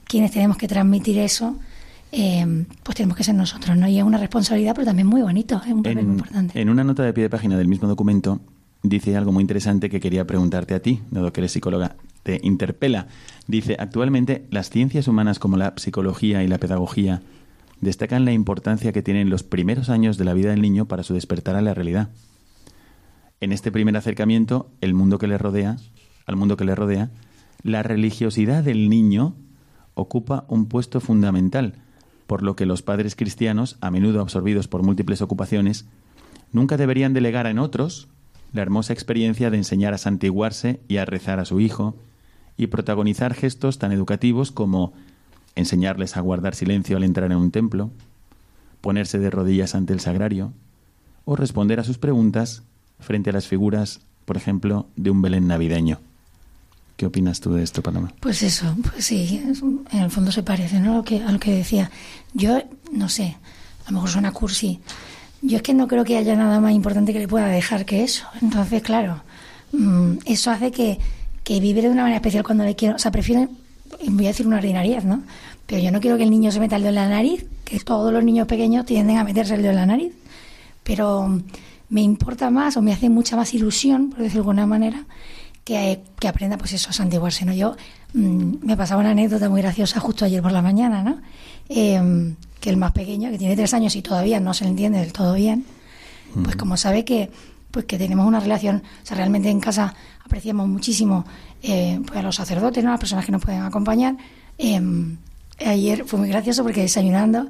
quienes 0.06 0.32
tenemos 0.32 0.58
que 0.58 0.68
transmitir 0.68 1.18
eso, 1.18 1.58
eh, 2.12 2.66
pues 2.84 2.96
tenemos 2.96 3.18
que 3.18 3.24
ser 3.24 3.36
nosotros, 3.36 3.76
¿no? 3.76 3.88
Y 3.88 3.98
es 3.98 4.04
una 4.04 4.18
responsabilidad, 4.18 4.74
pero 4.74 4.86
también 4.86 5.08
muy 5.08 5.22
bonito, 5.22 5.62
es 5.66 5.74
un 5.74 5.84
papel 5.84 6.06
muy 6.06 6.16
importante. 6.16 6.60
En 6.60 6.70
una 6.70 6.84
nota 6.84 7.04
de 7.04 7.14
pie 7.14 7.24
de 7.24 7.30
página 7.30 7.58
del 7.58 7.68
mismo 7.68 7.88
documento 7.88 8.40
dice 8.84 9.18
algo 9.18 9.32
muy 9.32 9.42
interesante 9.42 9.90
que 9.90 10.00
quería 10.00 10.26
preguntarte 10.26 10.76
a 10.76 10.82
ti, 10.82 11.02
dado 11.12 11.34
que 11.34 11.42
eres 11.42 11.52
psicóloga. 11.52 11.96
Te 12.24 12.40
interpela. 12.44 13.08
Dice, 13.48 13.76
actualmente 13.80 14.46
las 14.52 14.70
ciencias 14.70 15.08
humanas 15.08 15.40
como 15.40 15.58
la 15.58 15.74
psicología 15.78 16.44
y 16.44 16.48
la 16.48 16.58
pedagogía 16.58 17.22
destacan 17.82 18.26
la 18.26 18.32
importancia 18.32 18.92
que 18.92 19.02
tienen 19.02 19.30
los 19.30 19.44
primeros 19.44 19.90
años 19.90 20.18
de 20.18 20.26
la 20.26 20.34
vida 20.34 20.52
del 20.52 20.62
niño 20.62 20.86
para 20.86 21.04
su 21.04 21.14
despertar 21.14 21.56
a 21.56 21.62
la 21.62 21.74
realidad. 21.74 22.10
En 23.40 23.52
este 23.52 23.72
primer 23.72 23.96
acercamiento, 23.96 24.72
el 24.82 24.96
mundo 24.96 25.20
que 25.20 25.28
le 25.28 25.38
rodea, 25.38 25.78
al 26.26 26.36
mundo 26.36 26.58
que 26.58 26.66
le 26.66 26.74
rodea, 26.74 27.12
la 27.62 27.84
religiosidad 27.84 28.64
del 28.64 28.90
niño 28.90 29.36
ocupa 29.94 30.46
un 30.48 30.68
puesto 30.68 31.00
fundamental, 31.00 31.76
por 32.26 32.42
lo 32.42 32.56
que 32.56 32.66
los 32.66 32.82
padres 32.82 33.16
cristianos, 33.16 33.78
a 33.80 33.92
menudo 33.92 34.22
absorbidos 34.22 34.68
por 34.68 34.82
múltiples 34.82 35.22
ocupaciones, 35.22 35.86
nunca 36.52 36.78
deberían 36.78 37.14
delegar 37.14 37.46
en 37.46 37.60
otros 37.60 38.08
la 38.54 38.64
hermosa 38.64 38.94
experiencia 38.94 39.52
de 39.52 39.58
enseñar 39.58 39.94
a 39.94 40.00
santiguarse 40.00 40.80
y 40.88 40.98
a 40.98 41.06
rezar 41.06 41.40
a 41.40 41.46
su 41.46 41.60
hijo, 41.60 41.96
y 42.58 42.68
protagonizar 42.68 43.36
gestos 43.36 43.78
tan 43.78 43.92
educativos 43.92 44.52
como 44.52 44.94
enseñarles 45.56 46.18
a 46.18 46.22
guardar 46.22 46.56
silencio 46.56 46.98
al 46.98 47.04
entrar 47.04 47.32
en 47.32 47.38
un 47.38 47.52
templo, 47.52 47.92
ponerse 48.82 49.20
de 49.20 49.30
rodillas 49.30 49.76
ante 49.76 49.94
el 49.94 50.00
sagrario, 50.00 50.54
o 51.26 51.36
responder 51.36 51.80
a 51.80 51.84
sus 51.84 52.00
preguntas 52.00 52.64
frente 53.00 53.30
a 53.30 53.34
las 53.34 53.48
figuras, 53.48 54.00
por 54.26 54.38
ejemplo, 54.38 54.88
de 54.96 55.10
un 55.10 55.22
Belén 55.22 55.48
navideño. 55.48 56.00
¿Qué 56.98 57.06
opinas 57.06 57.40
tú 57.40 57.54
de 57.54 57.64
esto, 57.64 57.84
Paloma? 57.84 58.12
Pues 58.20 58.42
eso, 58.42 58.76
pues 58.82 59.06
sí, 59.06 59.42
en 59.92 60.00
el 60.00 60.10
fondo 60.10 60.32
se 60.32 60.42
parece 60.42 60.80
¿no? 60.80 60.94
a, 60.94 60.96
lo 60.98 61.04
que, 61.04 61.22
a 61.22 61.32
lo 61.32 61.40
que 61.40 61.52
decía. 61.52 61.92
Yo, 62.34 62.60
no 62.92 63.08
sé, 63.08 63.38
a 63.86 63.92
lo 63.92 63.96
mejor 63.96 64.10
suena 64.10 64.32
cursi. 64.32 64.80
Yo 65.44 65.58
es 65.58 65.64
que 65.64 65.76
no 65.76 65.88
creo 65.88 66.04
que 66.04 66.18
haya 66.18 66.36
nada 66.36 66.60
más 66.60 66.74
importante 66.74 67.14
que 67.14 67.20
le 67.20 67.28
pueda 67.28 67.48
dejar 67.48 67.86
que 67.86 68.04
eso. 68.04 68.26
Entonces, 68.42 68.82
claro, 68.82 69.22
mm, 69.74 70.14
eso 70.26 70.50
hace 70.50 70.72
que, 70.72 70.98
que 71.44 71.60
vive 71.60 71.84
de 71.84 71.90
una 71.90 72.02
manera 72.02 72.18
especial 72.18 72.44
cuando 72.44 72.64
le 72.64 72.76
quiero. 72.76 72.96
O 72.96 73.00
sea, 73.00 73.12
prefiero, 73.12 73.48
voy 74.08 74.26
a 74.26 74.30
decir 74.30 74.48
una 74.48 74.58
ordinariedad, 74.58 75.04
¿no? 75.04 75.22
Pero 75.68 75.82
yo 75.82 75.92
no 75.92 76.02
quiero 76.02 76.18
que 76.18 76.24
el 76.24 76.32
niño 76.32 76.52
se 76.52 76.60
meta 76.60 76.78
el 76.78 76.82
dedo 76.82 76.90
en 76.90 76.96
la 76.96 77.10
nariz, 77.10 77.46
que 77.64 77.80
todos 77.80 78.12
los 78.12 78.24
niños 78.24 78.48
pequeños 78.48 78.88
tienden 78.88 79.18
a 79.18 79.24
meterse 79.24 79.54
el 79.54 79.62
dedo 79.62 79.72
en 79.72 79.78
la 79.78 79.86
nariz. 79.86 80.14
Pero 80.84 81.42
me 81.90 82.02
importa 82.02 82.50
más 82.50 82.78
o 82.78 82.82
me 82.82 82.94
hace 82.94 83.10
mucha 83.10 83.36
más 83.36 83.54
ilusión, 83.54 84.10
por 84.10 84.20
decirlo 84.20 84.44
de 84.44 84.50
alguna 84.50 84.66
manera, 84.66 85.06
que, 85.64 86.02
que 86.20 86.28
aprenda 86.28 86.58
pues 86.58 86.74
eso, 86.74 86.90
a 86.90 86.94
santiguarse. 86.94 87.46
¿no? 87.46 87.54
Yo 87.54 87.76
mm, 88.14 88.66
me 88.66 88.78
pasaba 88.78 89.02
una 89.02 89.12
anécdota 89.12 89.50
muy 89.50 89.62
graciosa 89.62 90.00
justo 90.00 90.26
ayer 90.26 90.42
por 90.42 90.52
la 90.52 90.62
mañana, 90.62 91.04
¿no? 91.04 91.22
Em, 91.70 92.36
que 92.60 92.70
el 92.70 92.78
más 92.78 92.92
pequeño, 92.92 93.30
que 93.30 93.38
tiene 93.38 93.56
tres 93.56 93.74
años 93.74 93.96
y 93.96 94.02
todavía 94.02 94.40
no 94.40 94.54
se 94.54 94.64
le 94.64 94.72
entiende 94.72 95.00
del 95.00 95.14
todo 95.14 95.34
bien, 95.34 95.66
pues 96.44 96.56
como 96.56 96.78
sabe 96.78 97.06
que 97.06 97.30
pues 97.72 97.86
que 97.86 97.98
tenemos 97.98 98.26
una 98.26 98.40
relación, 98.40 98.82
o 99.04 99.06
sea, 99.06 99.18
realmente 99.18 99.50
en 99.50 99.60
casa 99.60 99.94
apreciamos 100.26 100.68
muchísimo 100.68 101.26
eh, 101.62 102.00
pues 102.06 102.18
a 102.18 102.24
los 102.24 102.36
sacerdotes, 102.36 102.84
¿no? 102.84 102.90
a 102.90 102.94
las 102.94 103.00
personas 103.00 103.26
que 103.26 103.32
nos 103.32 103.44
pueden 103.44 103.62
acompañar. 103.62 104.16
Em, 104.58 105.18
ayer 105.66 106.06
fue 106.06 106.20
muy 106.20 106.30
gracioso 106.30 106.64
porque 106.64 106.82
desayunando 106.82 107.48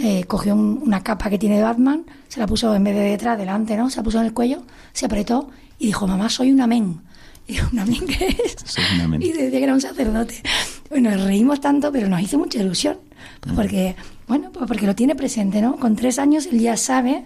eh, 0.00 0.24
cogió 0.24 0.54
una 0.54 1.02
capa 1.02 1.28
que 1.28 1.38
tiene 1.38 1.56
de 1.56 1.64
Batman, 1.64 2.04
se 2.28 2.38
la 2.38 2.46
puso 2.46 2.72
en 2.72 2.84
vez 2.84 2.94
de 2.94 3.02
detrás, 3.02 3.36
delante, 3.36 3.76
¿no? 3.76 3.90
Se 3.90 3.96
la 3.96 4.04
puso 4.04 4.20
en 4.20 4.26
el 4.26 4.32
cuello, 4.32 4.62
se 4.92 5.06
apretó 5.06 5.50
y 5.76 5.86
dijo, 5.86 6.06
mamá, 6.06 6.28
soy 6.28 6.52
un 6.52 6.60
amén. 6.60 7.00
Y 7.48 7.58
¿un 7.60 7.78
amén 7.78 8.06
qué 8.06 8.26
es? 8.28 8.76
Y 9.18 9.32
decía 9.32 9.50
que 9.50 9.64
era 9.64 9.72
un 9.72 9.80
sacerdote. 9.80 10.42
Bueno, 10.90 11.10
reímos 11.16 11.60
tanto, 11.60 11.90
pero 11.90 12.08
nos 12.08 12.20
hizo 12.20 12.38
mucha 12.38 12.60
ilusión. 12.60 12.98
Pues 13.40 13.54
porque, 13.54 13.96
bueno, 14.28 14.50
pues 14.52 14.66
porque 14.68 14.86
lo 14.86 14.94
tiene 14.94 15.16
presente, 15.16 15.60
¿no? 15.60 15.76
Con 15.76 15.96
tres 15.96 16.18
años 16.18 16.46
él 16.46 16.60
ya 16.60 16.76
sabe 16.76 17.24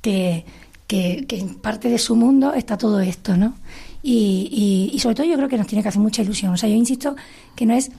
que, 0.00 0.46
que, 0.86 1.26
en 1.28 1.56
parte 1.56 1.88
de 1.88 1.98
su 1.98 2.16
mundo 2.16 2.54
está 2.54 2.78
todo 2.78 3.00
esto, 3.00 3.36
¿no? 3.36 3.54
Y, 4.02 4.90
y, 4.92 4.98
sobre 5.00 5.16
todo 5.16 5.26
yo 5.26 5.36
creo 5.36 5.48
que 5.48 5.58
nos 5.58 5.66
tiene 5.66 5.82
que 5.82 5.88
hacer 5.88 6.00
mucha 6.00 6.22
ilusión. 6.22 6.52
O 6.52 6.56
sea, 6.56 6.68
yo 6.68 6.76
insisto 6.76 7.16
que 7.56 7.66
no 7.66 7.74
es 7.74 7.90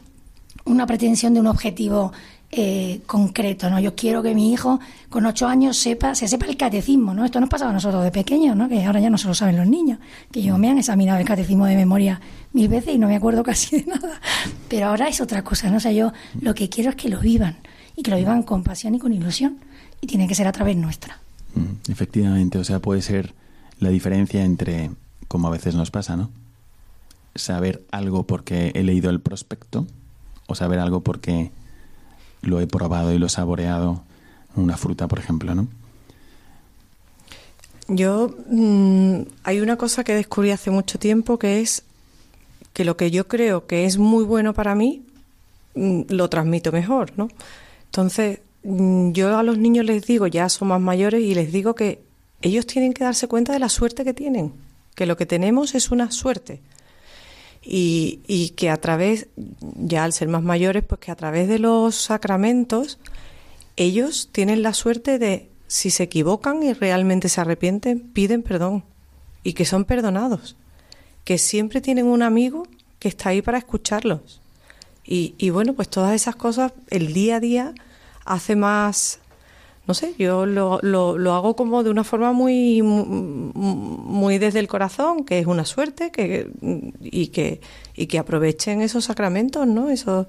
una 0.64 0.88
pretensión 0.88 1.34
de 1.34 1.42
un 1.42 1.48
objetivo 1.48 2.14
eh, 2.50 3.02
concreto, 3.06 3.70
¿no? 3.70 3.80
Yo 3.80 3.94
quiero 3.94 4.24
que 4.24 4.34
mi 4.34 4.54
hijo 4.54 4.80
con 5.10 5.26
ocho 5.26 5.48
años 5.48 5.76
sepa, 5.76 6.16
se 6.16 6.30
sepa 6.30 6.46
el 6.46 6.56
catecismo, 6.56 7.14
¿no? 7.14 7.26
Esto 7.26 7.42
nos 7.42 7.50
pasaba 7.50 7.72
a 7.72 7.74
nosotros 7.74 8.04
de 8.04 8.12
pequeños, 8.12 8.56
¿no? 8.56 8.70
Que 8.70 8.86
ahora 8.86 9.02
ya 9.02 9.10
no 9.10 9.18
se 9.18 9.28
lo 9.28 9.34
saben 9.34 9.58
los 9.58 9.68
niños, 9.68 10.00
que 10.32 10.42
yo 10.42 10.58
me 10.58 10.70
han 10.70 10.78
examinado 10.78 11.20
el 11.20 11.26
catecismo 11.26 11.66
de 11.66 11.76
memoria 11.76 12.22
mil 12.54 12.70
veces 12.70 12.96
y 12.96 12.98
no 12.98 13.08
me 13.08 13.18
acuerdo 13.18 13.44
casi 13.44 13.82
de 13.82 13.86
nada. 13.86 14.22
Pero 14.70 14.88
ahora 14.88 15.10
es 15.10 15.20
otra 15.20 15.44
cosa, 15.44 15.70
¿no? 15.70 15.78
O 15.78 15.80
sea, 15.82 15.92
yo 15.92 16.14
lo 16.40 16.56
que 16.56 16.70
quiero 16.70 16.92
es 16.92 16.96
que 16.96 17.10
lo 17.10 17.20
vivan 17.20 17.58
y 17.98 18.04
que 18.04 18.12
lo 18.12 18.18
vivan 18.18 18.44
con 18.44 18.64
pasión 18.64 18.96
y 18.96 19.00
con 19.00 19.12
ilusión 19.12 19.58
y 20.00 20.08
tiene 20.08 20.28
que 20.28 20.36
ser 20.36 20.48
a 20.48 20.54
través 20.54 20.78
nuestra. 20.78 21.20
Mm, 21.54 21.92
efectivamente, 21.92 22.58
o 22.58 22.64
sea, 22.64 22.80
puede 22.80 23.02
ser 23.02 23.34
la 23.80 23.90
diferencia 23.90 24.44
entre, 24.46 24.92
como 25.28 25.50
a 25.50 25.52
veces 25.52 25.76
nos 25.76 25.92
pasa, 25.92 26.16
¿no? 26.16 26.30
Saber 27.36 27.84
algo 27.92 28.24
porque 28.24 28.72
he 28.74 28.84
leído 28.84 29.10
el 29.10 29.20
prospecto 29.20 29.86
o 30.48 30.56
saber 30.56 30.80
algo 30.80 31.02
porque 31.02 31.52
lo 32.42 32.60
he 32.60 32.68
probado 32.68 33.14
y 33.14 33.20
lo 33.20 33.28
he 33.28 33.30
saboreado, 33.30 34.04
una 34.56 34.78
fruta, 34.78 35.08
por 35.08 35.20
ejemplo, 35.20 35.54
¿no? 35.56 35.68
Yo 37.88 38.36
mm, 38.50 39.22
hay 39.44 39.62
una 39.62 39.78
cosa 39.78 40.04
que 40.04 40.14
descubrí 40.14 40.52
hace 40.52 40.72
mucho 40.72 41.00
tiempo 41.00 41.40
que 41.40 41.62
es 41.62 41.84
que 42.74 42.84
lo 42.84 42.98
que 42.98 43.12
yo 43.12 43.28
creo 43.28 43.66
que 43.66 43.86
es 43.86 43.98
muy 43.98 44.26
bueno 44.26 44.54
para 44.54 44.76
mí 44.76 45.04
mm, 45.76 46.02
lo 46.10 46.30
transmito 46.30 46.72
mejor, 46.72 47.14
¿no? 47.16 47.30
Entonces 47.86 48.40
mm, 48.64 49.12
yo 49.12 49.38
a 49.38 49.44
los 49.44 49.58
niños 49.58 49.86
les 49.86 50.06
digo, 50.06 50.28
ya 50.28 50.50
son 50.50 50.68
más 50.68 50.82
mayores 50.82 51.22
y 51.22 51.34
les 51.34 51.52
digo 51.54 51.76
que 51.76 52.02
ellos 52.42 52.68
tienen 52.68 52.94
que 52.94 53.06
darse 53.06 53.28
cuenta 53.28 53.54
de 53.54 53.60
la 53.60 53.70
suerte 53.70 54.04
que 54.04 54.14
tienen, 54.14 54.54
que 54.94 55.06
lo 55.06 55.16
que 55.16 55.26
tenemos 55.26 55.74
es 55.74 55.90
una 55.90 56.12
suerte 56.12 56.60
y, 57.70 58.22
y, 58.28 58.52
que 58.52 58.70
a 58.70 58.78
través, 58.78 59.28
ya 59.62 60.06
al 60.06 60.14
ser 60.14 60.30
más 60.30 60.42
mayores, 60.42 60.84
pues 60.84 61.02
que 61.02 61.12
a 61.12 61.16
través 61.16 61.50
de 61.50 61.60
los 61.60 61.96
sacramentos 61.96 62.98
ellos 63.76 64.30
tienen 64.32 64.64
la 64.64 64.74
suerte 64.74 65.20
de, 65.20 65.50
si 65.68 65.90
se 65.90 66.04
equivocan 66.04 66.64
y 66.64 66.72
realmente 66.74 67.28
se 67.28 67.42
arrepienten, 67.42 68.00
piden 68.00 68.42
perdón 68.42 68.86
y 69.44 69.54
que 69.54 69.66
son 69.66 69.84
perdonados, 69.84 70.56
que 71.26 71.38
siempre 71.38 71.82
tienen 71.82 72.06
un 72.06 72.24
amigo 72.24 72.64
que 73.00 73.10
está 73.10 73.30
ahí 73.30 73.42
para 73.42 73.58
escucharlos. 73.58 74.42
Y, 75.06 75.36
y 75.38 75.50
bueno, 75.50 75.74
pues 75.74 75.90
todas 75.90 76.14
esas 76.14 76.38
cosas 76.38 76.72
el 76.90 77.14
día 77.14 77.36
a 77.36 77.40
día 77.42 77.74
hace 78.26 78.56
más 78.56 79.20
no 79.88 79.94
sé, 79.94 80.14
yo 80.20 80.46
lo, 80.46 80.80
lo, 80.82 81.18
lo, 81.18 81.34
hago 81.34 81.56
como 81.56 81.82
de 81.82 81.90
una 81.90 82.04
forma 82.04 82.34
muy, 82.34 82.82
muy 82.82 84.38
desde 84.38 84.60
el 84.60 84.68
corazón, 84.68 85.24
que 85.24 85.40
es 85.40 85.48
una 85.48 85.64
suerte 85.64 86.12
que, 86.12 86.52
y, 87.00 87.28
que, 87.28 87.62
y 87.96 88.08
que 88.08 88.20
aprovechen 88.20 88.82
esos 88.82 89.06
sacramentos, 89.06 89.66
¿no? 89.66 89.90
Eso, 89.90 90.28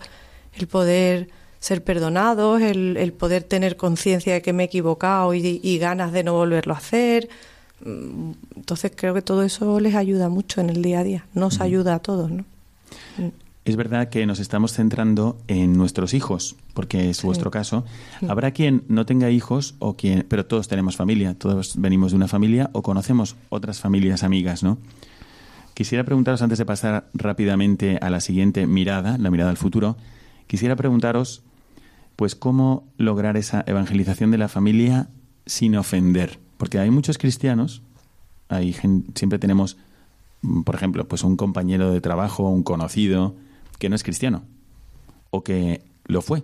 el 0.55 0.69
poder 0.69 1.29
ser 1.59 1.83
perdonados, 1.83 2.63
el, 2.63 2.97
el 2.97 3.13
poder 3.13 3.43
tener 3.43 3.77
conciencia 3.77 4.33
de 4.35 4.43
que 4.43 4.53
me 4.53 4.63
he 4.63 4.67
equivocado 4.67 5.35
y, 5.35 5.61
y, 5.61 5.79
ganas 5.79 6.13
de 6.13 6.23
no 6.23 6.35
volverlo 6.35 6.75
a 6.75 6.79
hacer. 6.79 7.29
Entonces 7.85 8.93
creo 8.95 9.13
que 9.13 9.23
todo 9.23 9.43
eso 9.43 9.81
les 9.81 9.97
ayuda 9.97 10.29
mucho 10.29 10.61
en 10.61 10.71
el 10.71 10.83
día 10.83 11.01
a 11.01 11.05
día, 11.05 11.27
nos 11.35 11.61
ayuda 11.61 11.97
a 11.97 11.99
todos, 11.99 12.31
¿no? 12.31 12.45
Es 13.71 13.77
verdad 13.77 14.09
que 14.09 14.25
nos 14.27 14.41
estamos 14.41 14.73
centrando 14.73 15.39
en 15.47 15.75
nuestros 15.75 16.15
hijos, 16.15 16.57
porque 16.75 17.11
es 17.11 17.23
vuestro 17.23 17.51
caso. 17.51 17.85
Habrá 18.29 18.53
quien 18.53 18.85
no 18.89 19.05
tenga 19.05 19.31
hijos 19.31 19.75
o 19.79 19.97
quien, 19.97 20.25
pero 20.29 20.47
todos 20.47 20.69
tenemos 20.69 20.97
familia, 20.97 21.35
todos 21.35 21.79
venimos 21.79 22.13
de 22.13 22.17
una 22.17 22.29
familia 22.29 22.71
o 22.73 22.83
conocemos 22.83 23.37
otras 23.51 23.81
familias 23.81 24.23
amigas, 24.23 24.63
¿no? 24.63 24.79
Quisiera 25.75 26.05
preguntaros 26.05 26.43
antes 26.43 26.59
de 26.59 26.65
pasar 26.65 27.09
rápidamente 27.15 27.99
a 28.01 28.11
la 28.11 28.21
siguiente 28.21 28.67
mirada, 28.67 29.19
la 29.19 29.31
mirada 29.31 29.51
al 29.51 29.57
futuro, 29.57 29.97
quisiera 30.47 30.75
preguntaros 30.75 31.43
pues 32.17 32.35
cómo 32.35 32.85
lograr 32.97 33.37
esa 33.37 33.63
evangelización 33.67 34.31
de 34.31 34.39
la 34.39 34.49
familia 34.49 35.09
sin 35.47 35.77
ofender, 35.77 36.41
porque 36.57 36.79
hay 36.79 36.91
muchos 36.91 37.17
cristianos, 37.19 37.83
hay 38.49 38.73
siempre 39.15 39.39
tenemos 39.39 39.77
por 40.65 40.75
ejemplo, 40.75 41.07
pues 41.07 41.25
un 41.25 41.37
compañero 41.37 41.91
de 41.91 42.01
trabajo, 42.01 42.49
un 42.49 42.63
conocido, 42.63 43.35
que 43.79 43.89
no 43.89 43.97
es 43.97 44.03
cristiano 44.03 44.43
o 45.31 45.43
que 45.43 45.83
lo 46.07 46.23
fue, 46.23 46.43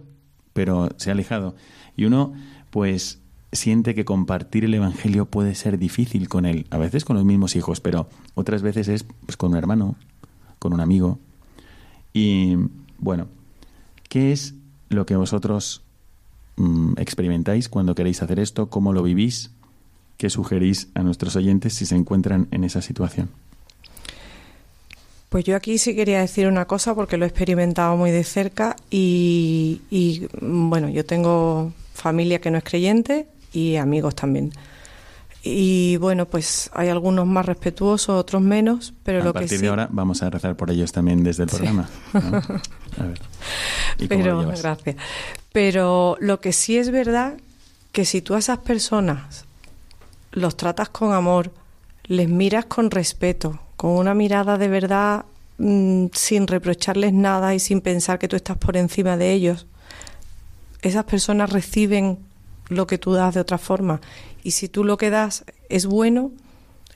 pero 0.52 0.90
se 0.96 1.10
ha 1.10 1.12
alejado. 1.12 1.54
Y 1.96 2.04
uno, 2.04 2.34
pues, 2.70 3.20
siente 3.52 3.94
que 3.94 4.04
compartir 4.04 4.64
el 4.64 4.74
Evangelio 4.74 5.26
puede 5.26 5.54
ser 5.54 5.78
difícil 5.78 6.28
con 6.28 6.46
él, 6.46 6.66
a 6.70 6.78
veces 6.78 7.04
con 7.04 7.16
los 7.16 7.24
mismos 7.24 7.56
hijos, 7.56 7.80
pero 7.80 8.08
otras 8.34 8.62
veces 8.62 8.88
es 8.88 9.04
pues, 9.04 9.36
con 9.36 9.52
un 9.52 9.56
hermano, 9.56 9.96
con 10.58 10.72
un 10.72 10.80
amigo. 10.80 11.18
Y 12.12 12.56
bueno, 12.98 13.26
¿qué 14.08 14.32
es 14.32 14.54
lo 14.88 15.06
que 15.06 15.16
vosotros 15.16 15.82
mm, 16.56 16.94
experimentáis 16.98 17.68
cuando 17.68 17.94
queréis 17.94 18.22
hacer 18.22 18.38
esto? 18.38 18.70
¿Cómo 18.70 18.92
lo 18.92 19.02
vivís? 19.02 19.50
¿Qué 20.16 20.30
sugerís 20.30 20.88
a 20.94 21.02
nuestros 21.02 21.34
oyentes 21.36 21.74
si 21.74 21.86
se 21.86 21.96
encuentran 21.96 22.48
en 22.50 22.64
esa 22.64 22.82
situación? 22.82 23.30
Pues 25.34 25.44
yo 25.44 25.56
aquí 25.56 25.78
sí 25.78 25.96
quería 25.96 26.20
decir 26.20 26.46
una 26.46 26.64
cosa 26.64 26.94
porque 26.94 27.16
lo 27.16 27.24
he 27.24 27.28
experimentado 27.28 27.96
muy 27.96 28.12
de 28.12 28.22
cerca 28.22 28.76
y, 28.88 29.80
bueno, 30.40 30.88
yo 30.88 31.04
tengo 31.04 31.72
familia 31.92 32.40
que 32.40 32.52
no 32.52 32.58
es 32.58 32.62
creyente 32.62 33.26
y 33.52 33.74
amigos 33.74 34.14
también. 34.14 34.52
Y 35.42 35.96
bueno, 35.96 36.26
pues 36.26 36.70
hay 36.72 36.88
algunos 36.88 37.26
más 37.26 37.46
respetuosos, 37.46 38.10
otros 38.10 38.42
menos, 38.42 38.94
pero 39.02 39.24
lo 39.24 39.32
que 39.32 39.40
sí... 39.40 39.44
A 39.44 39.48
partir 39.48 39.60
de 39.62 39.68
ahora 39.70 39.88
vamos 39.90 40.22
a 40.22 40.30
rezar 40.30 40.54
por 40.54 40.70
ellos 40.70 40.92
también 40.92 41.24
desde 41.24 41.42
el 41.42 41.48
programa. 41.48 41.90
A 42.12 43.02
ver. 43.02 43.20
pero, 44.08 44.38
gracias. 44.46 44.94
Pero 45.52 46.16
lo 46.20 46.40
que 46.40 46.52
sí 46.52 46.78
es 46.78 46.92
verdad 46.92 47.34
que 47.90 48.04
si 48.04 48.22
tú 48.22 48.34
a 48.34 48.38
esas 48.38 48.58
personas 48.58 49.46
los 50.30 50.56
tratas 50.56 50.90
con 50.90 51.12
amor, 51.12 51.50
les 52.04 52.28
miras 52.28 52.66
con 52.66 52.92
respeto, 52.92 53.58
con 53.76 53.92
una 53.92 54.14
mirada 54.14 54.58
de 54.58 54.68
verdad 54.68 55.24
mm, 55.58 56.06
sin 56.12 56.46
reprocharles 56.46 57.12
nada 57.12 57.54
y 57.54 57.60
sin 57.60 57.80
pensar 57.80 58.18
que 58.18 58.28
tú 58.28 58.36
estás 58.36 58.56
por 58.56 58.76
encima 58.76 59.16
de 59.16 59.32
ellos, 59.32 59.66
esas 60.82 61.04
personas 61.04 61.50
reciben 61.50 62.18
lo 62.68 62.86
que 62.86 62.98
tú 62.98 63.12
das 63.12 63.34
de 63.34 63.40
otra 63.40 63.58
forma. 63.58 64.00
Y 64.42 64.52
si 64.52 64.68
tú 64.68 64.84
lo 64.84 64.96
que 64.96 65.10
das 65.10 65.44
es 65.68 65.86
bueno, 65.86 66.30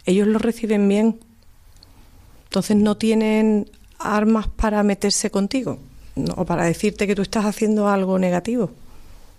ellos 0.04 0.26
lo 0.26 0.38
reciben 0.38 0.88
bien. 0.88 1.20
Entonces 2.44 2.76
no 2.76 2.96
tienen 2.96 3.70
armas 3.98 4.48
para 4.48 4.82
meterse 4.82 5.30
contigo 5.30 5.78
o 6.36 6.44
para 6.44 6.64
decirte 6.64 7.06
que 7.06 7.14
tú 7.14 7.22
estás 7.22 7.44
haciendo 7.44 7.88
algo 7.88 8.18
negativo, 8.18 8.70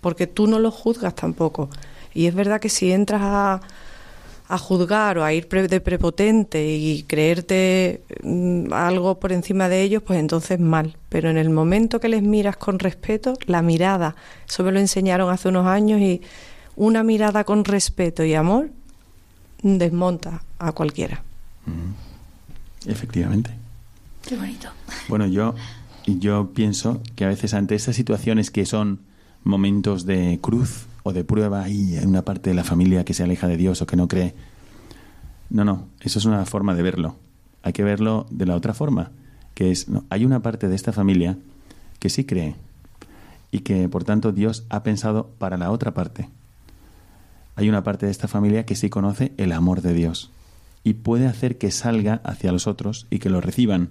porque 0.01 0.27
tú 0.27 0.47
no 0.47 0.59
lo 0.59 0.71
juzgas 0.71 1.15
tampoco. 1.15 1.69
Y 2.13 2.27
es 2.27 2.35
verdad 2.35 2.59
que 2.59 2.69
si 2.69 2.91
entras 2.91 3.21
a, 3.23 3.61
a 4.49 4.57
juzgar 4.57 5.19
o 5.19 5.23
a 5.23 5.31
ir 5.31 5.47
de 5.47 5.79
prepotente 5.79 6.75
y 6.75 7.03
creerte 7.03 8.01
mm, 8.23 8.73
algo 8.73 9.19
por 9.19 9.31
encima 9.31 9.69
de 9.69 9.83
ellos, 9.83 10.01
pues 10.01 10.19
entonces 10.19 10.59
mal. 10.59 10.97
Pero 11.07 11.29
en 11.29 11.37
el 11.37 11.51
momento 11.51 11.99
que 11.99 12.09
les 12.09 12.23
miras 12.23 12.57
con 12.57 12.79
respeto, 12.79 13.35
la 13.45 13.61
mirada, 13.61 14.15
eso 14.47 14.63
me 14.63 14.71
lo 14.71 14.79
enseñaron 14.79 15.29
hace 15.29 15.49
unos 15.49 15.67
años 15.67 16.01
y 16.01 16.21
una 16.75 17.03
mirada 17.03 17.43
con 17.43 17.63
respeto 17.63 18.23
y 18.23 18.33
amor 18.33 18.71
desmonta 19.61 20.41
a 20.57 20.71
cualquiera. 20.71 21.21
Efectivamente. 22.87 23.51
Qué 24.27 24.35
bonito. 24.35 24.69
Bueno, 25.09 25.27
yo, 25.27 25.53
yo 26.07 26.49
pienso 26.55 27.01
que 27.15 27.23
a 27.23 27.27
veces 27.27 27.53
ante 27.53 27.75
estas 27.75 27.95
situaciones 27.95 28.49
que 28.49 28.65
son 28.65 29.01
momentos 29.43 30.07
de 30.07 30.39
cruz 30.41 30.88
de 31.13 31.23
prueba 31.23 31.69
y 31.69 31.97
hay 31.97 32.05
una 32.05 32.23
parte 32.23 32.49
de 32.49 32.55
la 32.55 32.63
familia 32.63 33.05
que 33.05 33.13
se 33.13 33.23
aleja 33.23 33.47
de 33.47 33.57
Dios 33.57 33.81
o 33.81 33.87
que 33.87 33.95
no 33.95 34.07
cree. 34.07 34.33
No, 35.49 35.65
no, 35.65 35.87
eso 36.01 36.19
es 36.19 36.25
una 36.25 36.45
forma 36.45 36.75
de 36.75 36.83
verlo. 36.83 37.15
Hay 37.63 37.73
que 37.73 37.83
verlo 37.83 38.27
de 38.29 38.45
la 38.45 38.55
otra 38.55 38.73
forma, 38.73 39.11
que 39.53 39.71
es, 39.71 39.89
no, 39.89 40.05
hay 40.09 40.25
una 40.25 40.41
parte 40.41 40.67
de 40.67 40.75
esta 40.75 40.91
familia 40.91 41.37
que 41.99 42.09
sí 42.09 42.23
cree 42.23 42.55
y 43.51 43.59
que 43.59 43.89
por 43.89 44.03
tanto 44.03 44.31
Dios 44.31 44.65
ha 44.69 44.83
pensado 44.83 45.29
para 45.37 45.57
la 45.57 45.71
otra 45.71 45.93
parte. 45.93 46.29
Hay 47.55 47.67
una 47.67 47.83
parte 47.83 48.05
de 48.05 48.11
esta 48.11 48.27
familia 48.27 48.65
que 48.65 48.75
sí 48.75 48.89
conoce 48.89 49.33
el 49.37 49.51
amor 49.51 49.81
de 49.81 49.93
Dios 49.93 50.31
y 50.83 50.93
puede 50.93 51.27
hacer 51.27 51.57
que 51.57 51.71
salga 51.71 52.21
hacia 52.23 52.51
los 52.51 52.67
otros 52.67 53.07
y 53.09 53.19
que 53.19 53.29
lo 53.29 53.41
reciban. 53.41 53.89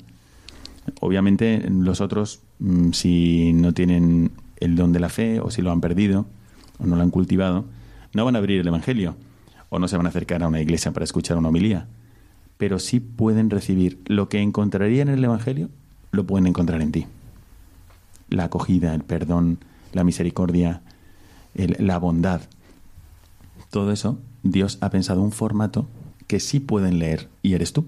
Obviamente 1.01 1.69
los 1.69 2.01
otros, 2.01 2.41
mm, 2.61 2.93
si 2.93 3.53
no 3.53 3.75
tienen 3.75 4.31
el 4.61 4.75
don 4.75 4.93
de 4.93 5.01
la 5.01 5.11
fe 5.11 5.41
o 5.41 5.51
si 5.51 5.61
lo 5.61 5.71
han 5.71 5.81
perdido 5.81 6.27
o 6.79 6.87
no 6.87 6.97
lo 6.97 7.03
han 7.03 7.11
cultivado, 7.11 7.65
no 8.13 8.25
van 8.25 8.37
a 8.37 8.39
abrir 8.39 8.61
el 8.61 8.69
Evangelio 8.69 9.17
o 9.69 9.79
no 9.79 9.89
se 9.89 9.97
van 9.97 10.07
a 10.07 10.09
acercar 10.09 10.43
a 10.43 10.49
una 10.49 10.61
iglesia 10.61 10.93
para 10.93 11.05
escuchar 11.05 11.37
una 11.37 11.49
homilía. 11.49 11.87
Pero 12.57 12.79
sí 12.79 13.01
pueden 13.01 13.51
recibir 13.51 14.01
lo 14.07 14.29
que 14.29 14.41
encontrarían 14.41 15.09
en 15.09 15.19
el 15.19 15.25
Evangelio, 15.25 15.69
lo 16.11 16.27
pueden 16.27 16.47
encontrar 16.47 16.81
en 16.81 16.93
ti. 16.93 17.07
La 18.31 18.45
acogida, 18.45 18.95
el 18.95 19.05
perdón, 19.05 19.59
la 19.93 20.05
misericordia, 20.05 20.83
la 21.55 21.99
bondad. 21.99 22.43
Todo 23.71 23.93
eso, 23.93 24.19
Dios 24.43 24.79
ha 24.81 24.91
pensado 24.91 25.23
un 25.23 25.33
formato 25.33 25.87
que 26.27 26.41
sí 26.41 26.61
pueden 26.61 26.99
leer 26.99 27.29
y 27.43 27.55
eres 27.55 27.73
tú. 27.73 27.87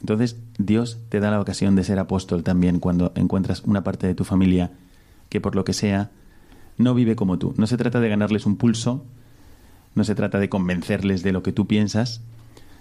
Entonces, 0.00 0.36
Dios 0.58 0.98
te 1.08 1.20
da 1.20 1.30
la 1.30 1.40
ocasión 1.40 1.76
de 1.76 1.84
ser 1.84 1.98
apóstol 1.98 2.42
también 2.42 2.80
cuando 2.80 3.12
encuentras 3.14 3.62
una 3.62 3.84
parte 3.84 4.06
de 4.06 4.14
tu 4.14 4.24
familia 4.24 4.72
que 5.28 5.40
por 5.40 5.54
lo 5.54 5.64
que 5.64 5.72
sea 5.72 6.10
no 6.82 6.94
vive 6.94 7.16
como 7.16 7.38
tú. 7.38 7.54
No 7.56 7.66
se 7.66 7.76
trata 7.76 8.00
de 8.00 8.08
ganarles 8.08 8.46
un 8.46 8.56
pulso, 8.56 9.04
no 9.94 10.04
se 10.04 10.14
trata 10.14 10.38
de 10.38 10.48
convencerles 10.48 11.22
de 11.22 11.32
lo 11.32 11.42
que 11.42 11.52
tú 11.52 11.66
piensas, 11.66 12.20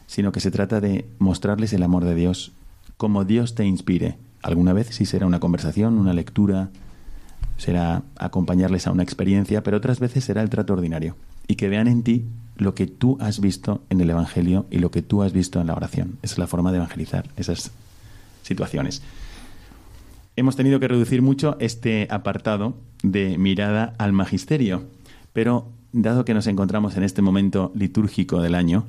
sino 0.08 0.32
que 0.32 0.40
se 0.40 0.52
trata 0.52 0.82
de 0.82 1.06
mostrarles 1.20 1.74
el 1.74 1.84
amor 1.84 2.04
de 2.04 2.16
Dios 2.16 2.54
como 2.98 3.26
Dios 3.26 3.56
te 3.56 3.66
inspire. 3.66 4.18
Alguna 4.44 4.74
vez 4.74 4.88
sí 4.92 5.06
será 5.06 5.26
una 5.26 5.40
conversación, 5.40 5.98
una 5.98 6.14
lectura, 6.14 6.70
será 7.58 8.04
acompañarles 8.18 8.88
a 8.88 8.92
una 8.92 9.04
experiencia, 9.04 9.64
pero 9.64 9.78
otras 9.78 10.00
veces 10.00 10.24
será 10.24 10.42
el 10.42 10.50
trato 10.50 10.74
ordinario. 10.74 11.16
Y 11.48 11.56
que 11.56 11.70
vean 11.70 11.88
en 11.88 12.04
ti 12.04 12.26
lo 12.58 12.76
que 12.76 12.88
tú 12.88 13.18
has 13.20 13.40
visto 13.40 13.82
en 13.90 14.02
el 14.02 14.10
Evangelio 14.10 14.68
y 14.70 14.80
lo 14.80 14.92
que 14.92 15.02
tú 15.02 15.24
has 15.24 15.34
visto 15.34 15.60
en 15.60 15.68
la 15.68 15.74
oración. 15.74 16.18
Es 16.22 16.38
la 16.38 16.48
forma 16.48 16.72
de 16.72 16.78
evangelizar 16.78 17.28
esas 17.38 17.72
situaciones 18.44 19.02
hemos 20.42 20.56
tenido 20.56 20.80
que 20.80 20.88
reducir 20.88 21.22
mucho 21.22 21.56
este 21.60 22.08
apartado 22.10 22.74
de 23.04 23.38
mirada 23.38 23.94
al 24.00 24.12
magisterio, 24.12 24.84
pero 25.34 25.68
dado 25.94 26.26
que 26.26 26.34
nos 26.34 26.48
encontramos 26.48 26.98
en 26.98 27.04
este 27.04 27.22
momento 27.22 27.72
litúrgico 27.76 28.42
del 28.42 28.56
año, 28.56 28.86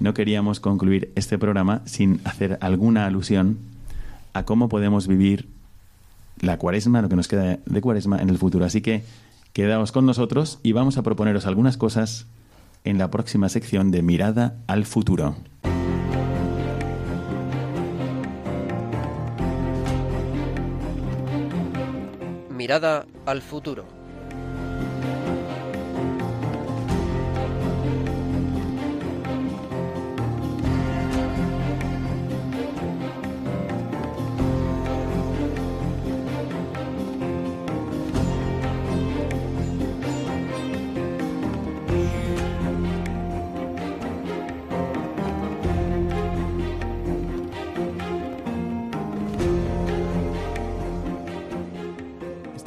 no 0.00 0.14
queríamos 0.14 0.60
concluir 0.60 1.12
este 1.14 1.36
programa 1.36 1.82
sin 1.84 2.22
hacer 2.24 2.56
alguna 2.62 3.04
alusión 3.04 3.58
a 4.32 4.44
cómo 4.44 4.70
podemos 4.70 5.06
vivir 5.08 5.46
la 6.40 6.56
cuaresma, 6.56 7.02
lo 7.02 7.10
que 7.10 7.16
nos 7.16 7.28
queda 7.28 7.58
de 7.64 7.80
cuaresma 7.82 8.22
en 8.22 8.30
el 8.30 8.38
futuro. 8.38 8.64
Así 8.64 8.80
que 8.80 9.04
quedaos 9.52 9.92
con 9.92 10.06
nosotros 10.06 10.58
y 10.62 10.72
vamos 10.72 10.96
a 10.96 11.02
proponeros 11.02 11.44
algunas 11.44 11.76
cosas 11.76 12.24
en 12.84 12.96
la 12.96 13.10
próxima 13.10 13.50
sección 13.50 13.90
de 13.90 14.00
Mirada 14.00 14.56
al 14.68 14.86
futuro. 14.86 15.36
Mirada 22.58 23.06
al 23.24 23.40
futuro. 23.40 23.97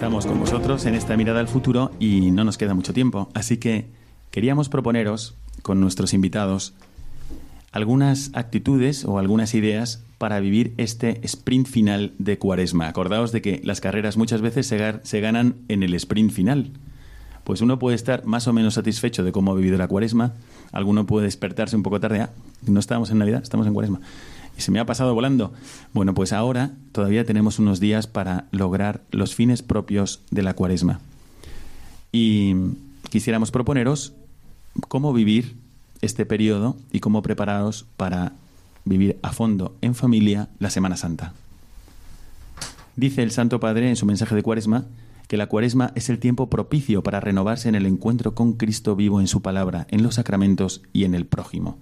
Con 0.02 0.40
vosotros 0.40 0.88
en 0.88 0.96
esta 0.96 1.16
mirada 1.16 1.42
al 1.42 1.48
futuro 1.48 1.92
y 2.00 2.32
no 2.32 2.44
nos 2.44 2.58
queda 2.58 2.74
mucho 2.74 2.92
tiempo. 2.92 3.30
Así 3.36 3.58
que 3.58 3.86
queríamos 4.32 4.68
proponeros 4.68 5.36
con 5.62 5.80
nuestros 5.80 6.16
invitados 6.16 6.74
algunas 7.72 8.32
actitudes 8.34 9.06
o 9.06 9.20
algunas 9.20 9.54
ideas 9.54 10.04
para 10.18 10.40
vivir 10.40 10.74
este 10.78 11.22
sprint 11.24 11.68
final 11.68 12.14
de 12.18 12.40
cuaresma. 12.40 12.88
Acordaos 12.88 13.32
de 13.32 13.44
que 13.44 13.62
las 13.64 13.80
carreras 13.80 14.18
muchas 14.18 14.42
veces 14.42 14.66
se, 14.66 15.00
se 15.04 15.22
ganan 15.22 15.58
en 15.68 15.84
el 15.84 15.94
sprint 15.94 16.32
final. 16.32 16.72
Pues 17.44 17.62
uno 17.62 17.78
puede 17.78 17.96
estar 17.96 18.26
más 18.26 18.48
o 18.48 18.54
menos 18.54 18.74
satisfecho 18.74 19.24
de 19.24 19.32
cómo 19.32 19.52
ha 19.52 19.56
vivido 19.56 19.78
la 19.78 19.88
cuaresma, 19.88 20.34
alguno 20.72 21.06
puede 21.06 21.26
despertarse 21.26 21.76
un 21.76 21.84
poco 21.84 22.00
tarde, 22.00 22.22
ah, 22.22 22.32
no 22.66 22.80
estamos 22.80 23.12
en 23.12 23.20
Navidad, 23.20 23.44
estamos 23.44 23.68
en 23.68 23.74
cuaresma 23.74 24.00
se 24.62 24.72
me 24.72 24.80
ha 24.80 24.86
pasado 24.86 25.14
volando. 25.14 25.54
Bueno, 25.94 26.14
pues 26.14 26.34
ahora 26.34 26.72
todavía 26.92 27.26
tenemos 27.26 27.60
unos 27.60 27.80
días 27.80 28.08
para 28.08 28.46
lograr 28.52 29.02
los 29.12 29.36
fines 29.36 29.62
propios 29.62 30.22
de 30.32 30.44
la 30.44 30.54
cuaresma. 30.54 31.00
Y 32.12 32.56
quisiéramos 33.10 33.52
proponeros 33.52 34.14
cómo 34.88 35.14
vivir 35.14 35.56
este 36.02 36.26
periodo 36.26 36.78
y 36.92 37.00
cómo 37.00 37.22
prepararos 37.22 37.86
para 37.98 38.34
vivir 38.86 39.18
a 39.22 39.32
fondo 39.32 39.76
en 39.82 39.96
familia 39.96 40.50
la 40.60 40.70
Semana 40.70 40.98
Santa. 40.98 41.34
Dice 42.96 43.24
el 43.24 43.32
Santo 43.32 43.60
Padre 43.60 43.90
en 43.90 43.96
su 43.96 44.06
mensaje 44.06 44.36
de 44.36 44.44
Cuaresma 44.44 44.86
que 45.28 45.38
la 45.38 45.48
Cuaresma 45.48 45.94
es 45.96 46.10
el 46.10 46.20
tiempo 46.20 46.50
propicio 46.50 47.04
para 47.04 47.22
renovarse 47.22 47.70
en 47.70 47.76
el 47.76 47.86
encuentro 47.86 48.36
con 48.36 48.54
Cristo 48.54 48.98
vivo 48.98 49.22
en 49.22 49.28
su 49.28 49.42
palabra, 49.42 49.88
en 49.90 50.04
los 50.04 50.16
sacramentos 50.16 50.82
y 50.92 51.06
en 51.06 51.16
el 51.16 51.26
prójimo 51.26 51.78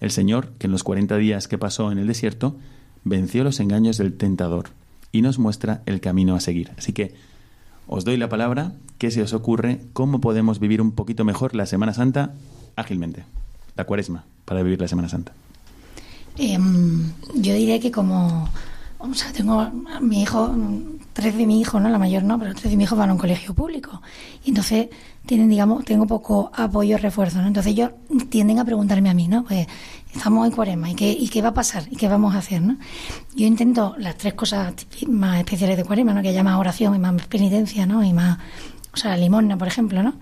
el 0.00 0.10
Señor, 0.10 0.52
que 0.58 0.66
en 0.66 0.72
los 0.72 0.84
40 0.84 1.16
días 1.16 1.48
que 1.48 1.58
pasó 1.58 1.90
en 1.90 1.98
el 1.98 2.06
desierto, 2.06 2.56
venció 3.04 3.44
los 3.44 3.60
engaños 3.60 3.98
del 3.98 4.16
tentador 4.16 4.70
y 5.12 5.22
nos 5.22 5.38
muestra 5.38 5.82
el 5.86 6.00
camino 6.00 6.34
a 6.34 6.40
seguir. 6.40 6.72
Así 6.76 6.92
que 6.92 7.14
os 7.86 8.04
doy 8.04 8.16
la 8.16 8.28
palabra, 8.28 8.72
¿qué 8.98 9.10
se 9.10 9.22
os 9.22 9.32
ocurre? 9.32 9.80
¿Cómo 9.92 10.20
podemos 10.20 10.58
vivir 10.58 10.82
un 10.82 10.92
poquito 10.92 11.24
mejor 11.24 11.54
la 11.54 11.66
Semana 11.66 11.94
Santa 11.94 12.34
ágilmente? 12.74 13.24
La 13.76 13.84
cuaresma, 13.84 14.24
para 14.44 14.62
vivir 14.62 14.80
la 14.80 14.88
Semana 14.88 15.08
Santa. 15.08 15.32
Em, 16.36 17.12
yo 17.34 17.54
diría 17.54 17.80
que 17.80 17.90
como, 17.90 18.48
tengo 19.34 19.60
a 19.60 20.00
mi 20.00 20.22
hijo, 20.22 20.54
tres 21.12 21.36
de 21.36 21.46
mi 21.46 21.60
hijo, 21.60 21.80
¿no? 21.80 21.88
La 21.88 21.98
mayor 21.98 22.24
no, 22.24 22.38
pero 22.38 22.54
tres 22.54 22.70
de 22.70 22.76
mi 22.76 22.84
hijo 22.84 22.96
van 22.96 23.10
a 23.10 23.12
un 23.12 23.18
colegio 23.18 23.54
público. 23.54 24.02
Y 24.44 24.50
entonces 24.50 24.88
tienen, 25.26 25.48
digamos, 25.48 25.84
tengo 25.84 26.06
poco 26.06 26.50
apoyo, 26.54 26.96
refuerzo, 26.98 27.40
¿no? 27.40 27.48
Entonces 27.48 27.72
ellos 27.72 27.90
tienden 28.28 28.58
a 28.58 28.64
preguntarme 28.64 29.10
a 29.10 29.14
mí, 29.14 29.28
¿no? 29.28 29.44
Pues 29.44 29.66
estamos 30.14 30.46
en 30.46 30.52
cuaresma, 30.52 30.90
¿y 30.90 30.94
qué, 30.94 31.10
¿y 31.12 31.28
qué 31.28 31.42
va 31.42 31.48
a 31.48 31.54
pasar? 31.54 31.84
¿Y 31.90 31.96
qué 31.96 32.08
vamos 32.08 32.34
a 32.34 32.38
hacer, 32.38 32.62
no? 32.62 32.76
Yo 33.34 33.46
intento 33.46 33.94
las 33.98 34.16
tres 34.16 34.34
cosas 34.34 34.74
más 35.08 35.38
especiales 35.38 35.76
de 35.76 35.84
cuaresma, 35.84 36.14
¿no? 36.14 36.22
Que 36.22 36.28
haya 36.28 36.42
más 36.42 36.58
oración 36.58 36.94
y 36.94 36.98
más 36.98 37.26
penitencia, 37.26 37.86
¿no? 37.86 38.02
Y 38.02 38.12
más, 38.12 38.38
o 38.94 38.96
sea, 38.96 39.10
la 39.10 39.16
limosna, 39.18 39.58
por 39.58 39.68
ejemplo, 39.68 40.02
¿no? 40.02 40.14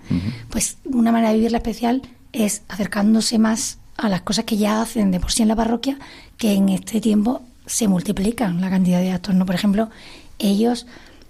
Pues 0.49 0.77
una 0.85 1.11
manera 1.11 1.29
de 1.29 1.35
vivirla 1.35 1.59
especial 1.59 2.01
es 2.33 2.63
acercándose 2.67 3.39
más 3.39 3.77
a 3.97 4.09
las 4.09 4.21
cosas 4.21 4.45
que 4.45 4.57
ya 4.57 4.81
hacen 4.81 5.11
de 5.11 5.19
por 5.19 5.31
sí 5.31 5.43
en 5.43 5.47
la 5.47 5.55
parroquia, 5.55 5.97
que 6.37 6.53
en 6.53 6.69
este 6.69 6.99
tiempo 6.99 7.41
se 7.65 7.87
multiplican 7.87 8.59
la 8.61 8.69
cantidad 8.69 8.99
de 8.99 9.11
actos, 9.11 9.35
¿no? 9.35 9.45
Por 9.45 9.55
ejemplo, 9.55 9.89
ellos 10.39 10.85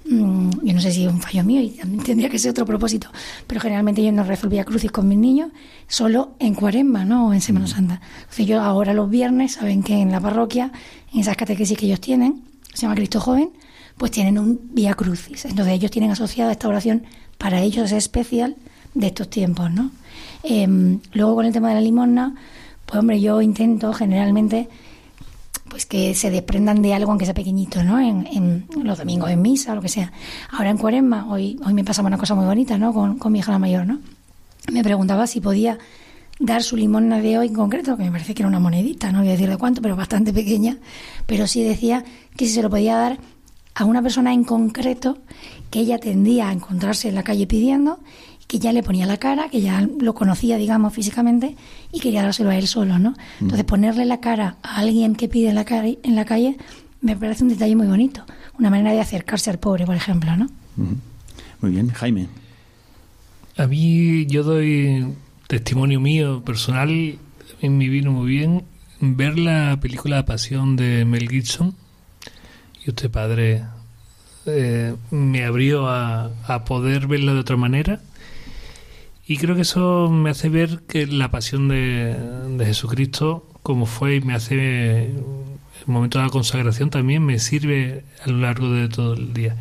yo 0.08 0.74
no 0.74 0.82
sé 0.82 0.92
si 0.92 1.06
es 1.06 1.12
un 1.12 1.20
fallo 1.20 1.44
mío 1.44 1.62
y 1.62 1.70
también 1.70 2.04
tendría 2.04 2.30
que 2.30 2.38
ser 2.38 2.52
otro 2.52 2.66
propósito, 2.66 3.10
pero 3.48 3.60
generalmente 3.60 4.04
yo 4.04 4.12
no 4.12 4.24
resolvía 4.24 4.64
crucis 4.64 4.92
con 4.92 5.08
mis 5.08 5.18
niños 5.18 5.50
solo 5.88 6.36
en 6.40 6.54
cuaresma, 6.54 7.06
¿no? 7.06 7.28
O 7.28 7.34
en 7.34 7.42
Semana 7.42 7.68
Santa. 7.68 8.02
Entonces 8.20 8.46
yo 8.46 8.62
ahora 8.62 8.94
los 8.94 9.10
viernes, 9.10 9.54
saben 9.54 9.82
que 9.82 9.96
en 9.96 10.12
la 10.12 10.20
parroquia, 10.20 10.72
en 11.12 11.22
esas 11.22 11.36
catequesis 11.36 11.78
que 11.78 11.88
ellos 11.88 12.02
tienen, 12.02 12.44
se 12.74 12.84
llama 12.84 12.96
Cristo 12.96 13.20
Joven, 13.20 13.50
pues 13.98 14.12
tienen 14.12 14.38
un 14.38 14.60
vía 14.74 14.94
crucis. 14.94 15.46
Entonces 15.46 15.74
ellos 15.74 15.90
tienen 15.90 16.12
asociada 16.12 16.52
esta 16.52 16.68
oración, 16.68 17.04
para 17.38 17.62
ellos 17.62 17.86
es 17.86 17.94
especial, 17.94 18.56
de 18.96 19.08
estos 19.08 19.30
tiempos, 19.30 19.72
¿no? 19.72 19.92
Em, 20.44 21.00
luego 21.14 21.36
con 21.36 21.46
el 21.46 21.54
tema 21.54 21.70
de 21.70 21.76
la 21.76 21.82
limosna, 21.82 22.36
pues 22.86 23.00
hombre, 23.00 23.20
yo 23.20 23.42
intento 23.42 23.94
generalmente 23.94 24.70
pues 25.76 25.86
que 25.86 26.16
se 26.16 26.32
desprendan 26.32 26.82
de 26.82 26.94
algo 26.94 27.12
aunque 27.12 27.26
sea 27.26 27.34
pequeñito, 27.34 27.84
¿no? 27.84 28.00
En, 28.00 28.66
los 28.82 28.98
domingos 28.98 29.30
en 29.30 29.42
misa 29.42 29.74
o 29.74 29.76
lo 29.76 29.82
que 29.82 29.90
sea. 29.90 30.10
Ahora 30.52 30.70
en 30.70 30.78
Cuaresma, 30.78 31.30
hoy, 31.30 31.60
hoy 31.66 31.74
me 31.74 31.84
pasaba 31.84 32.08
una 32.08 32.18
cosa 32.18 32.34
muy 32.34 32.46
bonita, 32.46 32.78
¿no? 32.78 32.94
Con, 32.94 33.18
con 33.18 33.34
mi 33.34 33.40
hija 33.40 33.52
la 33.52 33.60
mayor, 33.60 33.86
¿no? 33.86 34.00
Me 34.72 34.82
preguntaba 34.86 35.28
si 35.28 35.42
podía 35.42 35.78
dar 36.40 36.64
su 36.64 36.78
limosna 36.78 37.20
de 37.20 37.38
hoy 37.38 37.48
en 37.48 37.56
concreto, 37.56 37.98
que 37.98 38.04
me 38.04 38.12
parece 38.12 38.34
que 38.34 38.44
era 38.44 38.48
una 38.48 38.62
monedita, 38.62 39.12
no 39.12 39.20
voy 39.20 39.28
a 39.28 39.32
decir 39.32 39.50
de 39.50 39.58
cuánto, 39.58 39.82
pero 39.82 39.98
bastante 39.98 40.32
pequeña, 40.32 40.78
pero 41.26 41.46
sí 41.46 41.62
decía 41.62 42.06
que 42.38 42.46
si 42.46 42.54
se 42.54 42.62
lo 42.62 42.70
podía 42.70 42.96
dar 42.96 43.20
a 43.74 43.84
una 43.84 44.02
persona 44.02 44.32
en 44.32 44.46
concreto 44.46 45.18
que 45.72 45.80
ella 45.80 46.00
tendía 46.00 46.48
a 46.48 46.54
encontrarse 46.54 47.10
en 47.10 47.16
la 47.16 47.24
calle 47.24 47.48
pidiendo, 47.48 48.00
que 48.48 48.60
ya 48.60 48.72
le 48.74 48.84
ponía 48.84 49.06
la 49.06 49.18
cara, 49.18 49.50
que 49.50 49.62
ya 49.62 49.88
lo 50.00 50.14
conocía, 50.14 50.58
digamos, 50.58 50.94
físicamente, 50.94 51.56
y 51.92 52.00
quería 52.00 52.22
dárselo 52.22 52.50
a 52.50 52.58
él 52.58 52.68
solo, 52.68 53.00
¿no? 53.00 53.16
Entonces, 53.42 53.66
ponerle 53.66 54.06
la 54.06 54.20
cara 54.20 54.58
a 54.62 54.78
alguien 54.78 55.16
que 55.16 55.28
pide 55.28 55.50
en 55.50 55.56
la, 55.56 55.66
calle, 55.66 56.00
en 56.04 56.16
la 56.16 56.26
calle 56.26 56.58
me 57.02 57.16
parece 57.16 57.44
un 57.44 57.50
detalle 57.50 57.76
muy 57.76 57.88
bonito, 57.88 58.24
una 58.60 58.70
manera 58.70 58.92
de 58.92 59.00
acercarse 59.00 59.50
al 59.50 59.60
pobre, 59.60 59.86
por 59.86 59.96
ejemplo, 59.96 60.36
¿no? 60.36 60.48
Muy 61.62 61.72
bien, 61.72 61.90
Jaime. 61.90 62.28
A 63.58 63.68
mí 63.68 64.26
yo 64.26 64.44
doy 64.44 65.14
testimonio 65.48 66.00
mío 66.00 66.44
personal, 66.44 67.18
en 67.62 67.78
mi 67.78 67.90
vino 67.90 68.12
muy 68.12 68.28
bien 68.28 68.64
ver 69.00 69.38
la 69.38 69.80
película 69.80 70.18
La 70.18 70.26
Pasión 70.26 70.76
de 70.76 71.06
Mel 71.06 71.30
Gibson 71.30 71.76
y 72.86 72.90
usted 72.90 73.10
padre 73.10 73.64
eh, 74.46 74.96
me 75.12 75.46
abrió 75.46 75.88
a, 75.88 76.32
poder 76.66 77.08
verla 77.08 77.34
de 77.34 77.40
otra 77.40 77.58
manera 77.58 78.02
y 79.28 79.38
creo 79.38 79.56
que 79.56 79.62
eso 79.62 80.10
me 80.10 80.30
hace 80.30 80.50
ver 80.50 80.82
que 80.88 81.08
la 81.08 81.32
pasión 81.32 81.68
de, 81.68 82.16
de 82.58 82.66
Jesucristo 82.66 83.48
como 83.64 83.86
fue 83.86 84.18
y 84.18 84.22
me 84.22 84.34
hace 84.34 85.06
el 85.06 85.14
momento 85.88 86.20
de 86.20 86.26
la 86.26 86.32
consagración 86.32 86.90
también 86.90 87.24
me 87.24 87.40
sirve 87.40 88.04
a 88.24 88.30
lo 88.30 88.38
largo 88.38 88.70
de 88.72 88.90
todo 88.90 89.14
el 89.14 89.34
día 89.34 89.56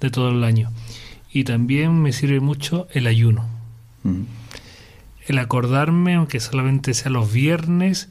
de 0.00 0.10
todo 0.10 0.30
el 0.30 0.42
año 0.44 0.70
y 1.32 1.44
también 1.44 2.00
me 2.00 2.12
sirve 2.12 2.40
mucho 2.40 2.88
el 2.92 3.06
ayuno 3.06 3.46
el 5.30 5.38
acordarme, 5.38 6.14
aunque 6.14 6.40
solamente 6.40 6.92
sea 6.92 7.10
los 7.10 7.32
viernes, 7.32 8.08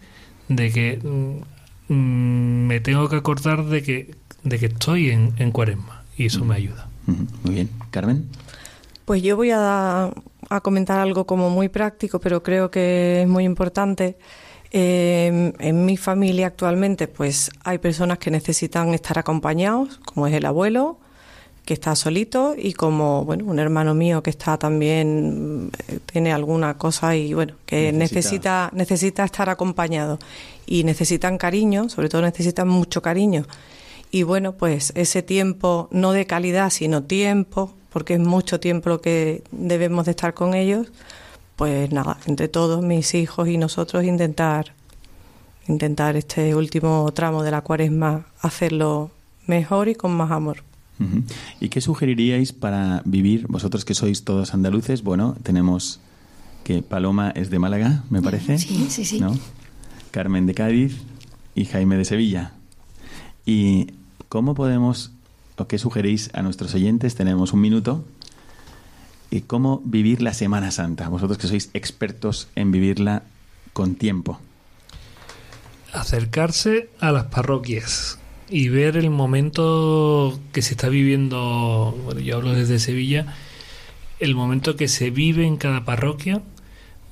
de 0.48 0.72
que 0.72 1.00
mm, 1.04 1.94
mm, 1.94 2.68
me 2.68 2.80
tengo 2.80 3.10
que 3.10 3.18
acordar 3.18 3.66
de 3.66 3.84
que, 3.84 4.16
de 4.44 4.60
que 4.60 4.68
estoy 4.68 5.10
en, 5.10 5.34
en 5.38 5.52
cuaresma 5.52 6.04
y 6.18 6.26
eso 6.26 6.46
me 6.46 6.56
ayuda. 6.56 6.88
Muy 7.06 7.54
bien. 7.54 7.70
Carmen. 7.92 8.26
Pues 9.06 9.22
yo 9.24 9.36
voy 9.36 9.52
a, 9.52 10.12
a 10.50 10.62
comentar 10.62 11.00
algo 11.00 11.26
como 11.26 11.50
muy 11.50 11.70
práctico, 11.70 12.20
pero 12.20 12.44
creo 12.44 12.72
que 12.72 13.22
es 13.22 13.28
muy 13.28 13.46
importante. 13.46 14.18
Eh, 14.72 15.54
en 15.58 15.86
mi 15.86 15.98
familia 15.98 16.48
actualmente, 16.48 17.08
pues 17.08 17.52
hay 17.64 17.78
personas 17.78 18.20
que 18.20 18.32
necesitan 18.32 18.94
estar 18.94 19.18
acompañados, 19.18 20.00
como 20.06 20.28
es 20.28 20.34
el 20.34 20.46
abuelo, 20.46 21.00
que 21.70 21.74
está 21.76 21.96
solito 21.96 22.56
y 22.58 22.74
como 22.74 23.26
bueno 23.26 23.46
un 23.46 23.60
hermano 23.60 23.94
mío 23.94 24.24
que 24.24 24.32
está 24.32 24.58
también 24.58 25.70
eh, 25.88 26.00
tiene 26.12 26.34
alguna 26.34 26.80
cosa 26.80 27.16
y 27.16 27.36
bueno 27.36 27.54
que 27.68 27.92
necesita 27.92 28.72
necesita 28.74 29.24
estar 29.24 29.52
acompañado 29.52 30.18
y 30.66 30.84
necesitan 30.84 31.38
cariño 31.38 31.88
sobre 31.88 32.10
todo 32.10 32.24
necesitan 32.24 32.68
mucho 32.68 33.04
cariño 33.04 33.46
y 34.10 34.24
bueno 34.24 34.54
pues 34.54 34.92
ese 34.96 35.22
tiempo 35.22 35.90
no 35.92 36.12
de 36.12 36.26
calidad 36.26 36.72
sino 36.72 37.04
tiempo 37.04 37.76
porque 37.92 38.14
es 38.16 38.20
mucho 38.20 38.60
tiempo 38.60 38.90
lo 38.90 39.02
que 39.02 39.44
debemos 39.52 40.06
de 40.06 40.12
estar 40.12 40.34
con 40.34 40.54
ellos 40.54 40.88
pues 41.56 41.92
nada 41.92 42.18
entre 42.26 42.48
todos 42.48 42.84
mis 42.84 43.14
hijos 43.16 43.48
y 43.48 43.58
nosotros 43.58 44.04
intentar 44.04 44.74
intentar 45.68 46.16
este 46.16 46.56
último 46.56 47.12
tramo 47.14 47.44
de 47.44 47.52
la 47.52 47.62
cuaresma 47.62 48.26
hacerlo 48.42 49.12
mejor 49.48 49.90
y 49.90 49.96
con 49.96 50.12
más 50.16 50.32
amor 50.32 50.64
¿Y 51.60 51.70
qué 51.70 51.82
sugeriríais 51.82 52.52
para 52.52 53.02
vivir, 53.06 53.48
vosotros 53.48 53.86
que 53.86 53.96
sois 53.96 54.24
todos 54.24 54.54
andaluces? 54.54 55.02
Bueno, 55.02 55.36
tenemos 55.44 56.02
que 56.64 56.82
Paloma 56.82 57.32
es 57.32 57.50
de 57.50 57.60
Málaga, 57.60 58.04
me 58.10 58.22
parece. 58.22 58.60
Sí, 58.60 58.88
sí, 58.90 59.06
sí. 59.06 59.22
Carmen 60.12 60.46
de 60.46 60.54
Cádiz 60.54 60.98
y 61.56 61.66
Jaime 61.66 61.96
de 61.96 62.06
Sevilla. 62.06 62.52
¿Y 63.46 63.88
cómo 64.28 64.56
podemos, 64.56 65.12
o 65.60 65.68
qué 65.68 65.78
sugerís 65.78 66.30
a 66.34 66.42
nuestros 66.42 66.74
oyentes? 66.74 67.16
Tenemos 67.16 67.54
un 67.54 67.62
minuto. 67.62 68.06
¿Y 69.32 69.42
cómo 69.42 69.82
vivir 69.86 70.22
la 70.22 70.34
Semana 70.34 70.72
Santa? 70.72 71.08
Vosotros 71.10 71.38
que 71.38 71.48
sois 71.48 71.70
expertos 71.74 72.48
en 72.56 72.72
vivirla 72.72 73.24
con 73.74 73.96
tiempo. 73.96 74.40
Acercarse 75.94 76.90
a 77.00 77.12
las 77.12 77.26
parroquias, 77.26 78.20
y 78.50 78.70
ver 78.70 78.98
el 78.98 79.10
momento 79.10 80.40
que 80.52 80.62
se 80.62 80.74
está 80.74 80.90
viviendo, 80.90 81.98
bueno, 82.04 82.20
yo 82.20 82.38
hablo 82.38 82.54
desde 82.54 82.80
Sevilla, 82.80 83.28
el 84.20 84.36
momento 84.36 84.76
que 84.76 84.88
se 84.88 85.12
vive 85.12 85.46
en 85.46 85.58
cada 85.58 85.86
parroquia, 85.86 86.42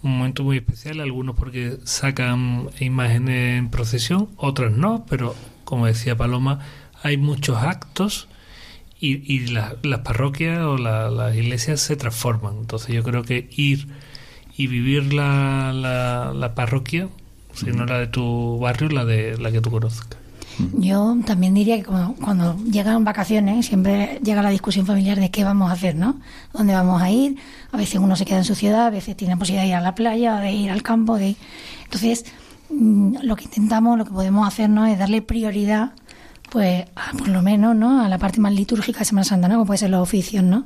un 0.01 0.17
momento 0.17 0.43
muy 0.43 0.57
especial, 0.57 0.99
algunos 0.99 1.35
porque 1.35 1.77
sacan 1.83 2.69
imágenes 2.79 3.59
en 3.59 3.69
procesión, 3.69 4.29
otros 4.37 4.71
no, 4.71 5.05
pero 5.07 5.35
como 5.63 5.85
decía 5.85 6.17
Paloma, 6.17 6.59
hay 7.03 7.17
muchos 7.17 7.57
actos 7.57 8.27
y, 8.99 9.33
y 9.33 9.47
las 9.47 9.99
parroquias 10.03 10.59
o 10.59 10.77
las 10.77 11.35
iglesias 11.35 11.81
se 11.81 11.95
transforman. 11.95 12.57
Entonces 12.59 12.95
yo 12.95 13.03
creo 13.03 13.23
que 13.23 13.49
ir 13.51 13.87
y 14.55 14.67
vivir 14.67 15.13
la, 15.13 15.71
la, 15.73 16.33
la 16.33 16.55
parroquia, 16.55 17.09
si 17.53 17.67
no 17.67 17.85
la 17.85 17.99
de 17.99 18.07
tu 18.07 18.59
barrio, 18.59 18.89
la 18.89 19.05
de 19.05 19.37
la 19.37 19.51
que 19.51 19.61
tú 19.61 19.69
conozcas. 19.69 20.17
Yo 20.73 21.15
también 21.25 21.53
diría 21.53 21.77
que 21.77 21.83
cuando, 21.83 22.57
llegan 22.63 23.03
vacaciones 23.03 23.67
siempre 23.67 24.19
llega 24.23 24.41
la 24.41 24.49
discusión 24.49 24.87
familiar 24.87 25.19
de 25.19 25.29
qué 25.29 25.43
vamos 25.43 25.69
a 25.69 25.73
hacer, 25.73 25.95
¿no? 25.95 26.19
¿Dónde 26.51 26.73
vamos 26.73 27.01
a 27.01 27.11
ir? 27.11 27.37
A 27.71 27.77
veces 27.77 27.99
uno 27.99 28.15
se 28.15 28.25
queda 28.25 28.39
en 28.39 28.43
su 28.43 28.55
ciudad, 28.55 28.87
a 28.87 28.89
veces 28.89 29.15
tiene 29.15 29.37
posibilidad 29.37 29.63
de 29.63 29.69
ir 29.69 29.75
a 29.75 29.81
la 29.81 29.93
playa, 29.93 30.37
de 30.37 30.51
ir 30.51 30.71
al 30.71 30.81
campo, 30.81 31.17
de... 31.17 31.35
Entonces, 31.83 32.25
mm, 32.71 33.17
lo 33.21 33.35
que 33.35 33.43
intentamos, 33.43 33.99
lo 33.99 34.05
que 34.05 34.11
podemos 34.11 34.47
hacer, 34.47 34.69
¿no? 34.69 34.87
Es 34.87 34.97
darle 34.97 35.21
prioridad 35.21 35.91
pues 36.49 36.85
por 37.17 37.27
lo 37.27 37.41
menos 37.41 37.75
no 37.75 38.01
a 38.01 38.09
la 38.09 38.17
parte 38.17 38.39
más 38.39 38.53
litúrgica 38.53 38.99
de 38.99 39.05
Semana 39.05 39.25
Santa 39.25 39.47
no 39.47 39.55
como 39.55 39.65
puede 39.65 39.79
ser 39.79 39.89
los 39.89 40.01
oficios 40.01 40.43
no 40.43 40.65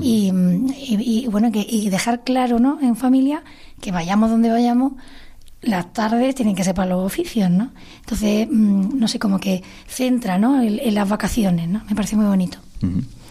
y, 0.00 0.32
y, 0.76 1.28
bueno 1.30 1.52
que 1.52 1.64
y 1.68 1.88
dejar 1.88 2.24
claro 2.24 2.58
no 2.58 2.80
en 2.80 2.96
familia 2.96 3.42
que 3.80 3.92
vayamos 3.92 4.30
donde 4.30 4.50
vayamos 4.50 4.92
las 5.62 5.92
tardes 5.92 6.34
tienen 6.34 6.54
que 6.54 6.64
ser 6.64 6.74
para 6.74 6.88
los 6.88 7.04
oficios, 7.04 7.50
¿no? 7.50 7.70
Entonces, 8.00 8.48
mm, 8.50 8.98
no 8.98 9.08
sé, 9.08 9.18
como 9.18 9.38
que 9.38 9.62
centra, 9.86 10.38
¿no? 10.38 10.62
En, 10.62 10.94
las 10.94 11.08
vacaciones, 11.08 11.68
¿no? 11.68 11.82
Me 11.88 11.94
parece 11.94 12.16
muy 12.16 12.26
bonito. 12.26 12.58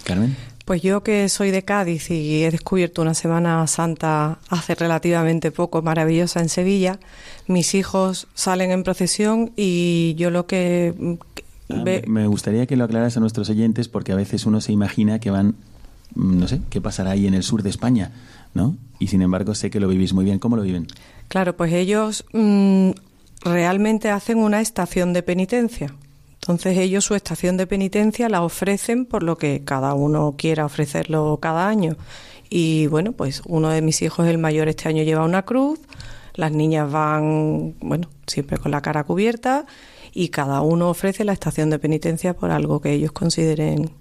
Carmen. 0.03 0.35
Pues 0.65 0.83
yo 0.83 1.01
que 1.01 1.27
soy 1.29 1.49
de 1.49 1.63
Cádiz 1.63 2.11
y 2.11 2.43
he 2.43 2.51
descubierto 2.51 3.01
una 3.01 3.15
Semana 3.15 3.65
Santa 3.65 4.37
hace 4.49 4.75
relativamente 4.75 5.51
poco 5.51 5.81
maravillosa 5.81 6.41
en 6.41 6.49
Sevilla, 6.49 6.99
mis 7.47 7.73
hijos 7.73 8.27
salen 8.35 8.69
en 8.69 8.83
procesión 8.83 9.51
y 9.55 10.13
yo 10.15 10.29
lo 10.29 10.45
que... 10.45 11.17
Ah, 11.69 11.83
me 12.07 12.27
gustaría 12.27 12.65
que 12.65 12.75
lo 12.75 12.85
aclaras 12.85 13.15
a 13.15 13.19
nuestros 13.19 13.49
oyentes 13.49 13.87
porque 13.87 14.11
a 14.11 14.15
veces 14.15 14.45
uno 14.45 14.59
se 14.59 14.71
imagina 14.71 15.19
que 15.19 15.29
van, 15.29 15.55
mm, 16.15 16.39
no 16.39 16.47
sé, 16.47 16.61
qué 16.69 16.81
pasará 16.81 17.11
ahí 17.11 17.27
en 17.27 17.35
el 17.35 17.43
sur 17.43 17.61
de 17.61 17.69
España, 17.69 18.11
¿no? 18.53 18.75
Y 18.97 19.07
sin 19.07 19.21
embargo 19.21 19.53
sé 19.53 19.69
que 19.69 19.79
lo 19.79 19.87
vivís 19.87 20.13
muy 20.13 20.25
bien. 20.25 20.39
¿Cómo 20.39 20.55
lo 20.55 20.63
viven? 20.63 20.87
Claro, 21.27 21.55
pues 21.55 21.71
ellos 21.73 22.25
mm, 22.33 22.91
realmente 23.43 24.09
hacen 24.09 24.39
una 24.39 24.61
estación 24.61 25.13
de 25.13 25.21
penitencia. 25.21 25.93
Entonces 26.41 26.77
ellos 26.77 27.05
su 27.05 27.13
estación 27.13 27.57
de 27.57 27.67
penitencia 27.67 28.29
la 28.29 28.41
ofrecen 28.41 29.05
por 29.05 29.21
lo 29.21 29.37
que 29.37 29.61
cada 29.63 29.93
uno 29.93 30.35
quiera 30.37 30.65
ofrecerlo 30.65 31.37
cada 31.39 31.67
año. 31.67 31.97
Y 32.49 32.87
bueno, 32.87 33.11
pues 33.11 33.43
uno 33.45 33.69
de 33.69 33.83
mis 33.83 34.01
hijos, 34.01 34.27
el 34.27 34.39
mayor, 34.39 34.67
este 34.69 34.89
año 34.89 35.03
lleva 35.03 35.23
una 35.23 35.43
cruz, 35.43 35.79
las 36.33 36.51
niñas 36.51 36.91
van, 36.91 37.75
bueno, 37.79 38.09
siempre 38.25 38.57
con 38.57 38.71
la 38.71 38.81
cara 38.81 39.03
cubierta 39.03 39.67
y 40.13 40.29
cada 40.29 40.61
uno 40.61 40.89
ofrece 40.89 41.23
la 41.23 41.33
estación 41.33 41.69
de 41.69 41.79
penitencia 41.79 42.35
por 42.35 42.51
algo 42.51 42.81
que 42.81 42.93
ellos 42.93 43.11
consideren 43.11 43.91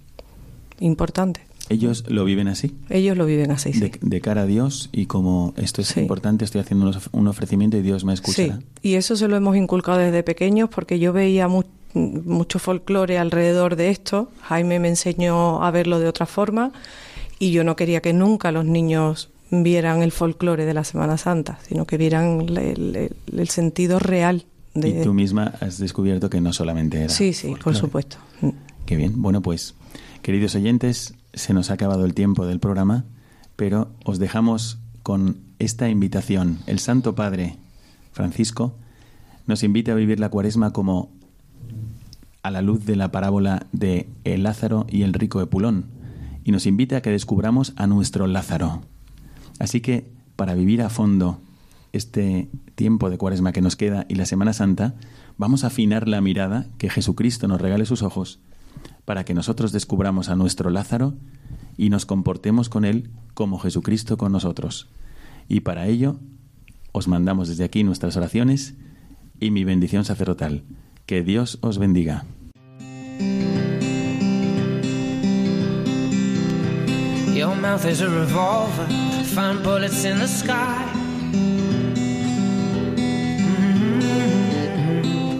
importante. 0.80 1.40
¿Ellos 1.70 2.04
lo 2.08 2.24
viven 2.24 2.48
así? 2.48 2.74
Ellos 2.88 3.16
lo 3.16 3.26
viven 3.26 3.50
así, 3.50 3.72
sí. 3.74 3.90
De, 4.00 4.20
cara 4.20 4.42
a 4.42 4.46
Dios 4.46 4.88
y 4.90 5.06
como 5.06 5.52
esto 5.56 5.82
es 5.82 5.96
importante, 5.98 6.44
estoy 6.44 6.62
haciendo 6.62 6.90
un 7.12 7.28
ofrecimiento 7.28 7.76
y 7.76 7.82
Dios 7.82 8.04
me 8.04 8.14
escuchará. 8.14 8.56
Sí, 8.56 8.64
y 8.82 8.94
eso 8.94 9.16
se 9.16 9.28
lo 9.28 9.36
hemos 9.36 9.56
inculcado 9.56 9.98
desde 9.98 10.22
pequeños 10.22 10.70
porque 10.70 10.98
yo 10.98 11.12
veía 11.12 11.46
mucho 11.94 12.58
folclore 12.58 13.18
alrededor 13.18 13.76
de 13.76 13.90
esto. 13.90 14.30
Jaime 14.42 14.78
me 14.78 14.88
enseñó 14.88 15.62
a 15.62 15.70
verlo 15.70 15.98
de 15.98 16.08
otra 16.08 16.24
forma 16.24 16.72
y 17.38 17.52
yo 17.52 17.64
no 17.64 17.76
quería 17.76 18.00
que 18.00 18.14
nunca 18.14 18.50
los 18.50 18.64
niños 18.64 19.30
vieran 19.50 20.02
el 20.02 20.12
folclore 20.12 20.64
de 20.64 20.74
la 20.74 20.84
Semana 20.84 21.16
Santa, 21.16 21.58
sino 21.66 21.86
que 21.86 21.96
vieran 21.96 22.46
el, 22.56 23.48
sentido 23.48 23.98
real. 23.98 24.44
De... 24.74 24.88
Y 24.88 25.02
tú 25.02 25.14
misma 25.14 25.54
has 25.60 25.78
descubierto 25.78 26.30
que 26.30 26.40
no 26.40 26.52
solamente 26.52 26.98
era. 26.98 27.08
Sí, 27.08 27.32
sí, 27.32 27.54
por 27.62 27.74
supuesto. 27.74 28.18
Qué 28.86 28.96
bien. 28.96 29.20
Bueno, 29.20 29.42
pues, 29.42 29.74
queridos 30.22 30.54
oyentes, 30.54 31.14
se 31.34 31.52
nos 31.52 31.70
ha 31.70 31.74
acabado 31.74 32.04
el 32.04 32.14
tiempo 32.14 32.46
del 32.46 32.60
programa, 32.60 33.04
pero 33.56 33.90
os 34.04 34.18
dejamos 34.18 34.78
con 35.02 35.38
esta 35.58 35.88
invitación. 35.88 36.58
El 36.66 36.78
Santo 36.78 37.14
Padre 37.14 37.56
Francisco 38.12 38.74
nos 39.46 39.62
invita 39.62 39.92
a 39.92 39.94
vivir 39.94 40.20
la 40.20 40.28
cuaresma 40.28 40.72
como 40.72 41.10
a 42.42 42.50
la 42.50 42.62
luz 42.62 42.84
de 42.84 42.96
la 42.96 43.10
parábola 43.10 43.66
de 43.72 44.08
el 44.24 44.42
Lázaro 44.42 44.86
y 44.88 45.02
el 45.02 45.12
rico 45.12 45.38
de 45.40 45.46
Pulón 45.46 45.86
y 46.44 46.50
nos 46.50 46.66
invita 46.66 46.96
a 46.96 47.00
que 47.02 47.10
descubramos 47.10 47.74
a 47.76 47.86
nuestro 47.86 48.26
Lázaro. 48.26 48.80
Así 49.58 49.80
que 49.80 50.10
para 50.34 50.54
vivir 50.54 50.80
a 50.80 50.88
fondo 50.88 51.40
este 51.92 52.50
tiempo 52.74 53.10
de 53.10 53.18
cuaresma 53.18 53.52
que 53.52 53.60
nos 53.60 53.76
queda 53.76 54.06
y 54.08 54.14
la 54.14 54.26
Semana 54.26 54.52
Santa, 54.52 54.94
vamos 55.36 55.64
a 55.64 55.68
afinar 55.68 56.08
la 56.08 56.20
mirada, 56.20 56.66
que 56.78 56.90
Jesucristo 56.90 57.48
nos 57.48 57.60
regale 57.60 57.86
sus 57.86 58.02
ojos, 58.02 58.40
para 59.04 59.24
que 59.24 59.34
nosotros 59.34 59.72
descubramos 59.72 60.28
a 60.28 60.36
nuestro 60.36 60.70
Lázaro 60.70 61.14
y 61.76 61.90
nos 61.90 62.06
comportemos 62.06 62.68
con 62.68 62.84
él 62.84 63.10
como 63.34 63.58
Jesucristo 63.58 64.16
con 64.16 64.32
nosotros. 64.32 64.88
Y 65.48 65.60
para 65.60 65.86
ello 65.86 66.18
os 66.92 67.08
mandamos 67.08 67.48
desde 67.48 67.64
aquí 67.64 67.84
nuestras 67.84 68.16
oraciones 68.16 68.74
y 69.40 69.50
mi 69.50 69.64
bendición 69.64 70.04
sacerdotal. 70.04 70.64
Que 71.06 71.22
Dios 71.22 71.58
os 71.62 71.78
bendiga. 71.78 72.24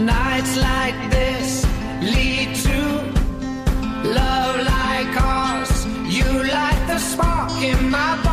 Nights 0.00 0.56
like 0.56 1.10
this 1.10 1.64
lead 2.00 2.54
to 2.56 2.78
love 4.08 4.56
like 4.64 5.22
ours. 5.22 5.86
You 6.06 6.24
light 6.24 6.84
the 6.86 6.98
spark 6.98 7.50
in 7.62 7.90
my 7.90 8.16
bones 8.22 8.29